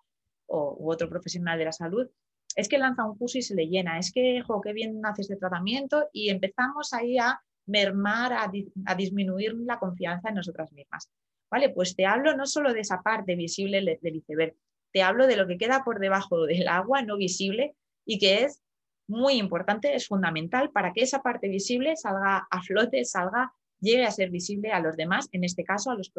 o, 0.48 0.78
otro 0.92 1.10
profesional 1.10 1.58
de 1.60 1.66
la 1.66 1.72
salud, 1.72 2.10
es 2.56 2.68
que 2.68 2.78
lanza 2.78 3.06
un 3.06 3.18
curso 3.18 3.38
y 3.38 3.42
se 3.44 3.56
le 3.56 3.68
llena, 3.68 4.00
es 4.00 4.12
que, 4.12 4.42
jo, 4.42 4.62
qué 4.62 4.74
bien 4.74 5.06
hace 5.06 5.22
este 5.22 5.36
tratamiento 5.36 6.10
y 6.12 6.30
empezamos 6.30 6.94
ahí 6.94 7.18
a 7.18 7.40
mermar, 7.68 8.34
a, 8.34 8.96
disminuir 8.96 9.54
la 9.56 9.78
confianza 9.78 10.30
en 10.30 10.36
nosotras 10.36 10.72
mismas. 10.72 11.10
Vale, 11.52 11.70
pues 11.70 11.96
te 11.96 12.06
hablo 12.06 12.36
no 12.36 12.46
solo 12.46 12.74
de 12.74 12.82
esa 12.82 13.02
parte 13.02 13.36
visible 13.36 14.00
del 14.02 14.16
iceberg, 14.16 14.56
te 14.92 15.02
hablo 15.02 15.28
de 15.28 15.38
lo 15.38 15.48
que 15.48 15.58
queda 15.58 15.84
por 15.84 16.00
debajo 16.00 16.46
del 16.46 16.68
agua 16.68 17.02
no 17.04 17.18
visible 17.18 17.76
y 18.06 18.20
que 18.20 18.44
es 18.44 18.64
muy 19.08 19.34
importante, 19.36 19.96
es 19.96 20.08
fundamental 20.08 20.72
para 20.72 20.92
que 20.94 21.02
esa 21.02 21.22
parte 21.22 21.48
visible 21.48 21.96
salga 21.96 22.48
a 22.50 22.62
flote, 22.64 23.06
salga, 23.06 23.54
llegue 23.80 24.06
a 24.06 24.12
ser 24.12 24.30
visible 24.32 24.72
a 24.72 24.80
los 24.80 24.98
demás, 24.98 25.30
en 25.32 25.44
este 25.44 25.64
caso 25.64 25.92
a, 25.92 25.96
los 25.96 26.12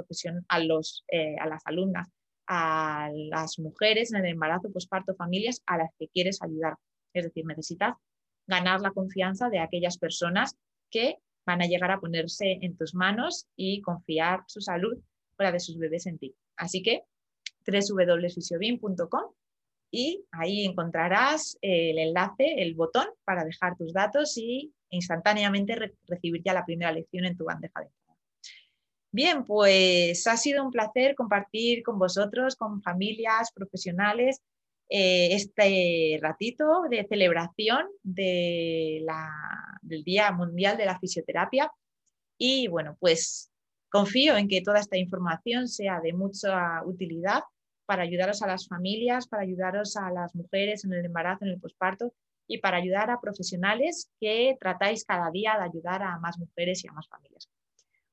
a, 0.48 0.60
los, 0.60 1.04
eh, 1.10 1.36
a 1.38 1.46
las 1.46 1.66
alumnas 1.66 2.08
a 2.48 3.10
las 3.12 3.58
mujeres 3.58 4.12
en 4.12 4.24
el 4.24 4.32
embarazo, 4.32 4.72
posparto, 4.72 5.14
familias 5.14 5.62
a 5.66 5.76
las 5.76 5.90
que 5.98 6.08
quieres 6.08 6.42
ayudar. 6.42 6.74
Es 7.12 7.24
decir, 7.24 7.44
necesitas 7.44 7.94
ganar 8.46 8.80
la 8.80 8.90
confianza 8.90 9.50
de 9.50 9.60
aquellas 9.60 9.98
personas 9.98 10.56
que 10.90 11.18
van 11.46 11.62
a 11.62 11.66
llegar 11.66 11.90
a 11.90 12.00
ponerse 12.00 12.58
en 12.62 12.76
tus 12.76 12.94
manos 12.94 13.46
y 13.56 13.82
confiar 13.82 14.44
su 14.46 14.60
salud 14.60 14.98
fuera 15.36 15.52
de 15.52 15.60
sus 15.60 15.78
bebés 15.78 16.06
en 16.06 16.18
ti. 16.18 16.34
Así 16.56 16.82
que 16.82 17.02
www.fisiobin.com 17.66 19.32
y 19.90 20.24
ahí 20.32 20.64
encontrarás 20.64 21.58
el 21.60 21.98
enlace, 21.98 22.62
el 22.62 22.74
botón 22.74 23.06
para 23.24 23.44
dejar 23.44 23.76
tus 23.76 23.92
datos 23.92 24.36
y 24.36 24.72
instantáneamente 24.90 25.92
recibir 26.06 26.42
ya 26.44 26.52
la 26.54 26.64
primera 26.64 26.92
lección 26.92 27.24
en 27.24 27.36
tu 27.36 27.44
bandeja 27.44 27.80
de 27.80 27.90
Bien, 29.10 29.44
pues 29.44 30.26
ha 30.26 30.36
sido 30.36 30.62
un 30.64 30.70
placer 30.70 31.14
compartir 31.14 31.82
con 31.82 31.98
vosotros, 31.98 32.56
con 32.56 32.82
familias, 32.82 33.50
profesionales, 33.52 34.42
eh, 34.90 35.34
este 35.34 36.18
ratito 36.22 36.82
de 36.90 37.06
celebración 37.08 37.86
del 38.02 39.04
Día 40.04 40.30
Mundial 40.32 40.76
de 40.76 40.86
la 40.86 40.98
Fisioterapia. 40.98 41.70
Y 42.38 42.68
bueno, 42.68 42.96
pues 43.00 43.50
confío 43.90 44.36
en 44.36 44.48
que 44.48 44.62
toda 44.62 44.80
esta 44.80 44.98
información 44.98 45.68
sea 45.68 46.00
de 46.00 46.12
mucha 46.12 46.84
utilidad 46.84 47.42
para 47.86 48.02
ayudaros 48.02 48.42
a 48.42 48.46
las 48.46 48.68
familias, 48.68 49.26
para 49.28 49.42
ayudaros 49.42 49.96
a 49.96 50.10
las 50.10 50.34
mujeres 50.34 50.84
en 50.84 50.92
el 50.92 51.06
embarazo, 51.06 51.46
en 51.46 51.52
el 51.52 51.60
posparto 51.60 52.12
y 52.46 52.58
para 52.58 52.78
ayudar 52.78 53.10
a 53.10 53.20
profesionales 53.20 54.10
que 54.20 54.56
tratáis 54.60 55.04
cada 55.04 55.30
día 55.30 55.56
de 55.58 55.64
ayudar 55.64 56.02
a 56.02 56.18
más 56.18 56.38
mujeres 56.38 56.84
y 56.84 56.88
a 56.88 56.92
más 56.92 57.08
familias. 57.08 57.48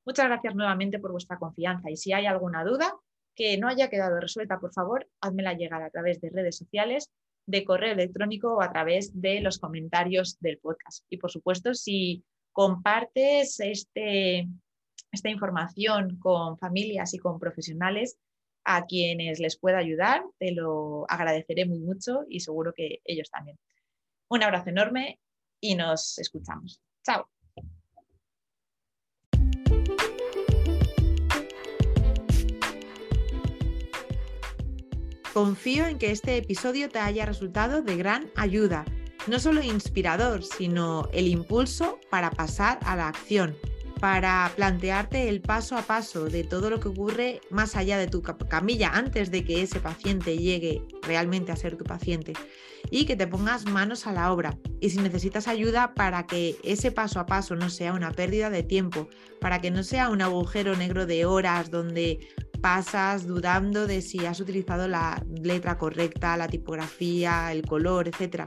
Muchas 0.06 0.26
gracias 0.26 0.54
nuevamente 0.54 1.00
por 1.00 1.10
vuestra 1.10 1.38
confianza 1.38 1.90
y 1.90 1.96
si 1.96 2.12
hay 2.12 2.26
alguna 2.26 2.64
duda 2.64 2.94
que 3.34 3.58
no 3.58 3.68
haya 3.68 3.90
quedado 3.90 4.18
resuelta, 4.20 4.58
por 4.58 4.72
favor, 4.72 5.08
házmela 5.20 5.54
llegar 5.54 5.82
a 5.82 5.90
través 5.90 6.20
de 6.20 6.30
redes 6.30 6.56
sociales, 6.56 7.10
de 7.46 7.64
correo 7.64 7.92
electrónico 7.92 8.54
o 8.54 8.62
a 8.62 8.72
través 8.72 9.20
de 9.20 9.40
los 9.40 9.58
comentarios 9.58 10.38
del 10.40 10.58
podcast. 10.58 11.04
Y 11.10 11.18
por 11.18 11.30
supuesto, 11.30 11.74
si 11.74 12.24
compartes 12.52 13.60
este, 13.60 14.48
esta 15.12 15.28
información 15.28 16.18
con 16.18 16.56
familias 16.58 17.12
y 17.12 17.18
con 17.18 17.38
profesionales 17.38 18.16
a 18.64 18.86
quienes 18.86 19.38
les 19.38 19.58
pueda 19.58 19.78
ayudar, 19.78 20.24
te 20.38 20.52
lo 20.52 21.04
agradeceré 21.08 21.66
muy 21.66 21.78
mucho 21.78 22.24
y 22.28 22.40
seguro 22.40 22.72
que 22.72 23.00
ellos 23.04 23.30
también. 23.30 23.58
Un 24.28 24.42
abrazo 24.42 24.70
enorme 24.70 25.20
y 25.60 25.74
nos 25.74 26.18
escuchamos. 26.18 26.80
Chao. 27.04 27.35
Confío 35.36 35.86
en 35.86 35.98
que 35.98 36.12
este 36.12 36.38
episodio 36.38 36.88
te 36.88 36.98
haya 36.98 37.26
resultado 37.26 37.82
de 37.82 37.98
gran 37.98 38.30
ayuda 38.36 38.86
no 39.26 39.38
solo 39.38 39.62
inspirador, 39.62 40.42
sino 40.42 41.10
el 41.12 41.28
impulso 41.28 42.00
para 42.08 42.30
pasar 42.30 42.78
a 42.86 42.96
la 42.96 43.08
acción, 43.08 43.54
para 44.00 44.50
plantearte 44.56 45.28
el 45.28 45.42
paso 45.42 45.76
a 45.76 45.82
paso 45.82 46.24
de 46.24 46.42
todo 46.42 46.70
lo 46.70 46.80
que 46.80 46.88
ocurre 46.88 47.42
más 47.50 47.76
allá 47.76 47.98
de 47.98 48.06
tu 48.06 48.22
camilla 48.22 48.92
antes 48.94 49.30
de 49.30 49.44
que 49.44 49.60
ese 49.60 49.78
paciente 49.78 50.38
llegue 50.38 50.82
realmente 51.02 51.52
a 51.52 51.56
ser 51.56 51.76
tu 51.76 51.84
paciente 51.84 52.32
y 52.90 53.04
que 53.04 53.16
te 53.16 53.26
pongas 53.26 53.66
manos 53.66 54.06
a 54.06 54.12
la 54.12 54.32
obra. 54.32 54.56
Y 54.80 54.90
si 54.90 55.00
necesitas 55.00 55.48
ayuda 55.48 55.94
para 55.94 56.26
que 56.26 56.56
ese 56.62 56.92
paso 56.92 57.20
a 57.20 57.26
paso 57.26 57.56
no 57.56 57.68
sea 57.68 57.92
una 57.92 58.12
pérdida 58.12 58.48
de 58.48 58.62
tiempo, 58.62 59.08
para 59.40 59.60
que 59.60 59.70
no 59.70 59.82
sea 59.82 60.08
un 60.08 60.22
agujero 60.22 60.76
negro 60.76 61.06
de 61.06 61.24
horas 61.24 61.70
donde 61.70 62.20
pasas 62.60 63.26
dudando 63.26 63.86
de 63.86 64.02
si 64.02 64.26
has 64.26 64.40
utilizado 64.40 64.88
la 64.88 65.22
letra 65.42 65.78
correcta, 65.78 66.36
la 66.36 66.48
tipografía, 66.48 67.52
el 67.52 67.62
color, 67.62 68.08
etcétera 68.08 68.46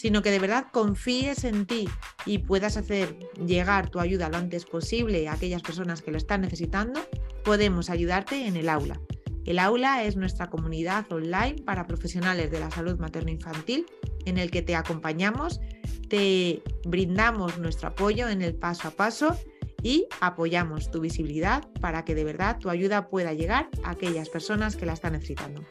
sino 0.00 0.22
que 0.22 0.30
de 0.30 0.38
verdad 0.38 0.68
confíes 0.72 1.44
en 1.44 1.66
ti 1.66 1.86
y 2.24 2.38
puedas 2.38 2.78
hacer 2.78 3.18
llegar 3.44 3.90
tu 3.90 4.00
ayuda 4.00 4.30
lo 4.30 4.38
antes 4.38 4.64
posible 4.64 5.28
a 5.28 5.34
aquellas 5.34 5.60
personas 5.60 6.00
que 6.00 6.10
lo 6.10 6.16
están 6.16 6.40
necesitando, 6.40 7.00
podemos 7.44 7.90
ayudarte 7.90 8.46
en 8.46 8.56
el 8.56 8.70
aula. 8.70 8.98
El 9.44 9.58
aula 9.58 10.02
es 10.04 10.16
nuestra 10.16 10.48
comunidad 10.48 11.04
online 11.12 11.56
para 11.66 11.86
profesionales 11.86 12.50
de 12.50 12.60
la 12.60 12.70
salud 12.70 12.98
materno-infantil 12.98 13.84
en 14.24 14.38
el 14.38 14.50
que 14.50 14.62
te 14.62 14.74
acompañamos, 14.74 15.60
te 16.08 16.62
brindamos 16.86 17.58
nuestro 17.58 17.88
apoyo 17.88 18.30
en 18.30 18.40
el 18.40 18.54
paso 18.54 18.88
a 18.88 18.92
paso 18.92 19.36
y 19.82 20.06
apoyamos 20.20 20.90
tu 20.90 21.00
visibilidad 21.00 21.66
para 21.80 22.04
que 22.04 22.14
de 22.14 22.24
verdad 22.24 22.58
tu 22.58 22.70
ayuda 22.70 23.08
pueda 23.08 23.32
llegar 23.32 23.68
a 23.84 23.90
aquellas 23.90 24.28
personas 24.28 24.76
que 24.76 24.86
la 24.86 24.92
están 24.92 25.12
necesitando. 25.12 25.64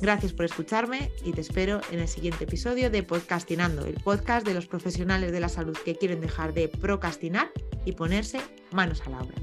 Gracias 0.00 0.32
por 0.32 0.44
escucharme 0.44 1.12
y 1.24 1.30
te 1.32 1.40
espero 1.40 1.80
en 1.92 2.00
el 2.00 2.08
siguiente 2.08 2.44
episodio 2.44 2.90
de 2.90 3.04
Podcastinando, 3.04 3.86
el 3.86 3.94
podcast 3.94 4.44
de 4.44 4.54
los 4.54 4.66
profesionales 4.66 5.30
de 5.30 5.38
la 5.38 5.48
salud 5.48 5.76
que 5.84 5.94
quieren 5.94 6.20
dejar 6.20 6.54
de 6.54 6.66
procrastinar 6.66 7.52
y 7.84 7.92
ponerse 7.92 8.40
manos 8.72 9.00
a 9.06 9.10
la 9.10 9.20
obra. 9.20 9.36